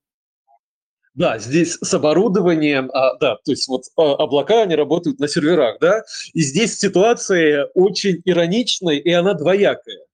Да, 1.14 1.38
здесь 1.38 1.76
с 1.82 1.92
оборудованием, 1.92 2.90
а, 2.94 3.16
да, 3.18 3.36
то 3.44 3.50
есть 3.50 3.68
вот 3.68 3.84
а, 3.96 4.14
облака, 4.14 4.62
они 4.62 4.74
работают 4.74 5.18
на 5.20 5.28
серверах, 5.28 5.76
да, 5.78 6.02
и 6.32 6.40
здесь 6.40 6.78
ситуация 6.78 7.66
очень 7.74 8.22
ироничная, 8.24 8.96
и 8.96 9.10
она 9.10 9.34
двоякая. 9.34 10.06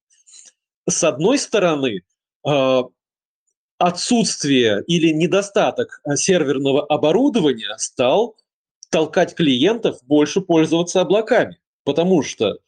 С 0.88 1.04
одной 1.04 1.38
стороны, 1.38 2.02
а, 2.44 2.84
отсутствие 3.78 4.82
или 4.88 5.12
недостаток 5.12 6.00
серверного 6.16 6.84
оборудования 6.84 7.76
стал 7.78 8.34
толкать 8.90 9.34
клиентов 9.34 9.98
больше 10.02 10.40
пользоваться 10.40 11.00
облаками. 11.00 11.58
Потому 11.84 12.22
что 12.22 12.58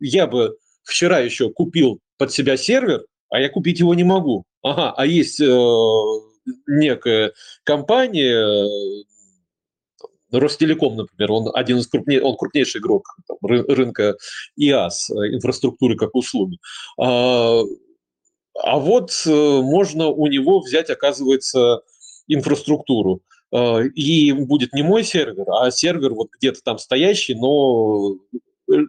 я 0.00 0.26
бы 0.26 0.56
вчера 0.82 1.20
еще 1.20 1.50
купил 1.50 2.00
под 2.18 2.32
себя 2.32 2.56
сервер, 2.56 3.04
а 3.30 3.40
я 3.40 3.48
купить 3.48 3.78
его 3.78 3.94
не 3.94 4.04
могу. 4.04 4.44
Ага, 4.62 4.92
а 4.96 5.06
есть 5.06 5.40
э, 5.40 5.46
некая 6.66 7.32
компания, 7.64 8.34
э, 8.34 9.04
Ростелеком, 10.32 10.96
например, 10.96 11.32
он 11.32 11.50
один 11.54 11.78
из 11.78 11.88
крупнейших, 11.88 12.24
он 12.24 12.36
крупнейший 12.36 12.80
игрок 12.80 13.16
там, 13.26 13.38
рынка 13.42 14.16
ИАС, 14.56 15.10
э, 15.10 15.14
инфраструктуры 15.34 15.96
как 15.96 16.14
услуги. 16.14 16.58
А, 17.00 17.62
а 18.62 18.78
вот 18.78 19.10
э, 19.26 19.30
можно 19.30 20.08
у 20.08 20.26
него 20.26 20.60
взять, 20.60 20.90
оказывается, 20.90 21.80
инфраструктуру. 22.28 23.22
И 23.52 24.30
будет 24.30 24.72
не 24.74 24.82
мой 24.82 25.02
сервер, 25.02 25.44
а 25.50 25.72
сервер 25.72 26.14
вот 26.14 26.28
где-то 26.38 26.60
там 26.62 26.78
стоящий, 26.78 27.34
но 27.34 28.14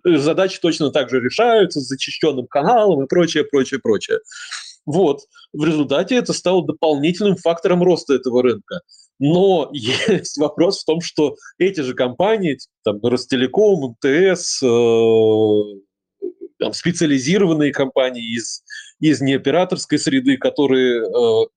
задачи 0.06 0.60
точно 0.62 0.92
так 0.92 1.10
же 1.10 1.20
решаются 1.20 1.80
с 1.82 1.88
зачищенным 1.88 2.48
каналом 2.48 3.04
и 3.04 3.08
прочее, 3.08 3.44
прочее, 3.44 3.80
прочее. 3.80 4.20
Вот. 4.86 5.22
В 5.54 5.64
результате 5.64 6.16
это 6.16 6.34
стало 6.34 6.66
дополнительным 6.66 7.36
фактором 7.36 7.84
роста 7.84 8.14
этого 8.14 8.42
рынка. 8.42 8.82
Но 9.20 9.70
есть 9.74 10.38
вопрос 10.38 10.82
в 10.82 10.86
том, 10.86 11.02
что 11.02 11.36
эти 11.58 11.82
же 11.82 11.94
компании, 11.94 12.58
там, 12.84 13.00
Ростелеком, 13.04 13.96
МТС, 13.96 14.64
э, 14.64 16.28
там, 16.60 16.74
специализированные 16.74 17.72
компании 17.72 18.36
из, 18.36 18.64
из 19.00 19.22
неоператорской 19.22 20.00
среды, 20.00 20.38
которые, 20.38 21.04
э, 21.04 21.48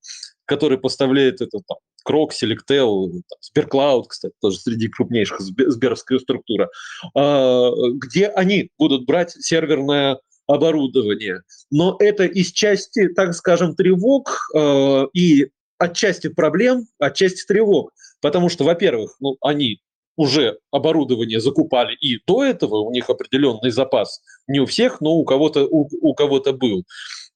которые 0.45 0.79
поставляют 0.79 1.41
это 1.41 1.61
там, 1.67 1.79
Крок, 2.05 2.33
Selectel, 2.33 3.23
Сберклауд, 3.41 4.09
кстати, 4.09 4.35
тоже 4.41 4.59
среди 4.59 4.89
крупнейших 4.89 5.41
сберовская 5.41 6.19
структура, 6.21 6.71
э, 7.17 7.71
где 7.95 8.29
они 8.29 8.71
будут 8.79 9.07
брать 9.07 9.33
серверное 9.33 10.21
оборудование. 10.47 11.41
Но 11.71 11.97
это 11.99 12.25
из 12.25 12.53
части, 12.53 13.09
так 13.09 13.35
скажем, 13.35 13.75
тревог 13.75 14.49
э, 14.55 15.07
и 15.15 15.49
отчасти 15.79 16.29
проблем, 16.29 16.87
отчасти 16.99 17.45
тревог. 17.47 17.93
Потому 18.21 18.49
что, 18.49 18.65
во-первых, 18.65 19.17
ну, 19.21 19.37
они 19.41 19.81
уже 20.17 20.59
оборудование 20.71 21.41
закупали 21.41 21.97
и 21.97 22.21
до 22.27 22.45
этого, 22.45 22.77
у 22.77 22.93
них 22.93 23.11
определенный 23.11 23.71
запас, 23.71 24.21
не 24.47 24.61
у 24.61 24.67
всех, 24.67 25.01
но 25.01 25.15
у 25.15 25.25
кого-то 25.25 25.67
у, 25.67 25.89
у 26.01 26.15
кого-то 26.15 26.53
был. 26.53 26.85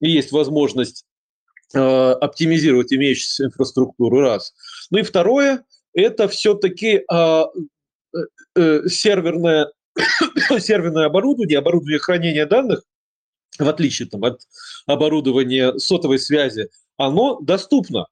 И 0.01 0.11
есть 0.11 0.31
возможность 0.31 1.05
оптимизировать 1.75 2.93
имеющуюся 2.93 3.45
инфраструктуру, 3.47 4.21
раз. 4.21 4.55
Ну 4.91 4.99
и 4.99 5.03
второе, 5.03 5.65
это 5.93 6.29
все-таки 6.29 7.03
э, 7.11 7.45
э, 8.57 8.89
серверное, 8.89 9.71
серверное 10.59 11.07
оборудование, 11.07 11.59
оборудование 11.59 11.99
хранения 11.99 12.47
данных, 12.47 12.83
в 13.59 13.69
отличие 13.69 14.09
там, 14.09 14.25
от 14.25 14.41
оборудования 14.87 15.77
сотовой 15.79 16.19
связи, 16.19 16.69
оно 16.97 17.41
доступно. 17.41 18.07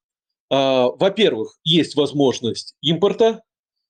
Э, 0.50 0.88
во-первых, 0.98 1.56
есть 1.64 1.94
возможность 1.96 2.74
импорта 2.80 3.42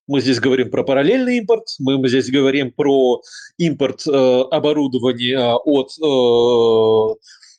мы 0.09 0.21
здесь 0.21 0.39
говорим 0.39 0.71
про 0.71 0.85
параллельный 0.85 1.39
импорт, 1.39 1.65
мы 1.81 2.07
здесь 2.09 2.31
говорим 2.31 2.71
про 2.71 3.23
импорт 3.59 4.07
э, 4.07 4.11
оборудования 4.53 5.55
от 5.57 5.91
э, 5.99 7.19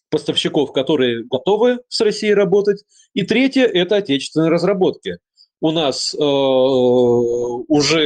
поставщиков, 0.10 0.74
которые 0.74 1.24
готовы 1.24 1.80
с 1.90 2.02
Россией 2.02 2.34
работать. 2.34 2.84
И 3.14 3.24
третье– 3.24 3.66
это 3.74 3.98
отечественные 3.98 4.50
разработки. 4.50 5.18
У 5.60 5.72
нас 5.72 6.14
э, 6.14 6.18
уже, 6.18 8.04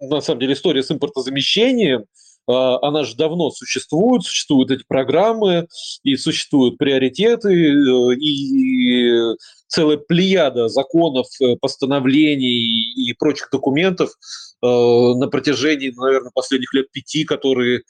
на 0.00 0.20
самом 0.20 0.40
деле, 0.40 0.54
история 0.54 0.82
с 0.82 0.90
импортозамещением– 0.90 2.04
она 2.46 3.04
же 3.04 3.14
давно 3.16 3.50
существует, 3.50 4.22
существуют 4.22 4.70
эти 4.70 4.84
программы, 4.86 5.68
и 6.02 6.16
существуют 6.16 6.78
приоритеты, 6.78 7.48
э, 7.52 8.14
и 8.16 9.36
целая 9.68 9.98
плеяда 9.98 10.68
законов, 10.68 11.26
э, 11.40 11.56
постановлений 11.60 12.92
и 12.94 13.12
прочих 13.14 13.48
документов 13.52 14.10
э, 14.10 14.66
на 14.66 15.28
протяжении, 15.28 15.92
наверное, 15.96 16.32
последних 16.34 16.72
лет 16.74 16.90
пяти, 16.90 17.24
которые 17.24 17.82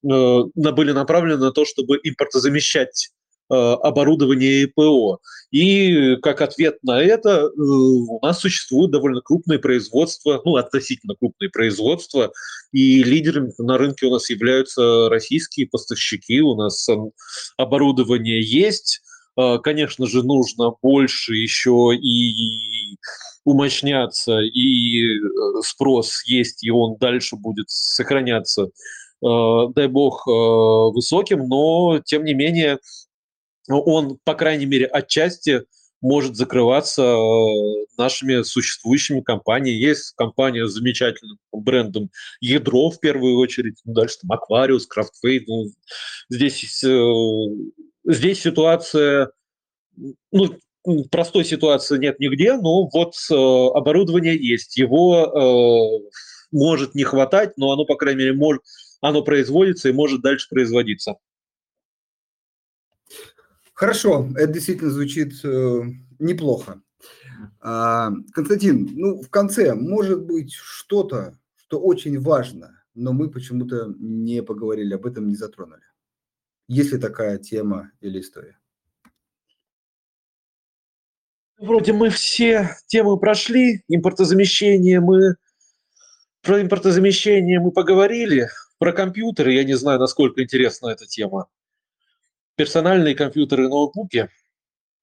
были 0.00 0.92
направлены 0.92 1.38
на 1.38 1.50
то, 1.50 1.64
чтобы 1.64 1.98
импортозамещать 2.04 3.10
оборудование 3.48 4.64
ИПО. 4.64 5.20
И 5.50 6.16
как 6.16 6.42
ответ 6.42 6.78
на 6.82 7.00
это 7.00 7.30
э, 7.30 7.50
у 7.56 8.18
нас 8.20 8.40
существуют 8.40 8.90
довольно 8.90 9.22
крупные 9.22 9.58
производства, 9.58 10.42
ну, 10.44 10.56
относительно 10.56 11.14
крупные 11.14 11.48
производства, 11.48 12.32
и 12.72 13.02
лидерами 13.02 13.52
на 13.58 13.78
рынке 13.78 14.06
у 14.06 14.10
нас 14.10 14.28
являются 14.28 15.08
российские 15.08 15.66
поставщики, 15.66 16.42
у 16.42 16.54
нас 16.54 16.86
оборудование 17.56 18.42
есть, 18.42 19.00
э, 19.38 19.58
Конечно 19.62 20.06
же, 20.06 20.22
нужно 20.22 20.72
больше 20.82 21.34
еще 21.34 21.92
и 21.94 22.98
умощняться, 23.44 24.40
и 24.40 25.18
спрос 25.62 26.22
есть, 26.26 26.62
и 26.62 26.70
он 26.70 26.96
дальше 26.98 27.36
будет 27.36 27.70
сохраняться, 27.70 28.68
дай 29.22 29.88
бог, 29.88 30.26
высоким, 30.26 31.48
но, 31.48 32.00
тем 32.04 32.24
не 32.24 32.34
менее, 32.34 32.78
он, 33.68 34.18
по 34.24 34.34
крайней 34.34 34.66
мере, 34.66 34.86
отчасти 34.86 35.64
может 36.00 36.36
закрываться 36.36 37.02
э, 37.02 37.86
нашими 37.96 38.42
существующими 38.42 39.20
компаниями. 39.20 39.78
Есть 39.78 40.12
компания 40.16 40.66
с 40.66 40.72
замечательным 40.72 41.38
брендом 41.52 42.10
Ядро 42.40 42.90
в 42.90 43.00
первую 43.00 43.36
очередь, 43.38 43.80
ну, 43.84 43.94
дальше 43.94 44.18
там 44.22 44.38
Aquarius, 44.38 44.82
Craftfade. 44.94 45.44
Ну, 45.46 45.66
здесь, 46.28 46.84
э, 46.84 47.12
здесь 48.04 48.40
ситуация, 48.40 49.32
ну, 50.30 50.56
простой 51.10 51.44
ситуации 51.44 51.98
нет 51.98 52.20
нигде, 52.20 52.54
но 52.54 52.88
вот 52.92 53.14
э, 53.30 53.34
оборудование 53.34 54.36
есть. 54.36 54.76
Его 54.76 56.00
может 56.50 56.94
не 56.94 57.04
хватать, 57.04 57.58
но 57.58 57.72
оно, 57.72 57.84
по 57.84 57.96
крайней 57.96 58.20
мере, 58.20 58.32
может, 58.32 58.62
оно 59.00 59.22
производится 59.22 59.88
и 59.88 59.92
может 59.92 60.22
дальше 60.22 60.46
производиться. 60.48 61.16
Хорошо, 63.78 64.28
это 64.34 64.54
действительно 64.54 64.90
звучит 64.90 65.34
э, 65.44 65.82
неплохо. 66.18 66.82
А, 67.60 68.10
Константин, 68.32 68.88
ну, 68.96 69.22
в 69.22 69.30
конце, 69.30 69.72
может 69.76 70.24
быть, 70.24 70.52
что-то, 70.52 71.38
что 71.54 71.78
очень 71.78 72.18
важно, 72.18 72.82
но 72.96 73.12
мы 73.12 73.30
почему-то 73.30 73.94
не 74.00 74.42
поговорили 74.42 74.94
об 74.94 75.06
этом, 75.06 75.28
не 75.28 75.36
затронули. 75.36 75.84
Есть 76.66 76.90
ли 76.90 76.98
такая 76.98 77.38
тема 77.38 77.92
или 78.00 78.18
история? 78.20 78.58
Вроде 81.60 81.92
мы 81.92 82.10
все 82.10 82.76
темы 82.88 83.16
прошли, 83.16 83.84
импортозамещение 83.86 84.98
мы... 84.98 85.36
Про 86.42 86.62
импортозамещение 86.62 87.60
мы 87.60 87.70
поговорили, 87.70 88.48
про 88.78 88.92
компьютеры, 88.92 89.52
я 89.52 89.62
не 89.62 89.74
знаю, 89.74 90.00
насколько 90.00 90.42
интересна 90.42 90.88
эта 90.88 91.06
тема 91.06 91.46
персональные 92.58 93.14
компьютеры 93.14 93.64
и 93.64 93.68
ноутбуки, 93.68 94.28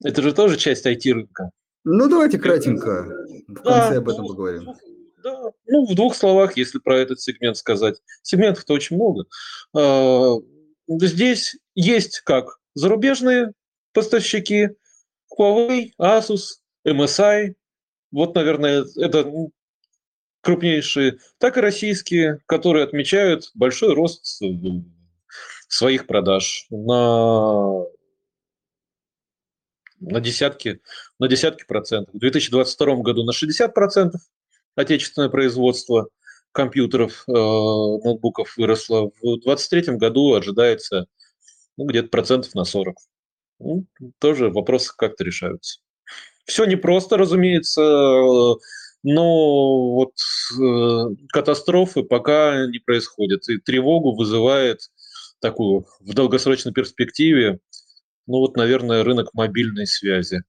это 0.04 0.22
же 0.22 0.34
тоже 0.34 0.58
часть 0.58 0.86
IT-рынка. 0.86 1.52
Ну, 1.86 2.10
давайте 2.10 2.38
кратенько 2.38 3.04
в 3.48 3.54
конце 3.56 3.92
да, 3.92 3.98
об 3.98 4.10
этом 4.10 4.24
ну, 4.24 4.28
поговорим. 4.30 4.76
Да, 5.24 5.52
ну, 5.66 5.88
в 5.88 5.96
двух 5.96 6.16
словах, 6.16 6.58
если 6.58 6.80
про 6.80 6.98
этот 6.98 7.22
сегмент 7.22 7.56
сказать. 7.56 8.02
Сегментов-то 8.24 8.74
очень 8.74 8.98
много. 8.98 9.26
А, 9.74 10.36
здесь 10.90 11.56
есть 11.76 12.20
как 12.22 12.60
зарубежные 12.74 13.54
поставщики, 13.94 14.72
Huawei, 15.40 15.92
Asus, 16.00 16.60
MSI, 16.86 17.56
вот, 18.12 18.36
наверное, 18.36 18.86
это 18.98 19.32
крупнейшие, 20.42 21.20
так 21.38 21.58
и 21.58 21.62
российские, 21.62 22.40
которые 22.48 22.84
отмечают 22.84 23.50
большой 23.54 23.94
рост 23.94 24.26
своих 25.76 26.08
продаж 26.08 26.68
на, 26.70 27.84
на, 30.00 30.22
десятки, 30.22 30.80
на 31.20 31.28
десятки 31.28 31.66
процентов. 31.66 32.14
В 32.16 32.20
2022 32.20 32.96
году 32.98 33.24
на 33.26 33.34
60 33.34 33.74
процентов 33.74 34.22
отечественное 34.76 35.28
производство 35.28 36.08
компьютеров, 36.54 37.26
э, 37.28 37.32
ноутбуков 37.32 38.56
выросло. 38.56 39.12
В 39.22 39.42
2023 39.42 39.98
году 39.98 40.34
ожидается 40.36 41.08
ну, 41.76 41.86
где-то 41.86 42.08
процентов 42.08 42.56
на 42.56 42.64
40. 42.64 42.96
Ну, 43.60 43.86
тоже 44.20 44.50
вопросы 44.50 44.94
как-то 44.98 45.26
решаются. 45.26 45.80
Все 46.46 46.64
непросто, 46.64 47.18
разумеется, 47.18 47.82
но 49.04 49.92
вот 49.92 50.14
э, 50.58 51.16
катастрофы 51.30 52.04
пока 52.04 52.66
не 52.68 52.80
происходят. 52.80 53.50
И 53.50 53.58
тревогу 53.58 54.16
вызывает 54.16 54.90
такую 55.46 55.86
в 56.00 56.14
долгосрочной 56.16 56.74
перспективе, 56.74 57.60
ну 58.26 58.40
вот, 58.40 58.58
наверное, 58.58 59.04
рынок 59.04 59.30
мобильной 59.34 59.86
связи. 59.86 60.42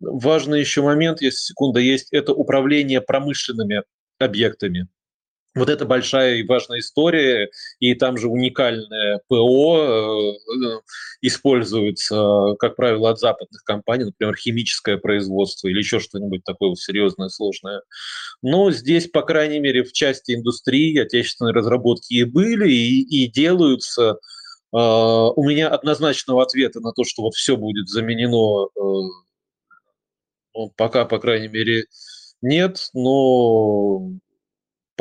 Важный 0.00 0.58
еще 0.58 0.82
момент, 0.82 1.22
если 1.22 1.38
секунда 1.38 1.78
есть, 1.78 2.08
это 2.12 2.32
управление 2.32 3.00
промышленными 3.00 3.84
объектами. 4.18 4.88
Вот 5.54 5.68
это 5.68 5.84
большая 5.84 6.36
и 6.36 6.46
важная 6.46 6.78
история, 6.78 7.50
и 7.78 7.94
там 7.94 8.16
же 8.16 8.28
уникальное 8.28 9.20
ПО 9.28 9.76
э, 9.78 10.80
используется, 11.20 12.54
как 12.58 12.74
правило, 12.74 13.10
от 13.10 13.18
западных 13.18 13.62
компаний, 13.64 14.04
например, 14.04 14.34
химическое 14.34 14.96
производство 14.96 15.68
или 15.68 15.78
еще 15.78 16.00
что-нибудь 16.00 16.42
такое 16.44 16.74
серьезное, 16.74 17.28
сложное. 17.28 17.82
Но 18.40 18.70
здесь, 18.70 19.08
по 19.08 19.20
крайней 19.22 19.60
мере, 19.60 19.84
в 19.84 19.92
части 19.92 20.34
индустрии 20.34 20.98
отечественные 20.98 21.52
разработки 21.52 22.14
и 22.14 22.24
были, 22.24 22.70
и, 22.70 23.24
и 23.24 23.30
делаются. 23.30 24.18
А, 24.72 25.30
у 25.32 25.44
меня 25.44 25.68
однозначного 25.68 26.42
ответа 26.42 26.80
на 26.80 26.92
то, 26.92 27.04
что 27.04 27.22
вот 27.22 27.34
все 27.34 27.58
будет 27.58 27.88
заменено, 27.88 28.68
э, 28.74 28.80
ну, 30.54 30.72
пока, 30.76 31.04
по 31.04 31.18
крайней 31.18 31.48
мере, 31.48 31.84
нет, 32.40 32.88
но 32.94 34.12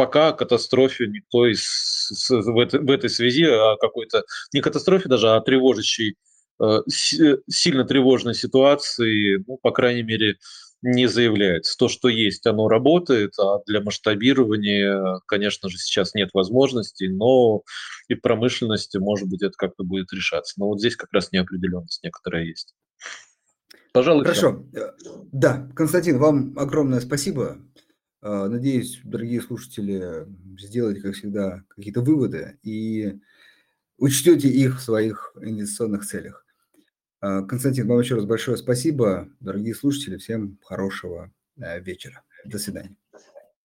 пока 0.01 0.29
о 0.29 0.33
катастрофе 0.33 1.05
никто 1.05 1.45
из, 1.45 2.09
в, 2.27 2.59
этой, 2.59 2.79
в 2.79 2.89
этой 2.89 3.07
связи, 3.07 3.43
о 3.43 3.77
какой-то, 3.77 4.23
не 4.51 4.59
катастрофе 4.59 5.07
даже, 5.07 5.29
а 5.29 5.39
тревожащей, 5.41 6.15
э, 6.59 6.79
сильно 6.87 7.83
тревожной 7.83 8.33
ситуации, 8.33 9.43
ну, 9.47 9.59
по 9.61 9.69
крайней 9.69 10.01
мере, 10.01 10.37
не 10.81 11.05
заявляется. 11.05 11.77
То, 11.77 11.87
что 11.87 12.09
есть, 12.09 12.47
оно 12.47 12.67
работает, 12.67 13.37
а 13.37 13.59
для 13.67 13.79
масштабирования, 13.81 15.19
конечно 15.27 15.69
же, 15.69 15.77
сейчас 15.77 16.15
нет 16.15 16.31
возможностей, 16.33 17.07
но 17.07 17.61
и 18.07 18.15
промышленности, 18.15 18.97
может 18.97 19.29
быть, 19.29 19.43
это 19.43 19.53
как-то 19.55 19.83
будет 19.83 20.11
решаться. 20.13 20.55
Но 20.57 20.69
вот 20.69 20.79
здесь 20.79 20.95
как 20.95 21.13
раз 21.13 21.31
неопределенность 21.31 22.03
некоторая 22.03 22.45
есть. 22.45 22.73
Пожалуй, 23.93 24.23
Хорошо. 24.23 24.65
Все. 24.71 24.95
Да, 25.31 25.69
Константин, 25.75 26.17
вам 26.17 26.57
огромное 26.57 27.01
спасибо. 27.01 27.57
А, 28.21 28.47
надеюсь, 28.47 29.01
дорогие 29.03 29.41
слушатели, 29.41 30.27
сделаете, 30.57 31.01
как 31.01 31.15
всегда, 31.15 31.63
какие-то 31.69 32.01
выводы 32.01 32.59
и 32.61 33.19
учтете 33.97 34.47
их 34.47 34.79
в 34.79 34.81
своих 34.81 35.33
инвестиционных 35.41 36.05
целях. 36.05 36.45
А, 37.19 37.41
Константин, 37.43 37.87
вам 37.87 37.99
еще 37.99 38.15
раз 38.15 38.25
большое 38.25 38.57
спасибо. 38.57 39.29
Дорогие 39.39 39.73
слушатели, 39.73 40.17
всем 40.17 40.59
хорошего 40.63 41.31
э, 41.57 41.79
вечера. 41.81 42.23
До 42.45 42.59
свидания. 42.59 42.95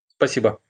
Спасибо. 0.09 0.61